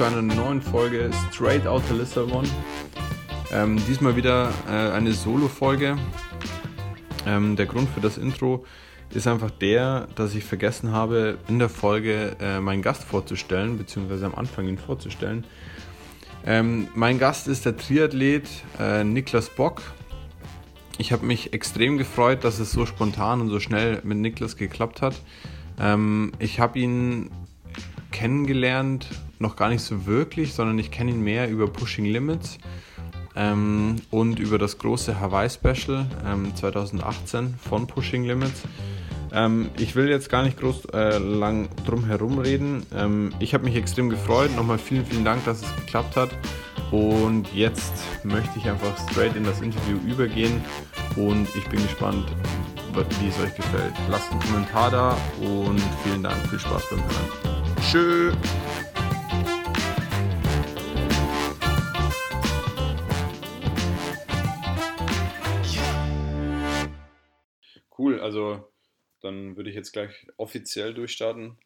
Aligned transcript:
zu 0.00 0.06
einer 0.06 0.22
neuen 0.22 0.62
Folge 0.62 1.10
Straight 1.30 1.66
Outta 1.66 1.92
Lissabon. 1.92 2.48
Ähm, 3.52 3.76
diesmal 3.86 4.16
wieder 4.16 4.50
äh, 4.66 4.92
eine 4.92 5.12
Solo-Folge. 5.12 5.98
Ähm, 7.26 7.54
der 7.54 7.66
Grund 7.66 7.86
für 7.90 8.00
das 8.00 8.16
Intro 8.16 8.64
ist 9.12 9.26
einfach 9.26 9.50
der, 9.50 10.08
dass 10.14 10.34
ich 10.34 10.42
vergessen 10.42 10.92
habe, 10.92 11.36
in 11.48 11.58
der 11.58 11.68
Folge 11.68 12.34
äh, 12.40 12.60
meinen 12.60 12.80
Gast 12.80 13.04
vorzustellen, 13.04 13.76
beziehungsweise 13.76 14.24
am 14.24 14.34
Anfang 14.34 14.66
ihn 14.68 14.78
vorzustellen. 14.78 15.44
Ähm, 16.46 16.88
mein 16.94 17.18
Gast 17.18 17.46
ist 17.46 17.66
der 17.66 17.76
Triathlet 17.76 18.48
äh, 18.78 19.04
Niklas 19.04 19.50
Bock. 19.50 19.82
Ich 20.96 21.12
habe 21.12 21.26
mich 21.26 21.52
extrem 21.52 21.98
gefreut, 21.98 22.42
dass 22.44 22.58
es 22.58 22.72
so 22.72 22.86
spontan 22.86 23.42
und 23.42 23.50
so 23.50 23.60
schnell 23.60 24.00
mit 24.02 24.16
Niklas 24.16 24.56
geklappt 24.56 25.02
hat. 25.02 25.20
Ähm, 25.78 26.32
ich 26.38 26.58
habe 26.58 26.78
ihn 26.78 27.30
kennengelernt, 28.12 29.06
noch 29.40 29.56
gar 29.56 29.70
nicht 29.70 29.82
so 29.82 30.06
wirklich, 30.06 30.54
sondern 30.54 30.78
ich 30.78 30.90
kenne 30.90 31.10
ihn 31.10 31.22
mehr 31.22 31.48
über 31.50 31.66
Pushing 31.66 32.04
Limits 32.04 32.58
ähm, 33.34 33.96
und 34.10 34.38
über 34.38 34.58
das 34.58 34.78
große 34.78 35.18
Hawaii 35.18 35.48
Special 35.48 36.06
ähm, 36.26 36.54
2018 36.54 37.54
von 37.68 37.86
Pushing 37.86 38.24
Limits. 38.24 38.62
Ähm, 39.32 39.70
ich 39.78 39.96
will 39.96 40.08
jetzt 40.08 40.28
gar 40.28 40.42
nicht 40.42 40.58
groß 40.58 40.86
äh, 40.92 41.18
lang 41.18 41.68
drum 41.86 42.04
herum 42.04 42.38
reden. 42.38 42.84
Ähm, 42.94 43.32
ich 43.38 43.54
habe 43.54 43.64
mich 43.64 43.76
extrem 43.76 44.10
gefreut. 44.10 44.54
Nochmal 44.56 44.78
vielen, 44.78 45.06
vielen 45.06 45.24
Dank, 45.24 45.44
dass 45.44 45.62
es 45.62 45.76
geklappt 45.76 46.16
hat. 46.16 46.30
Und 46.90 47.46
jetzt 47.54 47.94
möchte 48.24 48.58
ich 48.58 48.68
einfach 48.68 48.96
straight 49.08 49.36
in 49.36 49.44
das 49.44 49.60
Interview 49.60 49.96
übergehen 50.08 50.60
und 51.14 51.46
ich 51.56 51.64
bin 51.68 51.80
gespannt, 51.80 52.26
wie 53.20 53.28
es 53.28 53.38
euch 53.38 53.54
gefällt. 53.54 53.94
Lasst 54.10 54.32
einen 54.32 54.40
Kommentar 54.40 54.90
da 54.90 55.16
und 55.40 55.80
vielen 56.02 56.24
Dank. 56.24 56.36
Viel 56.48 56.58
Spaß 56.58 56.82
beim 56.90 56.98
Hören. 56.98 57.50
Tschö. 57.80 58.32
Cool, 68.00 68.18
also 68.18 68.66
dann 69.20 69.56
würde 69.56 69.68
ich 69.68 69.76
jetzt 69.76 69.92
gleich 69.92 70.26
offiziell 70.38 70.94
durchstarten. 70.94 71.58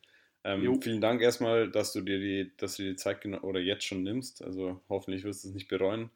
Ähm, 0.43 0.83
vielen 0.83 1.01
Dank 1.01 1.23
erstmal, 1.23 1.71
dass 1.71 1.93
du 1.93 2.01
dir 2.01 2.19
die, 2.19 2.53
dass 2.57 2.77
du 2.77 2.83
die 2.83 2.97
Zeit 2.97 3.25
oder 3.25 3.61
jetzt 3.61 3.85
schon 3.85 4.03
nimmst. 4.03 4.43
Also 4.43 4.81
hoffentlich 4.89 5.23
wirst 5.23 5.45
du 5.45 5.49
es 5.49 5.55
nicht 5.55 5.69
bereuen. 5.69 6.11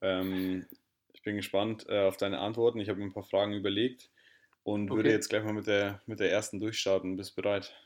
Ähm, 0.00 0.66
ich 1.12 1.20
bin 1.22 1.36
gespannt 1.36 1.84
äh, 1.90 2.06
auf 2.06 2.16
deine 2.16 2.38
Antworten. 2.38 2.80
Ich 2.80 2.88
habe 2.88 2.98
mir 2.98 3.04
ein 3.04 3.12
paar 3.12 3.24
Fragen 3.24 3.52
überlegt 3.52 4.10
und 4.62 4.90
okay. 4.90 4.96
würde 4.96 5.10
jetzt 5.10 5.28
gleich 5.28 5.44
mal 5.44 5.52
mit 5.52 5.66
der, 5.66 6.00
mit 6.06 6.18
der 6.18 6.32
ersten 6.32 6.60
durchstarten. 6.60 7.16
Bist 7.16 7.36
du 7.36 7.42
bereit? 7.42 7.76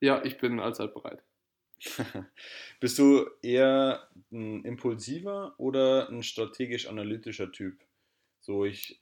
Ja, 0.00 0.24
ich 0.24 0.38
bin 0.38 0.60
allzeit 0.60 0.94
bereit. 0.94 1.24
Bist 2.80 3.00
du 3.00 3.28
eher 3.42 4.08
ein 4.30 4.64
impulsiver 4.64 5.56
oder 5.58 6.08
ein 6.08 6.22
strategisch-analytischer 6.22 7.50
Typ? 7.50 7.82
So, 8.40 8.64
ich, 8.64 9.00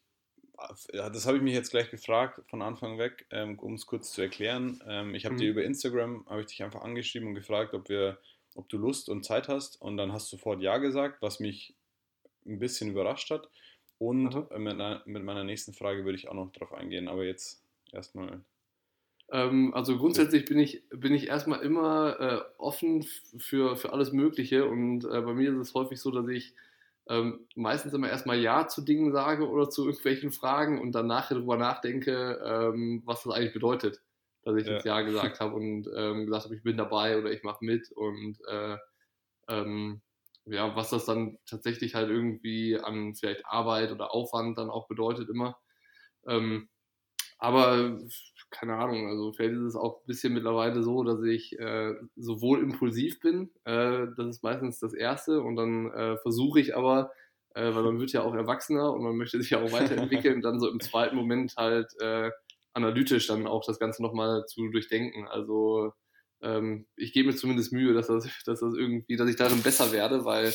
das 0.92 1.27
habe 1.27 1.36
ich 1.36 1.42
mich 1.42 1.55
jetzt 1.55 1.70
gleich 1.70 1.91
gefragt 1.91 2.41
von 2.48 2.62
Anfang 2.62 2.98
weg, 2.98 3.27
ähm, 3.30 3.58
um 3.58 3.74
es 3.74 3.86
kurz 3.86 4.12
zu 4.12 4.22
erklären. 4.22 4.80
Ähm, 4.86 5.14
ich 5.14 5.24
habe 5.24 5.34
mhm. 5.34 5.38
dir 5.38 5.50
über 5.50 5.64
Instagram, 5.64 6.24
habe 6.28 6.41
ich 6.41 6.46
dich 6.46 6.62
einfach 6.62 6.83
angeschrieben 6.83 7.28
und 7.28 7.34
gefragt, 7.34 7.74
ob 7.74 7.88
wir, 7.88 8.19
ob 8.55 8.69
du 8.69 8.78
Lust 8.78 9.08
und 9.08 9.24
Zeit 9.24 9.48
hast 9.48 9.80
und 9.80 9.96
dann 9.96 10.12
hast 10.12 10.33
du 10.33 10.36
sofort 10.36 10.62
Ja 10.62 10.78
gesagt, 10.78 11.23
was 11.23 11.40
mich 11.40 11.74
ein 12.46 12.58
bisschen 12.58 12.90
überrascht 12.90 13.30
hat. 13.30 13.48
Und 13.98 14.34
mit, 14.58 15.06
mit 15.06 15.24
meiner 15.24 15.45
nächsten 15.45 15.73
Frage 15.73 16.05
würde 16.05 16.18
ich 16.18 16.28
auch 16.28 16.34
noch 16.34 16.52
drauf 16.52 16.73
eingehen, 16.74 17.08
aber 17.08 17.24
jetzt 17.24 17.62
erstmal 17.92 18.42
ähm, 19.30 19.73
also 19.74 19.96
grundsätzlich 19.96 20.45
bin 20.45 20.58
ich, 20.58 20.83
bin 20.90 21.14
ich 21.14 21.28
erstmal 21.28 21.62
immer 21.62 22.20
äh, 22.20 22.40
offen 22.58 23.07
für, 23.39 23.77
für 23.77 23.92
alles 23.92 24.12
Mögliche 24.12 24.67
und 24.67 25.05
äh, 25.05 25.20
bei 25.23 25.33
mir 25.33 25.51
ist 25.51 25.68
es 25.68 25.74
häufig 25.74 26.01
so, 26.01 26.11
dass 26.11 26.28
ich 26.28 26.55
ähm, 27.08 27.46
meistens 27.54 27.92
immer 27.92 28.08
erstmal 28.08 28.38
Ja 28.38 28.66
zu 28.66 28.82
Dingen 28.82 29.12
sage 29.12 29.48
oder 29.48 29.68
zu 29.68 29.84
irgendwelchen 29.84 30.32
Fragen 30.32 30.80
und 30.80 30.92
dann 30.92 31.06
nachher 31.06 31.34
darüber 31.34 31.56
nachdenke, 31.56 32.40
ähm, 32.44 33.02
was 33.04 33.22
das 33.22 33.34
eigentlich 33.34 33.52
bedeutet, 33.52 34.00
dass 34.42 34.56
ich 34.56 34.66
ja. 34.66 34.74
jetzt 34.74 34.86
Ja 34.86 35.02
gesagt 35.02 35.40
habe 35.40 35.54
und 35.54 35.88
ähm, 35.94 36.26
gesagt 36.26 36.44
habe, 36.44 36.56
ich 36.56 36.62
bin 36.62 36.76
dabei 36.76 37.18
oder 37.18 37.30
ich 37.30 37.42
mache 37.42 37.64
mit 37.64 37.90
und 37.92 38.38
äh, 38.48 38.76
ähm, 39.48 40.00
ja, 40.46 40.74
was 40.76 40.90
das 40.90 41.06
dann 41.06 41.38
tatsächlich 41.46 41.94
halt 41.94 42.10
irgendwie 42.10 42.78
an 42.78 43.14
vielleicht 43.14 43.46
Arbeit 43.46 43.92
oder 43.92 44.14
Aufwand 44.14 44.58
dann 44.58 44.70
auch 44.70 44.88
bedeutet 44.88 45.28
immer. 45.28 45.58
Ähm, 46.26 46.68
aber 47.38 47.98
keine 48.54 48.76
Ahnung, 48.76 49.08
also 49.08 49.32
vielleicht 49.32 49.54
ist 49.54 49.62
es 49.62 49.76
auch 49.76 49.98
ein 49.98 50.06
bisschen 50.06 50.32
mittlerweile 50.32 50.82
so, 50.82 51.02
dass 51.02 51.22
ich 51.22 51.58
äh, 51.58 51.94
sowohl 52.16 52.62
impulsiv 52.62 53.20
bin, 53.20 53.50
äh, 53.64 54.06
das 54.16 54.28
ist 54.28 54.42
meistens 54.42 54.78
das 54.78 54.94
Erste, 54.94 55.40
und 55.40 55.56
dann 55.56 55.90
äh, 55.90 56.16
versuche 56.18 56.60
ich 56.60 56.76
aber, 56.76 57.10
äh, 57.54 57.74
weil 57.74 57.82
man 57.82 57.98
wird 57.98 58.12
ja 58.12 58.22
auch 58.22 58.34
erwachsener 58.34 58.92
und 58.92 59.02
man 59.02 59.16
möchte 59.16 59.40
sich 59.40 59.50
ja 59.50 59.60
auch 59.60 59.72
weiterentwickeln, 59.72 60.40
dann 60.40 60.60
so 60.60 60.68
im 60.70 60.80
zweiten 60.80 61.16
Moment 61.16 61.54
halt 61.56 61.88
äh, 62.00 62.30
analytisch 62.72 63.26
dann 63.26 63.46
auch 63.46 63.64
das 63.64 63.78
Ganze 63.78 64.02
nochmal 64.02 64.44
zu 64.46 64.68
durchdenken. 64.68 65.26
Also 65.28 65.92
ähm, 66.42 66.86
ich 66.96 67.12
gebe 67.12 67.28
mir 67.28 67.36
zumindest 67.36 67.72
Mühe, 67.72 67.94
dass 67.94 68.08
das, 68.08 68.24
dass 68.46 68.60
das 68.60 68.74
irgendwie, 68.74 69.16
dass 69.16 69.28
ich 69.28 69.36
darin 69.36 69.62
besser 69.62 69.92
werde, 69.92 70.24
weil 70.24 70.52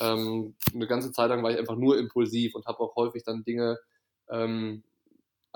ähm, 0.00 0.54
eine 0.74 0.86
ganze 0.86 1.12
Zeit 1.12 1.30
lang 1.30 1.42
war 1.42 1.50
ich 1.50 1.58
einfach 1.58 1.76
nur 1.76 1.98
impulsiv 1.98 2.54
und 2.54 2.66
habe 2.66 2.80
auch 2.80 2.96
häufig 2.96 3.22
dann 3.24 3.44
Dinge 3.44 3.78
ähm, 4.30 4.82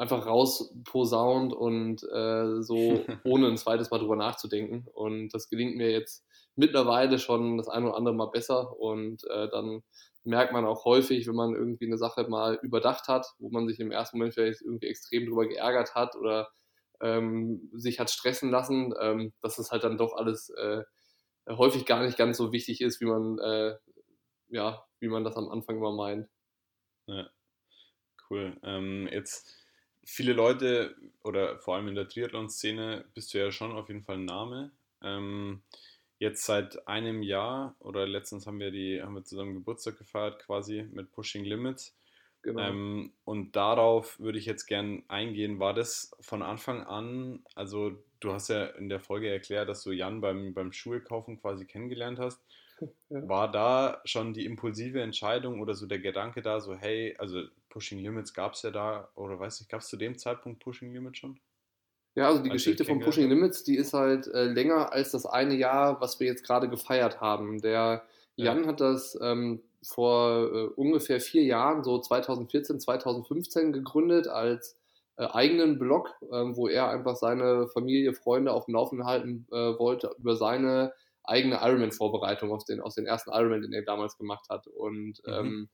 einfach 0.03 0.27
rausposaunt 0.27 1.53
und 1.53 2.03
äh, 2.13 2.61
so 2.61 3.05
ohne 3.25 3.47
ein 3.47 3.57
zweites 3.57 3.91
Mal 3.91 3.99
drüber 3.99 4.17
nachzudenken. 4.17 4.89
Und 4.93 5.33
das 5.33 5.49
gelingt 5.49 5.77
mir 5.77 5.93
jetzt 5.93 6.27
mittlerweile 6.57 7.21
schon 7.21 7.57
das 7.57 7.69
ein 7.69 7.85
oder 7.85 7.97
andere 7.97 8.15
Mal 8.15 8.31
besser. 8.31 8.77
Und 8.79 9.23
äh, 9.31 9.49
dann 9.49 9.83
merkt 10.25 10.53
man 10.53 10.65
auch 10.65 10.85
häufig, 10.85 11.29
wenn 11.29 11.37
man 11.37 11.55
irgendwie 11.55 11.87
eine 11.87 11.99
Sache 11.99 12.25
mal 12.29 12.59
überdacht 12.63 13.07
hat, 13.07 13.29
wo 13.39 13.51
man 13.51 13.69
sich 13.69 13.79
im 13.79 13.93
ersten 13.93 14.19
Moment 14.19 14.35
vielleicht 14.35 14.61
irgendwie 14.63 14.89
extrem 14.89 15.27
drüber 15.27 15.47
geärgert 15.47 15.95
hat 15.95 16.17
oder 16.17 16.51
ähm, 17.01 17.71
sich 17.73 18.01
hat 18.01 18.11
stressen 18.11 18.51
lassen, 18.51 18.93
ähm, 19.01 19.33
dass 19.41 19.59
es 19.59 19.71
halt 19.71 19.85
dann 19.85 19.99
doch 19.99 20.15
alles 20.15 20.51
äh, 20.51 20.83
häufig 21.49 21.87
gar 21.87 22.03
nicht 22.05 22.19
ganz 22.19 22.39
so 22.39 22.53
wichtig 22.53 22.81
ist, 22.81 23.01
wie 23.01 23.07
man, 23.07 23.39
äh, 23.39 23.77
ja, 24.49 24.85
wie 24.99 25.09
man 25.09 25.23
das 25.23 25.37
am 25.37 25.49
Anfang 25.49 25.77
immer 25.77 25.93
meint. 25.93 26.29
Ja, 27.07 27.29
cool. 28.31 28.57
Ähm, 28.65 29.09
jetzt 29.13 29.62
viele 30.05 30.33
Leute 30.33 30.97
oder 31.23 31.59
vor 31.59 31.77
allem 31.77 31.89
in 31.89 31.95
der 31.95 32.09
Triathlon-Szene 32.09 33.05
bist 33.15 33.33
du 33.33 33.39
ja 33.39 33.51
schon 33.51 33.73
auf 33.73 33.89
jeden 33.89 34.03
Fall 34.03 34.17
ein 34.17 34.25
Name. 34.25 34.73
Ähm, 35.03 35.63
jetzt 36.19 36.45
seit 36.45 36.87
einem 36.87 37.23
Jahr 37.23 37.75
oder 37.81 38.07
letztens 38.07 38.47
haben 38.47 38.61
wir 38.61 38.71
die 38.71 39.03
haben 39.03 39.15
wir 39.15 39.25
zusammen 39.25 39.55
Geburtstag 39.55 39.99
gefeiert 39.99 40.39
quasi 40.41 40.89
mit 40.93 41.11
Pushing 41.13 41.45
Limits. 41.45 41.97
Genau. 42.43 42.61
Ähm, 42.61 43.13
und 43.25 43.55
darauf 43.55 44.19
würde 44.19 44.39
ich 44.39 44.47
jetzt 44.47 44.67
gern 44.67 45.05
eingehen. 45.09 45.61
War 45.61 45.75
das 45.75 46.11
von 46.21 46.43
Anfang 46.43 46.83
an, 46.83 47.45
also 47.55 47.93
du 48.19 48.33
hast 48.33 48.49
ja 48.49 48.67
in 48.67 48.89
der 48.89 49.01
Folge 49.01 49.31
erklärt, 49.31 49.69
dass 49.69 49.85
du 49.85 49.93
Jan 49.93 50.21
beim, 50.21 50.53
beim 50.55 50.73
Schuhekaufen 50.73 51.41
quasi 51.41 51.67
kennengelernt 51.67 52.19
hast. 52.19 52.41
Ja. 53.11 53.29
War 53.29 53.53
da 53.53 54.01
schon 54.05 54.35
die 54.35 54.45
impulsive 54.45 55.01
Entscheidung 55.01 55.61
oder 55.61 55.75
so 55.75 55.87
der 55.87 56.01
Gedanke 56.01 56.43
da, 56.43 56.59
so 56.61 56.75
hey, 56.75 57.15
also 57.17 57.45
Pushing 57.73 58.01
Limits 58.01 58.35
gab 58.35 58.53
es 58.53 58.63
ja 58.63 58.71
da, 58.71 59.09
oder 59.15 59.41
weiß 59.41 59.63
ich, 59.63 59.69
gab 59.69 59.81
es 59.81 59.89
zu 59.89 59.97
dem 59.97 60.19
Zeitpunkt 60.19 60.63
Pushing 60.63 60.93
Limits 60.93 61.19
schon? 61.19 61.41
Ja, 62.15 62.29
also 62.29 62.43
die 62.43 62.51
als 62.51 62.63
Geschichte 62.63 62.85
von 62.85 63.01
Pushing 63.01 63.31
Limits, 63.31 63.65
die 63.65 63.77
ist 63.77 63.95
halt 63.95 64.27
äh, 64.27 64.45
länger 64.45 64.93
als 64.93 65.13
das 65.13 65.25
eine 65.25 65.55
Jahr, 65.55 65.99
was 66.03 66.21
wir 66.21 66.27
jetzt 66.27 66.45
gerade 66.45 66.69
gefeiert 66.69 67.23
haben. 67.23 67.63
Der 67.63 68.03
Jan 68.37 68.65
ja. 68.65 68.67
hat 68.67 68.81
das 68.83 69.19
ähm, 69.23 69.63
vor 69.83 70.53
äh, 70.53 70.65
ungefähr 70.77 71.21
vier 71.21 71.45
Jahren, 71.45 71.83
so 71.83 71.99
2014, 71.99 72.79
2015 72.79 73.73
gegründet 73.73 74.29
als 74.29 74.77
äh, 75.17 75.25
eigenen 75.25 75.79
Blog, 75.79 76.15
ähm, 76.31 76.55
wo 76.55 76.69
er 76.69 76.91
einfach 76.91 77.17
seine 77.17 77.69
Familie, 77.69 78.13
Freunde 78.13 78.53
auf 78.53 78.67
dem 78.67 78.75
Laufenden 78.75 79.07
halten 79.07 79.47
äh, 79.51 79.79
wollte 79.79 80.15
über 80.19 80.37
seine 80.37 80.93
eigene 81.25 81.61
Ironman-Vorbereitung 81.63 82.53
aus 82.53 82.67
den, 82.67 82.83
aus 82.83 82.97
den 82.97 83.07
ersten 83.07 83.31
Ironman, 83.31 83.63
den 83.63 83.73
er 83.73 83.83
damals 83.83 84.19
gemacht 84.19 84.51
hat. 84.51 84.67
Und 84.67 85.23
mhm. 85.25 85.33
ähm, 85.33 85.69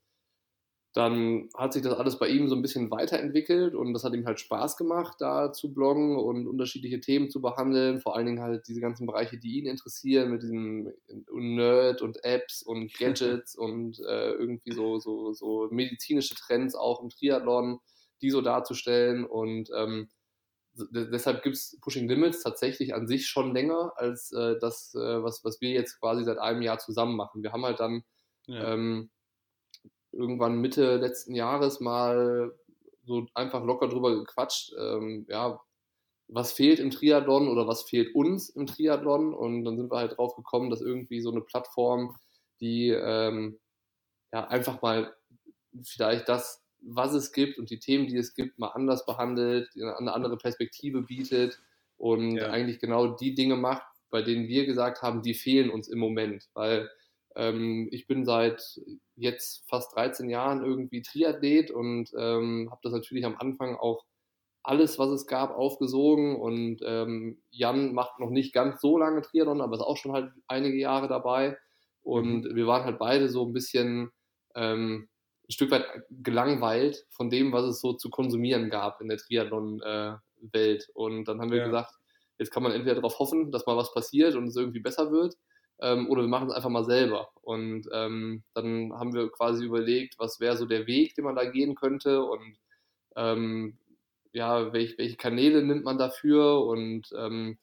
dann 0.94 1.50
hat 1.54 1.74
sich 1.74 1.82
das 1.82 1.92
alles 1.94 2.18
bei 2.18 2.28
ihm 2.28 2.48
so 2.48 2.56
ein 2.56 2.62
bisschen 2.62 2.90
weiterentwickelt 2.90 3.74
und 3.74 3.92
das 3.92 4.04
hat 4.04 4.14
ihm 4.14 4.26
halt 4.26 4.40
Spaß 4.40 4.76
gemacht, 4.76 5.16
da 5.20 5.52
zu 5.52 5.72
bloggen 5.72 6.16
und 6.16 6.48
unterschiedliche 6.48 7.00
Themen 7.00 7.30
zu 7.30 7.42
behandeln, 7.42 8.00
vor 8.00 8.16
allen 8.16 8.26
Dingen 8.26 8.40
halt 8.40 8.66
diese 8.68 8.80
ganzen 8.80 9.06
Bereiche, 9.06 9.38
die 9.38 9.58
ihn 9.58 9.66
interessieren, 9.66 10.30
mit 10.30 10.42
diesem 10.42 10.92
Nerd 11.30 12.00
und 12.00 12.24
Apps 12.24 12.62
und 12.62 12.92
Gadgets 12.98 13.54
und 13.54 14.00
äh, 14.00 14.32
irgendwie 14.32 14.72
so, 14.72 14.98
so, 14.98 15.32
so 15.32 15.68
medizinische 15.70 16.34
Trends 16.34 16.74
auch 16.74 17.02
im 17.02 17.10
Triathlon, 17.10 17.80
die 18.22 18.30
so 18.30 18.40
darzustellen 18.40 19.24
und 19.26 19.70
ähm, 19.76 20.08
deshalb 20.90 21.42
gibt 21.42 21.56
es 21.56 21.78
Pushing 21.82 22.08
Limits 22.08 22.42
tatsächlich 22.42 22.94
an 22.94 23.06
sich 23.06 23.26
schon 23.26 23.52
länger 23.52 23.92
als 23.96 24.32
äh, 24.32 24.56
das, 24.60 24.94
äh, 24.94 25.22
was, 25.22 25.44
was 25.44 25.60
wir 25.60 25.70
jetzt 25.70 26.00
quasi 26.00 26.24
seit 26.24 26.38
einem 26.38 26.62
Jahr 26.62 26.78
zusammen 26.78 27.16
machen. 27.16 27.42
Wir 27.42 27.52
haben 27.52 27.64
halt 27.64 27.80
dann 27.80 28.04
ja. 28.46 28.74
ähm, 28.74 29.10
irgendwann 30.18 30.60
Mitte 30.60 30.96
letzten 30.96 31.34
Jahres 31.34 31.80
mal 31.80 32.52
so 33.04 33.26
einfach 33.34 33.64
locker 33.64 33.88
drüber 33.88 34.14
gequatscht, 34.16 34.74
ähm, 34.78 35.24
ja, 35.28 35.60
was 36.26 36.52
fehlt 36.52 36.78
im 36.78 36.90
Triathlon 36.90 37.48
oder 37.48 37.66
was 37.66 37.84
fehlt 37.84 38.14
uns 38.14 38.50
im 38.50 38.66
Triathlon. 38.66 39.32
Und 39.32 39.64
dann 39.64 39.78
sind 39.78 39.90
wir 39.90 39.96
halt 39.96 40.18
drauf 40.18 40.36
gekommen, 40.36 40.68
dass 40.68 40.82
irgendwie 40.82 41.20
so 41.22 41.30
eine 41.30 41.40
Plattform, 41.40 42.16
die 42.60 42.90
ähm, 42.90 43.58
ja 44.32 44.46
einfach 44.48 44.82
mal 44.82 45.14
vielleicht 45.82 46.28
das, 46.28 46.62
was 46.80 47.14
es 47.14 47.32
gibt 47.32 47.58
und 47.58 47.70
die 47.70 47.78
Themen, 47.78 48.08
die 48.08 48.18
es 48.18 48.34
gibt, 48.34 48.58
mal 48.58 48.68
anders 48.68 49.06
behandelt, 49.06 49.70
eine 49.74 50.12
andere 50.12 50.36
Perspektive 50.36 51.02
bietet 51.02 51.60
und 51.96 52.36
ja. 52.36 52.50
eigentlich 52.50 52.78
genau 52.78 53.06
die 53.16 53.34
Dinge 53.34 53.56
macht, 53.56 53.86
bei 54.10 54.22
denen 54.22 54.48
wir 54.48 54.66
gesagt 54.66 55.02
haben, 55.02 55.22
die 55.22 55.34
fehlen 55.34 55.70
uns 55.70 55.88
im 55.88 55.98
Moment. 55.98 56.48
Weil 56.54 56.90
ähm, 57.38 57.88
ich 57.92 58.08
bin 58.08 58.24
seit 58.24 58.80
jetzt 59.14 59.66
fast 59.68 59.94
13 59.94 60.28
Jahren 60.28 60.64
irgendwie 60.64 61.02
Triathlet 61.02 61.70
und 61.70 62.10
ähm, 62.18 62.68
habe 62.70 62.80
das 62.82 62.92
natürlich 62.92 63.24
am 63.24 63.36
Anfang 63.38 63.76
auch 63.76 64.04
alles, 64.64 64.98
was 64.98 65.10
es 65.10 65.26
gab, 65.26 65.56
aufgesogen. 65.56 66.36
Und 66.36 66.80
ähm, 66.84 67.40
Jan 67.50 67.94
macht 67.94 68.18
noch 68.18 68.30
nicht 68.30 68.52
ganz 68.52 68.80
so 68.80 68.98
lange 68.98 69.22
Triathlon, 69.22 69.60
aber 69.60 69.76
ist 69.76 69.82
auch 69.82 69.96
schon 69.96 70.12
halt 70.12 70.32
einige 70.48 70.76
Jahre 70.76 71.06
dabei. 71.06 71.56
Und 72.02 72.44
mhm. 72.44 72.56
wir 72.56 72.66
waren 72.66 72.84
halt 72.84 72.98
beide 72.98 73.28
so 73.28 73.46
ein 73.46 73.52
bisschen 73.52 74.10
ähm, 74.56 75.08
ein 75.48 75.52
Stück 75.52 75.70
weit 75.70 75.86
gelangweilt 76.10 77.06
von 77.10 77.30
dem, 77.30 77.52
was 77.52 77.64
es 77.64 77.80
so 77.80 77.92
zu 77.92 78.10
konsumieren 78.10 78.68
gab 78.68 79.00
in 79.00 79.08
der 79.08 79.18
Triathlon-Welt. 79.18 80.82
Äh, 80.88 80.92
und 80.92 81.28
dann 81.28 81.40
haben 81.40 81.52
wir 81.52 81.58
ja. 81.58 81.66
gesagt, 81.66 81.94
jetzt 82.38 82.50
kann 82.50 82.64
man 82.64 82.72
entweder 82.72 82.96
darauf 82.96 83.20
hoffen, 83.20 83.52
dass 83.52 83.66
mal 83.66 83.76
was 83.76 83.94
passiert 83.94 84.34
und 84.34 84.48
es 84.48 84.56
irgendwie 84.56 84.80
besser 84.80 85.12
wird, 85.12 85.36
ähm, 85.80 86.08
oder 86.08 86.22
wir 86.22 86.28
machen 86.28 86.48
es 86.48 86.54
einfach 86.54 86.70
mal 86.70 86.84
selber. 86.84 87.30
Und 87.42 87.88
ähm, 87.92 88.42
dann 88.54 88.92
haben 88.94 89.14
wir 89.14 89.30
quasi 89.30 89.64
überlegt, 89.64 90.18
was 90.18 90.40
wäre 90.40 90.56
so 90.56 90.66
der 90.66 90.86
Weg, 90.86 91.14
den 91.14 91.24
man 91.24 91.36
da 91.36 91.44
gehen 91.44 91.74
könnte 91.74 92.22
und 92.22 92.58
ähm, 93.16 93.78
ja, 94.32 94.72
welch, 94.72 94.98
welche 94.98 95.16
Kanäle 95.16 95.62
nimmt 95.62 95.84
man 95.84 95.98
dafür 95.98 96.64
und 96.66 97.08
ähm, 97.16 97.58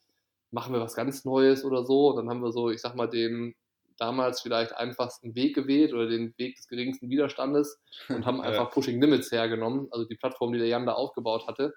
machen 0.52 0.74
wir 0.74 0.82
was 0.82 0.96
ganz 0.96 1.26
Neues 1.26 1.64
oder 1.64 1.86
so. 1.86 2.10
Und 2.10 2.18
dann 2.18 2.30
haben 2.30 2.42
wir 2.42 2.52
so, 2.52 2.70
ich 2.70 2.82
sag 2.82 2.96
mal, 2.96 3.08
den 3.08 3.56
damals 3.98 4.42
vielleicht 4.42 4.76
einfachsten 4.76 5.36
Weg 5.36 5.56
gewählt 5.56 5.94
oder 5.94 6.08
den 6.08 6.34
Weg 6.38 6.56
des 6.56 6.68
geringsten 6.68 7.10
Widerstandes 7.10 7.80
und 8.10 8.26
haben 8.26 8.42
einfach 8.42 8.72
Pushing 8.72 9.00
Limits 9.00 9.32
hergenommen, 9.32 9.88
also 9.92 10.06
die 10.06 10.16
Plattform, 10.16 10.54
die 10.54 10.60
der 10.60 10.68
Jan 10.68 10.86
da 10.86 10.94
aufgebaut 10.94 11.48
hatte, 11.48 11.74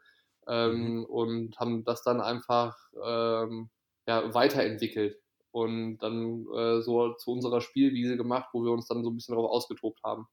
ähm, 0.49 0.99
mhm. 0.99 1.05
und 1.05 1.58
haben 1.58 1.84
das 1.84 2.02
dann 2.02 2.20
einfach 2.20 2.76
ähm, 3.05 3.70
ja, 4.06 4.34
weiterentwickelt 4.34 5.19
und 5.64 5.99
dann 5.99 6.46
äh, 6.55 6.81
so 6.82 7.14
zu 7.14 7.32
unserer 7.32 7.60
Spielwiese 7.60 8.16
gemacht, 8.16 8.49
wo 8.52 8.62
wir 8.62 8.72
uns 8.72 8.87
dann 8.88 9.02
so 9.02 9.10
ein 9.10 9.14
bisschen 9.14 9.34
darauf 9.34 9.50
ausgetobt 9.50 10.02
haben. 10.02 10.26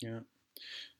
Ja, 0.00 0.24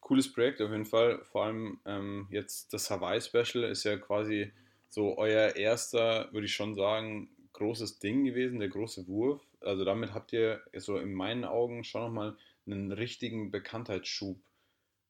cooles 0.06 0.32
Projekt 0.32 0.62
auf 0.62 0.70
jeden 0.70 0.85
Fall. 0.85 1.25
Vor 1.25 1.47
allem 1.47 1.81
ähm, 1.85 2.29
jetzt 2.31 2.73
das 2.73 2.88
Hawaii 2.91 3.20
Special 3.20 3.64
ist 3.64 3.82
ja 3.82 3.97
quasi 3.97 4.53
so 4.88 5.19
euer 5.19 5.56
erster, 5.56 6.32
würde 6.32 6.47
ich 6.47 6.55
schon 6.55 6.76
sagen, 6.76 7.29
großes 7.55 7.99
Ding 7.99 8.25
gewesen, 8.25 8.61
der 8.61 8.69
große 8.69 9.08
Wurf. 9.08 9.43
Also 9.61 9.85
damit 9.85 10.14
habt 10.14 10.32
ihr 10.32 10.62
so 10.76 10.97
in 10.99 11.12
meinen 11.12 11.44
Augen 11.44 11.82
schon 11.82 12.03
nochmal 12.03 12.37
einen 12.67 12.93
richtigen 12.93 13.50
Bekanntheitsschub 13.50 14.38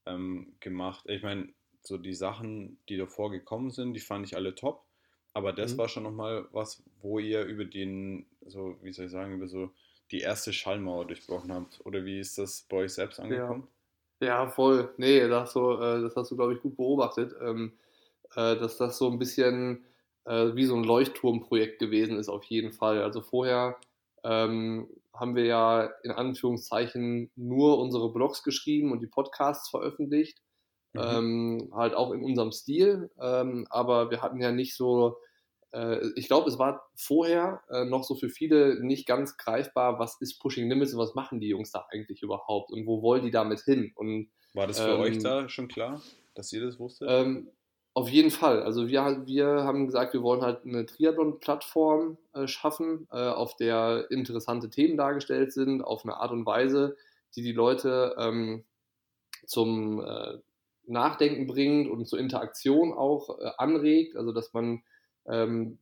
ähm, 0.06 0.54
gemacht. 0.60 1.04
Ich 1.08 1.22
meine, 1.22 1.52
so 1.82 1.98
die 1.98 2.14
Sachen, 2.14 2.78
die 2.88 2.96
davor 2.96 3.31
gekommen 3.31 3.70
sind, 3.70 3.93
die 3.93 4.00
fand 4.00 4.26
ich 4.26 4.34
alle 4.34 4.54
top. 4.54 4.85
Aber 5.36 5.52
das 5.52 5.74
mhm. 5.74 5.78
war 5.78 5.88
schon 5.90 6.04
nochmal 6.04 6.46
was, 6.52 6.82
wo 7.02 7.18
ihr 7.18 7.44
über 7.44 7.66
den, 7.66 8.24
so, 8.46 8.74
wie 8.80 8.90
soll 8.90 9.04
ich 9.04 9.12
sagen, 9.12 9.34
über 9.34 9.48
so 9.48 9.68
die 10.10 10.20
erste 10.20 10.50
Schallmauer 10.50 11.04
durchbrochen 11.06 11.52
habt. 11.52 11.84
Oder 11.84 12.06
wie 12.06 12.18
ist 12.18 12.38
das 12.38 12.64
bei 12.70 12.78
euch 12.78 12.94
selbst 12.94 13.20
angekommen? 13.20 13.68
Ja, 14.18 14.28
ja 14.28 14.48
voll. 14.48 14.94
Nee, 14.96 15.28
das, 15.28 15.52
so, 15.52 15.74
äh, 15.74 16.00
das 16.00 16.16
hast 16.16 16.30
du, 16.30 16.36
glaube 16.36 16.54
ich, 16.54 16.62
gut 16.62 16.78
beobachtet. 16.78 17.34
Ähm, 17.42 17.72
äh, 18.34 18.56
dass 18.56 18.78
das 18.78 18.96
so 18.96 19.10
ein 19.10 19.18
bisschen 19.18 19.84
äh, 20.24 20.54
wie 20.54 20.64
so 20.64 20.74
ein 20.74 20.84
Leuchtturmprojekt 20.84 21.80
gewesen 21.80 22.16
ist, 22.16 22.30
auf 22.30 22.44
jeden 22.44 22.72
Fall. 22.72 23.02
Also 23.02 23.20
vorher 23.20 23.76
ähm, 24.24 24.88
haben 25.12 25.36
wir 25.36 25.44
ja 25.44 25.90
in 26.02 26.12
Anführungszeichen 26.12 27.30
nur 27.36 27.76
unsere 27.78 28.10
Blogs 28.10 28.42
geschrieben 28.42 28.90
und 28.90 29.02
die 29.02 29.06
Podcasts 29.06 29.68
veröffentlicht. 29.68 30.40
Mhm. 30.96 31.60
Ähm, 31.62 31.72
halt 31.75 31.94
auch 31.94 32.12
in 32.12 32.22
unserem 32.22 32.52
Stil. 32.52 33.10
Ähm, 33.20 33.66
aber 33.70 34.10
wir 34.10 34.22
hatten 34.22 34.40
ja 34.40 34.52
nicht 34.52 34.75
so 34.75 35.16
äh, 35.72 36.00
ich 36.16 36.26
glaube, 36.26 36.48
es 36.48 36.58
war 36.58 36.88
vorher 36.94 37.62
äh, 37.69 37.84
noch 37.84 38.04
so 38.04 38.14
für 38.14 38.31
viele 38.31 38.82
nicht 38.82 39.06
ganz 39.06 39.37
greifbar, 39.37 39.98
was 39.98 40.20
ist 40.20 40.38
Pushing 40.40 40.69
Limits 40.69 40.94
und 40.94 41.00
was 41.00 41.14
machen 41.14 41.40
die 41.40 41.48
Jungs 41.48 41.70
da 41.70 41.87
eigentlich 41.90 42.22
überhaupt 42.22 42.72
und 42.72 42.87
wo 42.87 43.02
wollen 43.02 43.25
die 43.25 43.31
damit 43.31 43.60
hin? 43.60 43.93
Und, 43.94 44.31
war 44.54 44.66
das 44.66 44.81
für 44.81 44.93
ähm, 44.93 45.00
euch 45.00 45.19
da 45.19 45.48
schon 45.48 45.69
klar, 45.69 46.00
dass 46.34 46.52
ihr 46.52 46.64
das 46.64 46.78
wusstet? 46.78 47.08
Ähm, 47.10 47.50
auf 47.93 48.08
jeden 48.08 48.31
Fall. 48.31 48.62
Also 48.62 48.88
wir, 48.88 49.22
wir 49.26 49.46
haben 49.64 49.87
gesagt, 49.87 50.12
wir 50.12 50.22
wollen 50.22 50.43
halt 50.43 50.64
eine 50.64 50.87
Triathlon-Plattform 50.87 52.19
äh, 52.32 52.46
schaffen, 52.46 53.06
äh, 53.10 53.16
auf 53.16 53.56
der 53.56 54.06
interessante 54.10 54.70
Themen 54.70 54.96
dargestellt 54.96 55.52
sind, 55.52 55.82
auf 55.82 56.04
eine 56.04 56.16
Art 56.16 56.31
und 56.31 56.46
Weise, 56.46 56.96
die 57.34 57.43
die 57.43 57.52
Leute 57.52 58.14
ähm, 58.19 58.64
zum 59.46 60.00
äh, 60.00 60.38
Nachdenken 60.86 61.46
bringt 61.46 61.90
und 61.90 62.06
zur 62.06 62.18
Interaktion 62.18 62.92
auch 62.92 63.38
äh, 63.38 63.50
anregt. 63.58 64.16
Also 64.16 64.32
dass 64.32 64.52
man 64.52 64.82
ähm, 65.28 65.78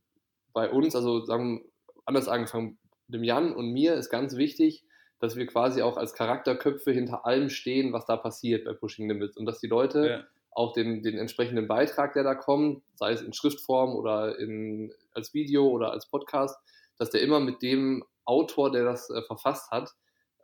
bei 0.53 0.69
uns, 0.69 0.95
also 0.95 1.23
sagen, 1.25 1.63
anders 2.05 2.27
angefangen, 2.27 2.77
dem 3.07 3.23
Jan 3.23 3.53
und 3.53 3.71
mir 3.71 3.95
ist 3.95 4.09
ganz 4.09 4.35
wichtig, 4.35 4.83
dass 5.19 5.35
wir 5.35 5.45
quasi 5.47 5.81
auch 5.81 5.97
als 5.97 6.13
Charakterköpfe 6.13 6.91
hinter 6.91 7.25
allem 7.25 7.49
stehen, 7.49 7.93
was 7.93 8.05
da 8.05 8.17
passiert 8.17 8.65
bei 8.65 8.73
Pushing 8.73 9.07
Limits 9.07 9.37
und 9.37 9.45
dass 9.45 9.59
die 9.59 9.67
Leute 9.67 10.07
ja. 10.07 10.23
auch 10.51 10.73
den, 10.73 11.03
den 11.03 11.17
entsprechenden 11.17 11.67
Beitrag, 11.67 12.13
der 12.13 12.23
da 12.23 12.35
kommt, 12.35 12.83
sei 12.95 13.11
es 13.11 13.21
in 13.21 13.33
Schriftform 13.33 13.95
oder 13.95 14.37
in, 14.39 14.93
als 15.13 15.33
Video 15.33 15.67
oder 15.67 15.91
als 15.91 16.09
Podcast, 16.09 16.57
dass 16.97 17.09
der 17.09 17.21
immer 17.21 17.39
mit 17.39 17.61
dem 17.61 18.03
Autor, 18.25 18.71
der 18.71 18.83
das 18.83 19.09
äh, 19.09 19.21
verfasst 19.21 19.71
hat, 19.71 19.91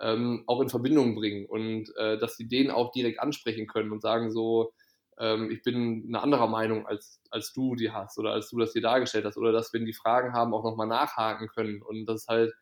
ähm, 0.01 0.44
auch 0.48 0.62
in 0.62 0.69
Verbindung 0.69 1.15
bringen 1.15 1.45
und 1.45 1.95
äh, 1.95 2.18
dass 2.18 2.36
sie 2.36 2.48
den 2.48 2.71
auch 2.71 2.92
direkt 2.92 3.19
ansprechen 3.19 3.68
können 3.68 3.92
und 3.92 4.01
sagen 4.01 4.31
so, 4.31 4.74
ähm, 5.19 5.51
ich 5.51 5.62
bin 5.62 6.06
eine 6.07 6.21
andere 6.21 6.50
Meinung 6.50 6.88
als, 6.88 7.21
als 7.30 7.53
du 7.53 7.75
die 7.75 7.92
hast 7.92 8.18
oder 8.18 8.31
als 8.31 8.50
du 8.50 8.57
das 8.57 8.73
hier 8.73 8.81
dargestellt 8.81 9.25
hast 9.25 9.37
oder 9.37 9.52
dass, 9.52 9.73
wenn 9.73 9.85
die 9.85 9.94
Fragen 9.94 10.33
haben, 10.33 10.54
auch 10.54 10.64
nochmal 10.64 10.87
nachhaken 10.87 11.47
können 11.47 11.81
und 11.83 12.07
das 12.07 12.28
halt, 12.28 12.54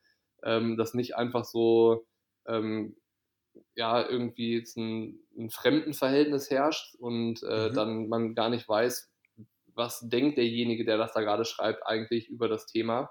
ähm, 0.44 0.76
dass 0.76 0.94
nicht 0.94 1.16
einfach 1.16 1.46
so, 1.46 2.06
ähm, 2.46 2.98
ja, 3.76 4.08
irgendwie 4.08 4.58
jetzt 4.58 4.78
ein, 4.78 5.20
ein 5.38 5.50
Fremdenverhältnis 5.50 6.50
herrscht 6.50 6.96
und 6.96 7.42
äh, 7.44 7.70
mhm. 7.70 7.74
dann 7.74 8.10
man 8.10 8.36
gar 8.36 8.50
nicht 8.50 8.68
weiß, 8.68 9.10
was 9.76 10.02
denkt 10.10 10.38
derjenige, 10.38 10.84
der 10.84 10.98
das 10.98 11.14
da 11.14 11.22
gerade 11.22 11.46
schreibt, 11.46 11.88
eigentlich 11.88 12.28
über 12.28 12.50
das 12.50 12.66
Thema, 12.66 13.10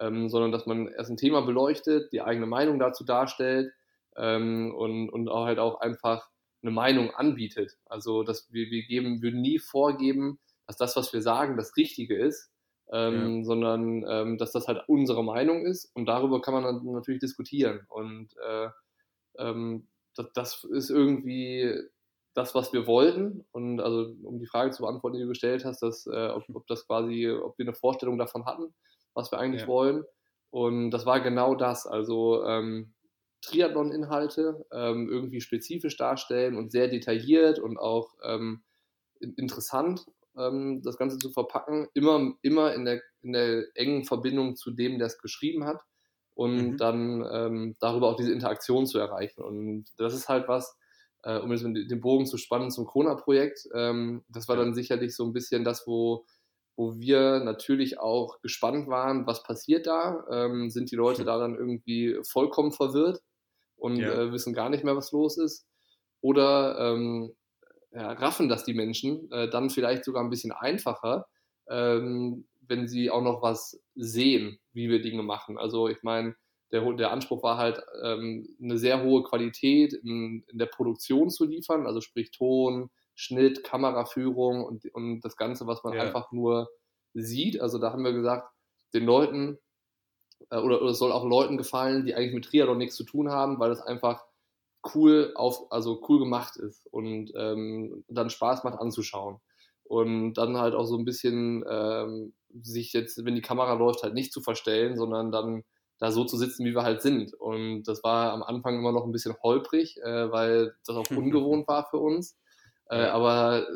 ähm, 0.00 0.28
sondern 0.28 0.52
dass 0.52 0.66
man 0.66 0.88
erst 0.88 1.10
ein 1.10 1.16
Thema 1.16 1.40
beleuchtet, 1.40 2.12
die 2.12 2.20
eigene 2.20 2.46
Meinung 2.46 2.78
dazu 2.78 3.04
darstellt 3.04 3.72
ähm, 4.16 4.74
und, 4.74 5.10
und 5.10 5.28
auch 5.28 5.46
halt 5.46 5.58
auch 5.58 5.80
einfach 5.80 6.28
eine 6.62 6.72
Meinung 6.72 7.10
anbietet. 7.10 7.78
Also 7.86 8.22
dass 8.22 8.52
wir, 8.52 8.70
wir 8.70 8.84
geben, 8.84 9.22
würden 9.22 9.40
nie 9.40 9.58
vorgeben, 9.58 10.38
dass 10.66 10.76
das, 10.76 10.96
was 10.96 11.12
wir 11.12 11.22
sagen, 11.22 11.56
das 11.56 11.76
Richtige 11.76 12.16
ist, 12.16 12.50
ähm, 12.92 13.38
ja. 13.38 13.44
sondern 13.44 14.04
ähm, 14.08 14.38
dass 14.38 14.52
das 14.52 14.68
halt 14.68 14.82
unsere 14.88 15.24
Meinung 15.24 15.64
ist 15.64 15.90
und 15.94 16.06
darüber 16.06 16.40
kann 16.40 16.54
man 16.54 16.64
dann 16.64 16.92
natürlich 16.92 17.20
diskutieren. 17.20 17.86
Und 17.88 18.34
äh, 18.46 18.68
ähm, 19.38 19.88
das, 20.14 20.26
das, 20.34 20.64
ist 20.64 20.90
irgendwie 20.90 21.74
das, 22.34 22.54
was 22.54 22.72
wir 22.72 22.86
wollten. 22.86 23.44
Und 23.52 23.80
also 23.80 24.14
um 24.22 24.38
die 24.38 24.46
Frage 24.46 24.70
zu 24.70 24.82
beantworten, 24.82 25.16
die 25.16 25.22
du 25.22 25.28
gestellt 25.28 25.64
hast, 25.64 25.82
dass, 25.82 26.06
äh, 26.06 26.28
ob, 26.28 26.44
ob, 26.54 26.66
das 26.66 26.86
quasi, 26.86 27.28
ob 27.30 27.58
wir 27.58 27.64
eine 27.64 27.74
Vorstellung 27.74 28.18
davon 28.18 28.44
hatten, 28.44 28.74
was 29.14 29.30
wir 29.32 29.38
eigentlich 29.38 29.62
ja. 29.62 29.68
wollen. 29.68 30.04
Und 30.50 30.90
das 30.90 31.06
war 31.06 31.20
genau 31.20 31.54
das. 31.54 31.86
Also 31.86 32.44
ähm, 32.44 32.92
Triathlon-Inhalte 33.42 34.66
ähm, 34.72 35.08
irgendwie 35.08 35.40
spezifisch 35.40 35.96
darstellen 35.96 36.56
und 36.56 36.72
sehr 36.72 36.88
detailliert 36.88 37.58
und 37.58 37.78
auch 37.78 38.14
ähm, 38.22 38.62
interessant 39.20 40.06
ähm, 40.36 40.82
das 40.82 40.96
Ganze 40.96 41.18
zu 41.18 41.30
verpacken, 41.30 41.88
immer, 41.94 42.34
immer 42.42 42.74
in, 42.74 42.84
der, 42.84 43.00
in 43.22 43.32
der 43.32 43.64
engen 43.74 44.04
Verbindung 44.04 44.56
zu 44.56 44.70
dem, 44.70 44.98
der 44.98 45.06
es 45.06 45.18
geschrieben 45.18 45.64
hat 45.64 45.82
und 46.34 46.72
mhm. 46.72 46.76
dann 46.76 47.26
ähm, 47.30 47.76
darüber 47.80 48.08
auch 48.08 48.16
diese 48.16 48.32
Interaktion 48.32 48.86
zu 48.86 48.98
erreichen. 48.98 49.42
Und 49.42 49.86
das 49.96 50.14
ist 50.14 50.28
halt 50.28 50.48
was, 50.48 50.76
äh, 51.22 51.38
um 51.38 51.50
jetzt 51.50 51.64
den 51.64 52.00
Bogen 52.00 52.26
zu 52.26 52.36
spannen 52.36 52.70
zum 52.70 52.86
Kona-Projekt, 52.86 53.68
ähm, 53.74 54.24
das 54.28 54.48
war 54.48 54.56
dann 54.56 54.74
sicherlich 54.74 55.14
so 55.14 55.24
ein 55.24 55.32
bisschen 55.32 55.64
das, 55.64 55.86
wo 55.86 56.24
wo 56.80 56.98
wir 56.98 57.40
natürlich 57.40 57.98
auch 57.98 58.40
gespannt 58.40 58.88
waren, 58.88 59.26
was 59.26 59.42
passiert 59.42 59.86
da? 59.86 60.24
Ähm, 60.30 60.70
sind 60.70 60.90
die 60.90 60.96
Leute 60.96 61.24
da 61.24 61.38
dann 61.38 61.54
irgendwie 61.54 62.18
vollkommen 62.22 62.72
verwirrt? 62.72 63.20
Und 63.80 63.96
ja. 63.96 64.12
äh, 64.12 64.32
wissen 64.32 64.54
gar 64.54 64.68
nicht 64.68 64.84
mehr, 64.84 64.96
was 64.96 65.12
los 65.12 65.38
ist. 65.38 65.66
Oder 66.20 66.78
ähm, 66.78 67.32
ja, 67.92 68.12
raffen 68.12 68.48
das 68.48 68.64
die 68.64 68.74
Menschen 68.74 69.30
äh, 69.32 69.48
dann 69.48 69.70
vielleicht 69.70 70.04
sogar 70.04 70.22
ein 70.22 70.30
bisschen 70.30 70.52
einfacher, 70.52 71.26
ähm, 71.68 72.46
wenn 72.60 72.86
sie 72.86 73.10
auch 73.10 73.22
noch 73.22 73.42
was 73.42 73.80
sehen, 73.94 74.58
wie 74.72 74.88
wir 74.88 75.02
Dinge 75.02 75.22
machen. 75.22 75.58
Also 75.58 75.88
ich 75.88 76.02
meine, 76.02 76.36
der, 76.72 76.92
der 76.92 77.10
Anspruch 77.10 77.42
war 77.42 77.56
halt, 77.56 77.82
ähm, 78.02 78.46
eine 78.62 78.78
sehr 78.78 79.02
hohe 79.02 79.24
Qualität 79.24 79.92
in, 79.92 80.44
in, 80.46 80.58
der 80.58 80.66
Produktion 80.66 81.30
zu 81.30 81.44
liefern, 81.44 81.86
also 81.86 82.00
sprich 82.00 82.30
Ton, 82.30 82.90
Schnitt, 83.14 83.64
Kameraführung 83.64 84.64
und, 84.64 84.84
und 84.94 85.20
das 85.22 85.36
Ganze, 85.36 85.66
was 85.66 85.82
man 85.82 85.94
ja. 85.94 86.02
einfach 86.02 86.30
nur 86.30 86.68
sieht. 87.12 87.60
Also 87.60 87.78
da 87.78 87.92
haben 87.92 88.04
wir 88.04 88.12
gesagt, 88.12 88.48
den 88.94 89.04
Leuten 89.04 89.58
äh, 90.50 90.58
oder, 90.58 90.80
oder 90.82 90.90
es 90.90 90.98
soll 90.98 91.12
auch 91.12 91.24
Leuten 91.24 91.56
gefallen, 91.56 92.04
die 92.04 92.14
eigentlich 92.14 92.34
mit 92.34 92.44
Triathlon 92.46 92.78
nichts 92.78 92.96
zu 92.96 93.04
tun 93.04 93.30
haben, 93.30 93.58
weil 93.58 93.70
es 93.70 93.80
einfach 93.80 94.24
cool 94.94 95.32
auf, 95.34 95.70
also 95.70 96.00
cool 96.08 96.18
gemacht 96.18 96.56
ist 96.56 96.86
und 96.90 97.32
ähm, 97.36 98.04
dann 98.08 98.30
Spaß 98.30 98.64
macht 98.64 98.78
anzuschauen. 98.78 99.38
Und 99.84 100.34
dann 100.34 100.56
halt 100.56 100.74
auch 100.74 100.84
so 100.84 100.96
ein 100.96 101.04
bisschen 101.04 101.64
ähm, 101.68 102.32
sich 102.62 102.92
jetzt, 102.92 103.24
wenn 103.24 103.34
die 103.34 103.42
Kamera 103.42 103.74
läuft, 103.74 104.02
halt 104.02 104.14
nicht 104.14 104.32
zu 104.32 104.40
verstellen, 104.40 104.96
sondern 104.96 105.32
dann 105.32 105.64
da 105.98 106.12
so 106.12 106.24
zu 106.24 106.36
sitzen, 106.36 106.64
wie 106.64 106.74
wir 106.74 106.82
halt 106.84 107.02
sind. 107.02 107.34
Und 107.34 107.84
das 107.84 108.02
war 108.04 108.32
am 108.32 108.42
Anfang 108.42 108.78
immer 108.78 108.92
noch 108.92 109.04
ein 109.04 109.12
bisschen 109.12 109.34
holprig, 109.42 109.98
äh, 109.98 110.30
weil 110.30 110.74
das 110.86 110.96
auch 110.96 111.10
ungewohnt 111.10 111.66
war 111.68 111.88
für 111.90 111.98
uns. 111.98 112.38
Äh, 112.88 113.02
aber 113.02 113.66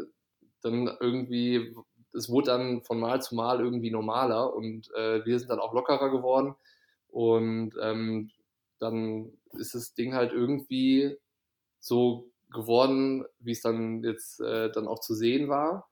dann 0.62 0.90
irgendwie, 1.00 1.75
es 2.14 2.28
wurde 2.28 2.47
dann 2.47 2.83
von 2.83 3.00
Mal 3.00 3.23
zu 3.23 3.35
Mal 3.35 3.61
irgendwie 3.61 3.90
normaler 3.90 4.54
und 4.54 4.90
äh, 4.94 5.25
wir 5.25 5.38
sind 5.38 5.50
dann 5.50 5.61
auch 5.61 5.75
lockerer 5.75 6.11
geworden. 6.11 6.54
Und 7.09 7.75
ähm, 7.80 8.30
dann 8.78 9.33
ist 9.52 9.75
das 9.75 9.94
Ding 9.94 10.14
halt 10.14 10.33
irgendwie 10.33 11.16
so 11.80 12.30
geworden, 12.50 13.25
wie 13.38 13.52
es 13.52 13.62
dann 13.62 14.02
jetzt 14.02 14.40
äh, 14.40 14.71
dann 14.71 14.88
auch 14.88 15.00
zu 15.00 15.14
sehen 15.14 15.49
war. 15.49 15.88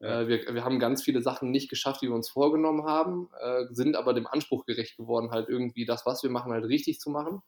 Ja. 0.00 0.22
Äh, 0.22 0.28
wir, 0.28 0.54
wir 0.54 0.64
haben 0.64 0.78
ganz 0.78 1.02
viele 1.02 1.22
Sachen 1.22 1.50
nicht 1.50 1.68
geschafft, 1.68 2.02
die 2.02 2.08
wir 2.08 2.14
uns 2.14 2.28
vorgenommen 2.28 2.84
haben, 2.84 3.28
äh, 3.40 3.66
sind 3.70 3.96
aber 3.96 4.14
dem 4.14 4.26
Anspruch 4.26 4.64
gerecht 4.66 4.96
geworden, 4.96 5.30
halt 5.30 5.48
irgendwie 5.48 5.84
das, 5.84 6.06
was 6.06 6.22
wir 6.22 6.30
machen, 6.30 6.52
halt 6.52 6.64
richtig 6.64 7.00
zu 7.00 7.10
machen. 7.10 7.42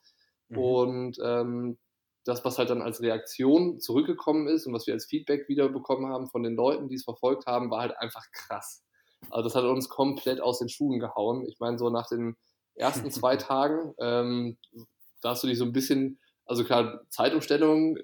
Mhm. 0.48 0.58
Und 0.58 1.18
ähm, 1.22 1.78
das, 2.24 2.44
was 2.44 2.58
halt 2.58 2.70
dann 2.70 2.82
als 2.82 3.00
Reaktion 3.00 3.80
zurückgekommen 3.80 4.48
ist 4.48 4.66
und 4.66 4.72
was 4.72 4.86
wir 4.86 4.94
als 4.94 5.04
Feedback 5.04 5.48
wieder 5.48 5.68
bekommen 5.68 6.06
haben 6.06 6.28
von 6.28 6.42
den 6.42 6.54
Leuten, 6.54 6.88
die 6.88 6.96
es 6.96 7.04
verfolgt 7.04 7.46
haben, 7.46 7.70
war 7.70 7.82
halt 7.82 7.96
einfach 7.98 8.24
krass. 8.32 8.82
Also 9.30 9.44
das 9.44 9.54
hat 9.54 9.64
uns 9.64 9.88
komplett 9.88 10.40
aus 10.40 10.58
den 10.58 10.68
Schuhen 10.68 11.00
gehauen. 11.00 11.46
Ich 11.46 11.60
meine, 11.60 11.78
so 11.78 11.90
nach 11.90 12.08
den 12.08 12.36
ersten 12.74 13.10
zwei 13.10 13.36
Tagen, 13.36 13.94
ähm, 13.98 14.58
da 15.20 15.30
hast 15.30 15.42
du 15.42 15.46
dich 15.46 15.58
so 15.58 15.64
ein 15.64 15.72
bisschen, 15.72 16.18
also 16.46 16.64
klar, 16.64 17.02
Zeitumstellung, 17.10 17.98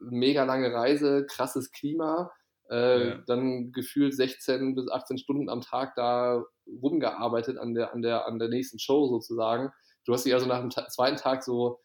mega 0.00 0.44
lange 0.44 0.72
Reise, 0.72 1.26
krasses 1.26 1.70
Klima, 1.70 2.30
äh, 2.70 3.08
ja. 3.08 3.18
dann 3.26 3.72
gefühlt 3.72 4.14
16 4.14 4.74
bis 4.74 4.88
18 4.88 5.18
Stunden 5.18 5.48
am 5.48 5.60
Tag 5.60 5.94
da 5.96 6.44
rumgearbeitet 6.82 7.58
an 7.58 7.74
der, 7.74 7.92
an 7.92 8.02
der, 8.02 8.26
an 8.26 8.38
der 8.38 8.48
nächsten 8.48 8.78
Show 8.78 9.08
sozusagen. 9.08 9.72
Du 10.04 10.12
hast 10.12 10.24
dich 10.24 10.34
also 10.34 10.46
nach 10.46 10.60
dem 10.60 10.70
zweiten 10.70 11.16
Tag 11.16 11.42
so 11.42 11.80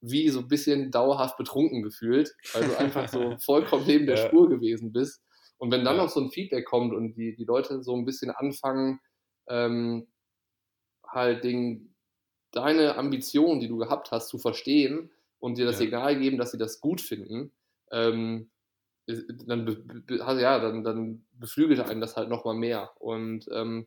wie 0.00 0.28
so 0.28 0.40
ein 0.40 0.48
bisschen 0.48 0.90
dauerhaft 0.90 1.36
betrunken 1.36 1.82
gefühlt, 1.82 2.34
weil 2.52 2.68
du 2.68 2.78
einfach 2.78 3.08
so 3.08 3.36
vollkommen 3.44 3.86
neben 3.86 4.06
der 4.06 4.16
ja. 4.16 4.26
Spur 4.26 4.48
gewesen 4.48 4.92
bist. 4.92 5.22
Und 5.58 5.70
wenn 5.70 5.84
dann 5.84 5.96
ja. 5.96 6.02
noch 6.02 6.10
so 6.10 6.20
ein 6.20 6.30
Feedback 6.30 6.66
kommt 6.66 6.94
und 6.94 7.14
die, 7.14 7.34
die 7.34 7.44
Leute 7.44 7.82
so 7.82 7.94
ein 7.94 8.04
bisschen 8.04 8.30
anfangen, 8.30 9.00
ähm, 9.48 10.06
halt 11.08 11.44
den, 11.44 11.94
deine 12.52 12.96
Ambition, 12.96 13.60
die 13.60 13.68
du 13.68 13.78
gehabt 13.78 14.10
hast, 14.10 14.28
zu 14.28 14.38
verstehen 14.38 15.10
und 15.38 15.56
dir 15.56 15.64
das 15.64 15.76
ja. 15.76 15.86
Signal 15.86 16.18
geben, 16.18 16.38
dass 16.38 16.52
sie 16.52 16.58
das 16.58 16.80
gut 16.80 17.00
finden, 17.00 17.52
ähm, 17.90 18.50
dann, 19.06 19.66
ja, 20.08 20.58
dann, 20.58 20.82
dann 20.82 21.26
beflügelte 21.32 21.86
einen 21.86 22.00
das 22.00 22.16
halt 22.16 22.28
nochmal 22.28 22.56
mehr. 22.56 22.90
Und 22.98 23.46
ähm, 23.52 23.86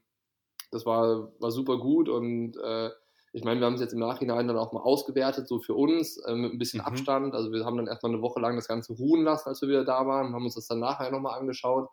das 0.71 0.85
war, 0.85 1.33
war 1.39 1.51
super 1.51 1.77
gut 1.77 2.09
und 2.09 2.55
äh, 2.57 2.89
ich 3.31 3.43
meine, 3.43 3.59
wir 3.59 3.67
haben 3.67 3.75
es 3.75 3.81
jetzt 3.81 3.93
im 3.93 3.99
Nachhinein 3.99 4.47
dann 4.47 4.57
auch 4.57 4.73
mal 4.73 4.81
ausgewertet, 4.81 5.47
so 5.47 5.59
für 5.59 5.75
uns, 5.75 6.17
äh, 6.17 6.33
mit 6.33 6.53
ein 6.53 6.57
bisschen 6.57 6.81
mhm. 6.81 6.87
Abstand. 6.87 7.35
Also 7.35 7.51
wir 7.51 7.63
haben 7.65 7.77
dann 7.77 7.87
erstmal 7.87 8.11
eine 8.11 8.21
Woche 8.21 8.39
lang 8.39 8.55
das 8.55 8.67
Ganze 8.67 8.93
ruhen 8.93 9.23
lassen, 9.23 9.49
als 9.49 9.61
wir 9.61 9.69
wieder 9.69 9.85
da 9.85 10.05
waren, 10.07 10.33
haben 10.33 10.43
uns 10.43 10.55
das 10.55 10.67
dann 10.67 10.79
nachher 10.79 11.11
nochmal 11.11 11.39
angeschaut. 11.39 11.89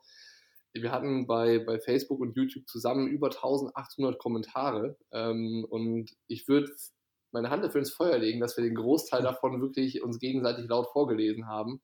Wir 0.73 0.93
hatten 0.93 1.27
bei, 1.27 1.59
bei 1.59 1.79
Facebook 1.79 2.21
und 2.21 2.37
YouTube 2.37 2.69
zusammen 2.69 3.07
über 3.07 3.29
1800 3.29 4.19
Kommentare 4.19 4.97
ähm, 5.11 5.67
und 5.69 6.11
ich 6.27 6.49
würde 6.49 6.71
meine 7.33 7.51
Hand 7.51 7.65
dafür 7.65 7.81
ins 7.81 7.93
Feuer 7.93 8.19
legen, 8.19 8.41
dass 8.41 8.57
wir 8.57 8.65
den 8.65 8.75
Großteil 8.75 9.23
davon 9.23 9.61
wirklich 9.61 10.03
uns 10.03 10.19
gegenseitig 10.19 10.69
laut 10.69 10.89
vorgelesen 10.93 11.47
haben. 11.47 11.81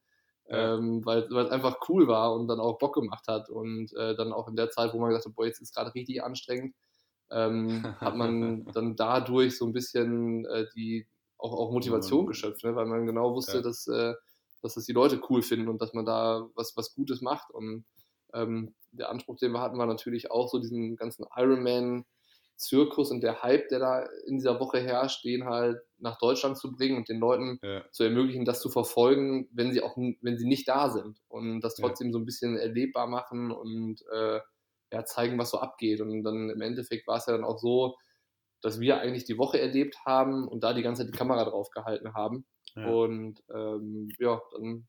Ja. 0.48 0.74
Ähm, 0.74 1.04
weil, 1.04 1.22
es 1.22 1.50
einfach 1.50 1.78
cool 1.88 2.08
war 2.08 2.34
und 2.34 2.48
dann 2.48 2.58
auch 2.58 2.78
Bock 2.78 2.94
gemacht 2.94 3.26
hat 3.28 3.48
und 3.48 3.92
äh, 3.94 4.16
dann 4.16 4.32
auch 4.32 4.48
in 4.48 4.56
der 4.56 4.70
Zeit, 4.70 4.92
wo 4.92 4.98
man 4.98 5.10
gesagt 5.10 5.26
hat, 5.26 5.34
boah, 5.34 5.46
jetzt 5.46 5.62
ist 5.62 5.74
gerade 5.74 5.94
richtig 5.94 6.22
anstrengend, 6.22 6.74
ähm, 7.32 7.82
hat 8.00 8.16
man 8.16 8.64
dann 8.72 8.96
dadurch 8.96 9.56
so 9.56 9.66
ein 9.66 9.72
bisschen 9.72 10.44
äh, 10.46 10.66
die 10.74 11.06
auch, 11.38 11.52
auch 11.52 11.72
Motivation 11.72 12.26
geschöpft, 12.26 12.64
ne? 12.64 12.76
weil 12.76 12.86
man 12.86 13.06
genau 13.06 13.34
wusste, 13.34 13.58
ja. 13.58 13.62
dass, 13.62 13.86
äh, 13.88 14.14
dass 14.62 14.74
das 14.74 14.84
die 14.84 14.92
Leute 14.92 15.20
cool 15.28 15.42
finden 15.42 15.68
und 15.68 15.82
dass 15.82 15.92
man 15.92 16.06
da 16.06 16.48
was, 16.54 16.76
was 16.76 16.94
Gutes 16.94 17.20
macht. 17.20 17.50
Und 17.50 17.84
ähm, 18.32 18.74
der 18.92 19.10
Anspruch, 19.10 19.38
den 19.38 19.52
wir 19.52 19.60
hatten, 19.60 19.78
war 19.78 19.86
natürlich 19.86 20.30
auch 20.30 20.48
so 20.48 20.58
diesen 20.58 20.96
ganzen 20.96 21.26
Ironman 21.36 22.04
Zirkus 22.56 23.10
und 23.10 23.22
der 23.22 23.42
Hype, 23.42 23.68
der 23.68 23.80
da 23.80 24.06
in 24.26 24.36
dieser 24.36 24.60
Woche 24.60 24.80
herrscht, 24.80 25.24
den 25.24 25.44
halt 25.44 25.78
nach 25.98 26.18
Deutschland 26.18 26.56
zu 26.56 26.70
bringen 26.70 26.96
und 26.96 27.08
den 27.08 27.18
Leuten 27.18 27.58
ja. 27.62 27.82
zu 27.90 28.04
ermöglichen, 28.04 28.44
das 28.44 28.60
zu 28.60 28.70
verfolgen, 28.70 29.48
wenn 29.52 29.72
sie 29.72 29.82
auch, 29.82 29.96
wenn 29.96 30.38
sie 30.38 30.46
nicht 30.46 30.68
da 30.68 30.90
sind 30.90 31.18
und 31.28 31.60
das 31.60 31.74
trotzdem 31.74 32.08
ja. 32.08 32.12
so 32.12 32.18
ein 32.18 32.24
bisschen 32.24 32.56
erlebbar 32.56 33.08
machen 33.08 33.50
und 33.50 34.02
äh, 34.12 34.40
ja, 34.92 35.04
zeigen, 35.04 35.38
was 35.38 35.50
so 35.50 35.58
abgeht. 35.58 36.00
Und 36.00 36.22
dann 36.22 36.50
im 36.50 36.60
Endeffekt 36.60 37.06
war 37.06 37.16
es 37.16 37.26
ja 37.26 37.32
dann 37.32 37.44
auch 37.44 37.58
so, 37.58 37.96
dass 38.60 38.78
wir 38.78 39.00
eigentlich 39.00 39.24
die 39.24 39.38
Woche 39.38 39.60
erlebt 39.60 39.96
haben 40.06 40.46
und 40.46 40.62
da 40.62 40.72
die 40.72 40.82
ganze 40.82 41.02
Zeit 41.02 41.12
die 41.12 41.18
Kamera 41.18 41.44
drauf 41.44 41.70
gehalten 41.70 42.14
haben. 42.14 42.44
Ja. 42.76 42.86
Und 42.86 43.42
ähm, 43.52 44.08
ja, 44.18 44.40
dann, 44.52 44.86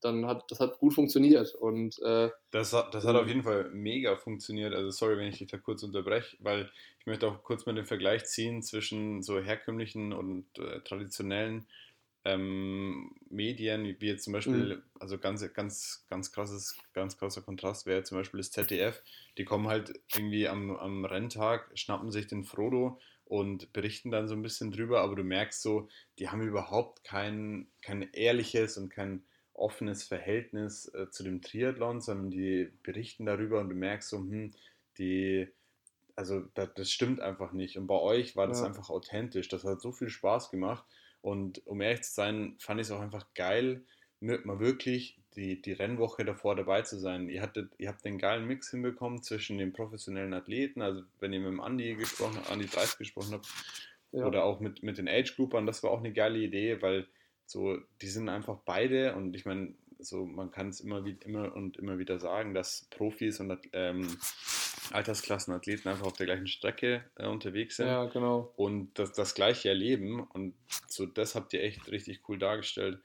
dann 0.00 0.26
hat 0.26 0.44
das 0.48 0.60
hat 0.60 0.78
gut 0.78 0.94
funktioniert. 0.94 1.54
Und 1.54 1.98
äh, 2.02 2.30
das, 2.50 2.70
das 2.70 3.04
hat 3.04 3.16
auf 3.16 3.26
jeden 3.26 3.42
Fall 3.42 3.70
mega 3.72 4.16
funktioniert. 4.16 4.74
Also 4.74 4.90
sorry, 4.90 5.16
wenn 5.18 5.28
ich 5.28 5.38
dich 5.38 5.50
da 5.50 5.58
kurz 5.58 5.82
unterbreche, 5.82 6.36
weil 6.40 6.70
ich 7.00 7.06
möchte 7.06 7.26
auch 7.26 7.42
kurz 7.42 7.66
mal 7.66 7.74
den 7.74 7.86
Vergleich 7.86 8.24
ziehen 8.24 8.62
zwischen 8.62 9.22
so 9.22 9.40
herkömmlichen 9.40 10.12
und 10.12 10.46
äh, 10.58 10.80
traditionellen 10.80 11.66
ähm, 12.26 13.14
Medien, 13.30 13.84
wie 13.84 14.06
jetzt 14.06 14.24
zum 14.24 14.32
Beispiel, 14.32 14.76
mhm. 14.76 14.82
also 14.98 15.16
ganz, 15.16 15.52
ganz, 15.54 16.04
ganz 16.10 16.32
krasses, 16.32 16.76
ganz 16.92 17.16
krasser 17.16 17.42
Kontrast 17.42 17.86
wäre 17.86 18.02
zum 18.02 18.18
Beispiel 18.18 18.38
das 18.38 18.50
ZDF. 18.50 19.00
Die 19.38 19.44
kommen 19.44 19.68
halt 19.68 19.92
irgendwie 20.12 20.48
am, 20.48 20.76
am 20.76 21.04
Renntag, 21.04 21.70
schnappen 21.78 22.10
sich 22.10 22.26
den 22.26 22.44
Frodo 22.44 22.98
und 23.24 23.72
berichten 23.72 24.10
dann 24.10 24.26
so 24.26 24.34
ein 24.34 24.42
bisschen 24.42 24.72
drüber, 24.72 25.02
aber 25.02 25.14
du 25.14 25.22
merkst 25.22 25.62
so, 25.62 25.88
die 26.18 26.28
haben 26.28 26.42
überhaupt 26.42 27.04
kein, 27.04 27.68
kein 27.80 28.08
ehrliches 28.12 28.76
und 28.76 28.88
kein 28.88 29.24
offenes 29.52 30.02
Verhältnis 30.02 30.92
äh, 30.94 31.08
zu 31.10 31.22
dem 31.22 31.42
Triathlon, 31.42 32.00
sondern 32.00 32.30
die 32.30 32.72
berichten 32.82 33.24
darüber 33.24 33.60
und 33.60 33.68
du 33.68 33.76
merkst 33.76 34.08
so, 34.08 34.18
hm, 34.18 34.50
die, 34.98 35.48
also 36.16 36.40
das, 36.54 36.70
das 36.74 36.90
stimmt 36.90 37.20
einfach 37.20 37.52
nicht. 37.52 37.78
Und 37.78 37.86
bei 37.86 37.98
euch 37.98 38.34
war 38.34 38.48
das 38.48 38.60
ja. 38.60 38.66
einfach 38.66 38.90
authentisch. 38.90 39.48
Das 39.48 39.64
hat 39.64 39.80
so 39.80 39.92
viel 39.92 40.08
Spaß 40.08 40.50
gemacht. 40.50 40.84
Und 41.26 41.66
um 41.66 41.80
ehrlich 41.80 42.02
zu 42.02 42.14
sein, 42.14 42.54
fand 42.60 42.80
ich 42.80 42.86
es 42.86 42.92
auch 42.92 43.00
einfach 43.00 43.26
geil, 43.34 43.82
mal 44.20 44.60
wirklich 44.60 45.18
die, 45.34 45.60
die 45.60 45.72
Rennwoche 45.72 46.24
davor 46.24 46.54
dabei 46.54 46.82
zu 46.82 47.00
sein. 47.00 47.28
Ihr, 47.28 47.42
hattet, 47.42 47.72
ihr 47.78 47.88
habt 47.88 48.04
den 48.04 48.16
geilen 48.16 48.46
Mix 48.46 48.70
hinbekommen 48.70 49.24
zwischen 49.24 49.58
den 49.58 49.72
professionellen 49.72 50.34
Athleten, 50.34 50.82
also 50.82 51.02
wenn 51.18 51.32
ihr 51.32 51.40
mit 51.40 51.48
dem 51.48 51.60
Andi 51.60 51.96
gesprochen 51.96 52.36
habt, 52.36 52.52
Andi 52.52 52.66
30 52.66 52.98
gesprochen 52.98 53.32
habt, 53.32 53.48
ja. 54.12 54.24
oder 54.24 54.44
auch 54.44 54.60
mit, 54.60 54.84
mit 54.84 54.98
den 54.98 55.08
Age-Groupern, 55.08 55.66
das 55.66 55.82
war 55.82 55.90
auch 55.90 55.98
eine 55.98 56.12
geile 56.12 56.38
Idee, 56.38 56.80
weil 56.80 57.08
so, 57.44 57.76
die 58.02 58.06
sind 58.06 58.28
einfach 58.28 58.58
beide 58.64 59.16
und 59.16 59.34
ich 59.34 59.44
meine, 59.44 59.74
so 59.98 60.26
man 60.26 60.52
kann 60.52 60.68
es 60.68 60.78
immer, 60.78 61.04
immer 61.24 61.56
und 61.56 61.76
immer 61.76 61.98
wieder 61.98 62.20
sagen, 62.20 62.54
dass 62.54 62.86
Profis 62.90 63.40
und 63.40 63.52
ähm, 63.72 64.16
Altersklassenathleten 64.92 65.90
einfach 65.90 66.06
auf 66.06 66.16
der 66.16 66.26
gleichen 66.26 66.46
Strecke 66.46 67.04
äh, 67.16 67.26
unterwegs 67.26 67.76
sind 67.76 67.88
ja, 67.88 68.04
genau. 68.06 68.52
und 68.56 68.98
das, 68.98 69.12
das 69.12 69.34
gleiche 69.34 69.68
erleben. 69.68 70.26
Und 70.32 70.54
so 70.88 71.06
das 71.06 71.34
habt 71.34 71.52
ihr 71.52 71.62
echt 71.62 71.90
richtig 71.90 72.22
cool 72.28 72.38
dargestellt. 72.38 72.98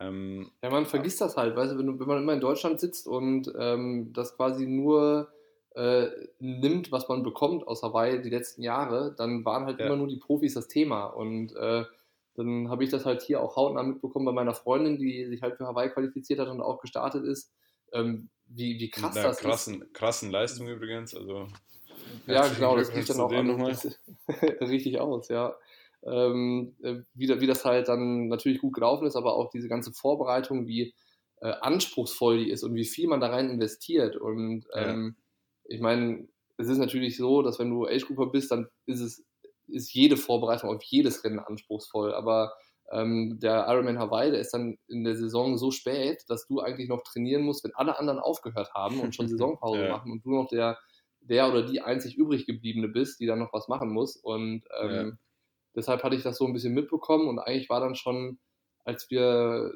Ähm, 0.00 0.50
ja, 0.62 0.70
man 0.70 0.86
vergisst 0.86 1.20
das 1.20 1.36
halt, 1.36 1.56
weißt 1.56 1.72
du, 1.72 1.78
wenn, 1.78 1.86
du, 1.86 2.00
wenn 2.00 2.06
man 2.06 2.22
immer 2.22 2.32
in 2.32 2.40
Deutschland 2.40 2.80
sitzt 2.80 3.06
und 3.06 3.52
ähm, 3.58 4.12
das 4.12 4.36
quasi 4.36 4.66
nur 4.66 5.32
äh, 5.74 6.08
nimmt, 6.38 6.92
was 6.92 7.08
man 7.08 7.22
bekommt 7.22 7.66
aus 7.66 7.82
Hawaii 7.82 8.22
die 8.22 8.30
letzten 8.30 8.62
Jahre, 8.62 9.14
dann 9.16 9.44
waren 9.44 9.66
halt 9.66 9.80
ja. 9.80 9.86
immer 9.86 9.96
nur 9.96 10.08
die 10.08 10.18
Profis 10.18 10.54
das 10.54 10.68
Thema. 10.68 11.06
Und 11.06 11.54
äh, 11.56 11.84
dann 12.36 12.68
habe 12.68 12.84
ich 12.84 12.90
das 12.90 13.04
halt 13.04 13.22
hier 13.22 13.40
auch 13.40 13.56
hautnah 13.56 13.82
mitbekommen 13.82 14.24
bei 14.24 14.32
meiner 14.32 14.54
Freundin, 14.54 14.98
die 14.98 15.26
sich 15.26 15.42
halt 15.42 15.56
für 15.56 15.66
Hawaii 15.66 15.90
qualifiziert 15.90 16.40
hat 16.40 16.48
und 16.48 16.60
auch 16.60 16.80
gestartet 16.80 17.24
ist. 17.24 17.52
Ähm, 17.94 18.28
wie, 18.46 18.78
wie 18.78 18.90
krass 18.90 19.14
das 19.14 19.38
krassen, 19.38 19.82
ist. 19.82 19.94
Krassen 19.94 20.30
Leistung 20.30 20.68
übrigens. 20.68 21.14
Also, 21.14 21.48
ja, 22.26 22.46
genau, 22.48 22.76
das 22.76 22.88
sieht 22.88 23.08
dann 23.08 23.20
auch 23.20 23.32
an, 23.32 23.50
richtig 24.60 25.00
aus, 25.00 25.28
ja. 25.28 25.56
Ähm, 26.02 26.76
äh, 26.82 26.96
wie, 27.14 27.28
wie 27.40 27.46
das 27.46 27.64
halt 27.64 27.88
dann 27.88 28.28
natürlich 28.28 28.60
gut 28.60 28.74
gelaufen 28.74 29.06
ist, 29.06 29.16
aber 29.16 29.36
auch 29.36 29.50
diese 29.50 29.68
ganze 29.68 29.92
Vorbereitung, 29.92 30.66
wie 30.66 30.94
äh, 31.40 31.52
anspruchsvoll 31.60 32.44
die 32.44 32.50
ist 32.50 32.62
und 32.62 32.74
wie 32.74 32.84
viel 32.84 33.08
man 33.08 33.20
da 33.20 33.28
rein 33.28 33.48
investiert. 33.48 34.16
Und 34.16 34.66
ähm, 34.74 35.16
ja. 35.16 35.74
ich 35.74 35.80
meine, 35.80 36.28
es 36.58 36.68
ist 36.68 36.78
natürlich 36.78 37.16
so, 37.16 37.42
dass 37.42 37.58
wenn 37.58 37.70
du 37.70 37.86
Age-Grouper 37.86 38.26
bist, 38.26 38.50
dann 38.50 38.68
ist 38.86 39.00
es 39.00 39.24
ist 39.66 39.94
jede 39.94 40.16
Vorbereitung 40.16 40.68
auf 40.68 40.82
jedes 40.82 41.24
Rennen 41.24 41.38
anspruchsvoll. 41.38 42.12
Aber 42.14 42.52
ähm, 42.92 43.38
der 43.40 43.66
Ironman 43.68 43.98
Hawaii, 43.98 44.30
der 44.30 44.40
ist 44.40 44.52
dann 44.52 44.78
in 44.88 45.04
der 45.04 45.16
Saison 45.16 45.56
so 45.56 45.70
spät, 45.70 46.24
dass 46.28 46.46
du 46.46 46.60
eigentlich 46.60 46.88
noch 46.88 47.02
trainieren 47.02 47.42
musst, 47.42 47.64
wenn 47.64 47.74
alle 47.74 47.98
anderen 47.98 48.18
aufgehört 48.18 48.72
haben 48.74 49.00
und 49.00 49.14
schon 49.14 49.28
Saisonpause 49.28 49.84
ja. 49.84 49.90
machen 49.90 50.12
und 50.12 50.24
du 50.24 50.34
noch 50.34 50.48
der 50.48 50.78
der 51.24 51.48
oder 51.48 51.62
die 51.62 51.80
einzig 51.80 52.16
übrig 52.16 52.46
gebliebene 52.46 52.88
bist, 52.88 53.20
die 53.20 53.26
dann 53.26 53.38
noch 53.38 53.52
was 53.52 53.68
machen 53.68 53.90
muss. 53.90 54.16
Und 54.16 54.64
ähm, 54.80 54.90
ja. 54.90 55.12
deshalb 55.74 56.02
hatte 56.02 56.16
ich 56.16 56.22
das 56.22 56.36
so 56.36 56.46
ein 56.46 56.52
bisschen 56.52 56.74
mitbekommen 56.74 57.28
und 57.28 57.38
eigentlich 57.38 57.70
war 57.70 57.80
dann 57.80 57.94
schon, 57.94 58.38
als 58.84 59.10
wir 59.10 59.72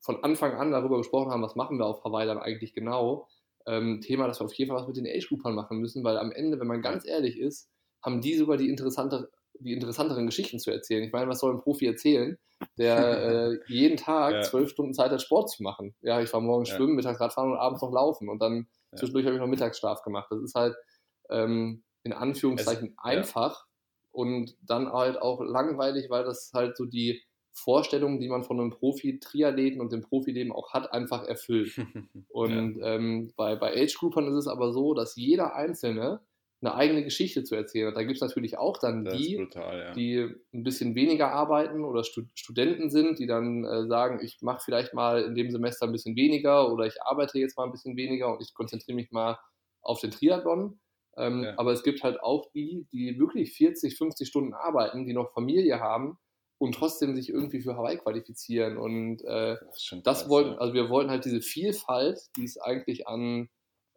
von 0.00 0.22
Anfang 0.24 0.54
an 0.54 0.72
darüber 0.72 0.98
gesprochen 0.98 1.30
haben, 1.30 1.42
was 1.42 1.56
machen 1.56 1.78
wir 1.78 1.86
auf 1.86 2.04
Hawaii 2.04 2.26
dann 2.26 2.38
eigentlich 2.38 2.72
genau, 2.72 3.28
ähm, 3.66 4.00
Thema, 4.00 4.26
dass 4.26 4.40
wir 4.40 4.46
auf 4.46 4.54
jeden 4.54 4.70
Fall 4.70 4.80
was 4.80 4.86
mit 4.86 4.96
den 4.96 5.06
Age-Groupern 5.06 5.54
machen 5.54 5.78
müssen, 5.78 6.04
weil 6.04 6.16
am 6.16 6.32
Ende, 6.32 6.58
wenn 6.58 6.66
man 6.66 6.80
ganz 6.80 7.06
ehrlich 7.06 7.38
ist, 7.38 7.68
haben 8.02 8.20
die 8.20 8.34
sogar 8.34 8.56
die, 8.56 8.68
interessante, 8.68 9.30
die 9.60 9.72
interessanteren 9.72 10.26
Geschichten 10.26 10.58
zu 10.58 10.70
erzählen. 10.70 11.04
Ich 11.04 11.12
meine, 11.12 11.28
was 11.28 11.40
soll 11.40 11.54
ein 11.54 11.60
Profi 11.60 11.86
erzählen, 11.86 12.38
der 12.76 12.96
äh, 13.52 13.58
jeden 13.66 13.96
Tag 13.96 14.44
zwölf 14.44 14.68
ja. 14.68 14.72
Stunden 14.72 14.94
Zeit 14.94 15.10
hat, 15.10 15.22
Sport 15.22 15.50
zu 15.50 15.62
machen? 15.62 15.94
Ja, 16.00 16.20
ich 16.20 16.32
war 16.32 16.40
morgens 16.40 16.70
ja. 16.70 16.76
schwimmen, 16.76 16.94
mittags 16.94 17.20
Radfahren 17.20 17.52
und 17.52 17.58
abends 17.58 17.82
noch 17.82 17.92
laufen 17.92 18.28
und 18.28 18.40
dann 18.40 18.68
ja. 18.92 18.98
zwischendurch 18.98 19.26
habe 19.26 19.36
ich 19.36 19.40
noch 19.40 19.48
Mittagsschlaf 19.48 20.02
gemacht. 20.02 20.28
Das 20.30 20.42
ist 20.42 20.54
halt 20.54 20.76
ähm, 21.30 21.82
in 22.04 22.12
Anführungszeichen 22.12 22.88
es, 22.88 23.04
einfach 23.04 23.66
und 24.10 24.56
dann 24.62 24.92
halt 24.92 25.20
auch 25.20 25.40
langweilig, 25.40 26.10
weil 26.10 26.24
das 26.24 26.50
halt 26.54 26.76
so 26.76 26.84
die 26.84 27.22
Vorstellungen, 27.52 28.20
die 28.20 28.28
man 28.28 28.44
von 28.44 28.60
einem 28.60 28.70
Profi-Triathleten 28.70 29.80
und 29.80 29.92
dem 29.92 30.02
Profileben 30.02 30.52
auch 30.52 30.72
hat, 30.72 30.92
einfach 30.92 31.24
erfüllt. 31.24 31.72
und 32.28 32.78
ähm, 32.82 33.32
bei, 33.36 33.56
bei 33.56 33.72
Age-Groupern 33.74 34.28
ist 34.28 34.34
es 34.34 34.46
aber 34.46 34.72
so, 34.72 34.94
dass 34.94 35.16
jeder 35.16 35.54
Einzelne 35.54 36.20
eine 36.60 36.74
eigene 36.74 37.04
Geschichte 37.04 37.44
zu 37.44 37.54
erzählen 37.54 37.88
hat. 37.88 37.96
Da 37.96 38.02
gibt 38.02 38.16
es 38.16 38.20
natürlich 38.20 38.58
auch 38.58 38.78
dann 38.78 39.04
das 39.04 39.16
die, 39.16 39.36
brutal, 39.36 39.78
ja. 39.78 39.92
die 39.92 40.28
ein 40.52 40.64
bisschen 40.64 40.94
weniger 40.94 41.30
arbeiten 41.30 41.84
oder 41.84 42.02
Stud 42.02 42.26
Studenten 42.34 42.90
sind, 42.90 43.18
die 43.18 43.26
dann 43.26 43.64
äh, 43.64 43.86
sagen, 43.86 44.20
ich 44.22 44.38
mache 44.40 44.62
vielleicht 44.64 44.92
mal 44.92 45.22
in 45.22 45.34
dem 45.34 45.50
Semester 45.50 45.86
ein 45.86 45.92
bisschen 45.92 46.16
weniger 46.16 46.72
oder 46.72 46.86
ich 46.86 47.00
arbeite 47.02 47.38
jetzt 47.38 47.56
mal 47.56 47.64
ein 47.64 47.72
bisschen 47.72 47.96
weniger 47.96 48.32
und 48.32 48.42
ich 48.42 48.54
konzentriere 48.54 48.96
mich 48.96 49.12
mal 49.12 49.38
auf 49.82 50.00
den 50.00 50.10
Triathlon. 50.10 50.80
Ähm, 51.16 51.44
ja. 51.44 51.54
Aber 51.56 51.72
es 51.72 51.84
gibt 51.84 52.02
halt 52.02 52.20
auch 52.20 52.50
die, 52.52 52.86
die 52.92 53.18
wirklich 53.18 53.52
40, 53.52 53.96
50 53.96 54.26
Stunden 54.26 54.54
arbeiten, 54.54 55.06
die 55.06 55.12
noch 55.12 55.32
Familie 55.32 55.78
haben 55.78 56.18
und 56.58 56.74
trotzdem 56.74 57.14
sich 57.14 57.28
irgendwie 57.28 57.60
für 57.60 57.76
Hawaii 57.76 57.98
qualifizieren. 57.98 58.78
Und 58.78 59.22
äh, 59.24 59.56
das, 59.72 59.94
das 60.02 60.28
wollten, 60.28 60.58
also 60.58 60.74
wir 60.74 60.90
wollten 60.90 61.10
halt 61.10 61.24
diese 61.24 61.40
Vielfalt, 61.40 62.18
die 62.36 62.44
es 62.44 62.60
eigentlich 62.60 63.06
an 63.06 63.48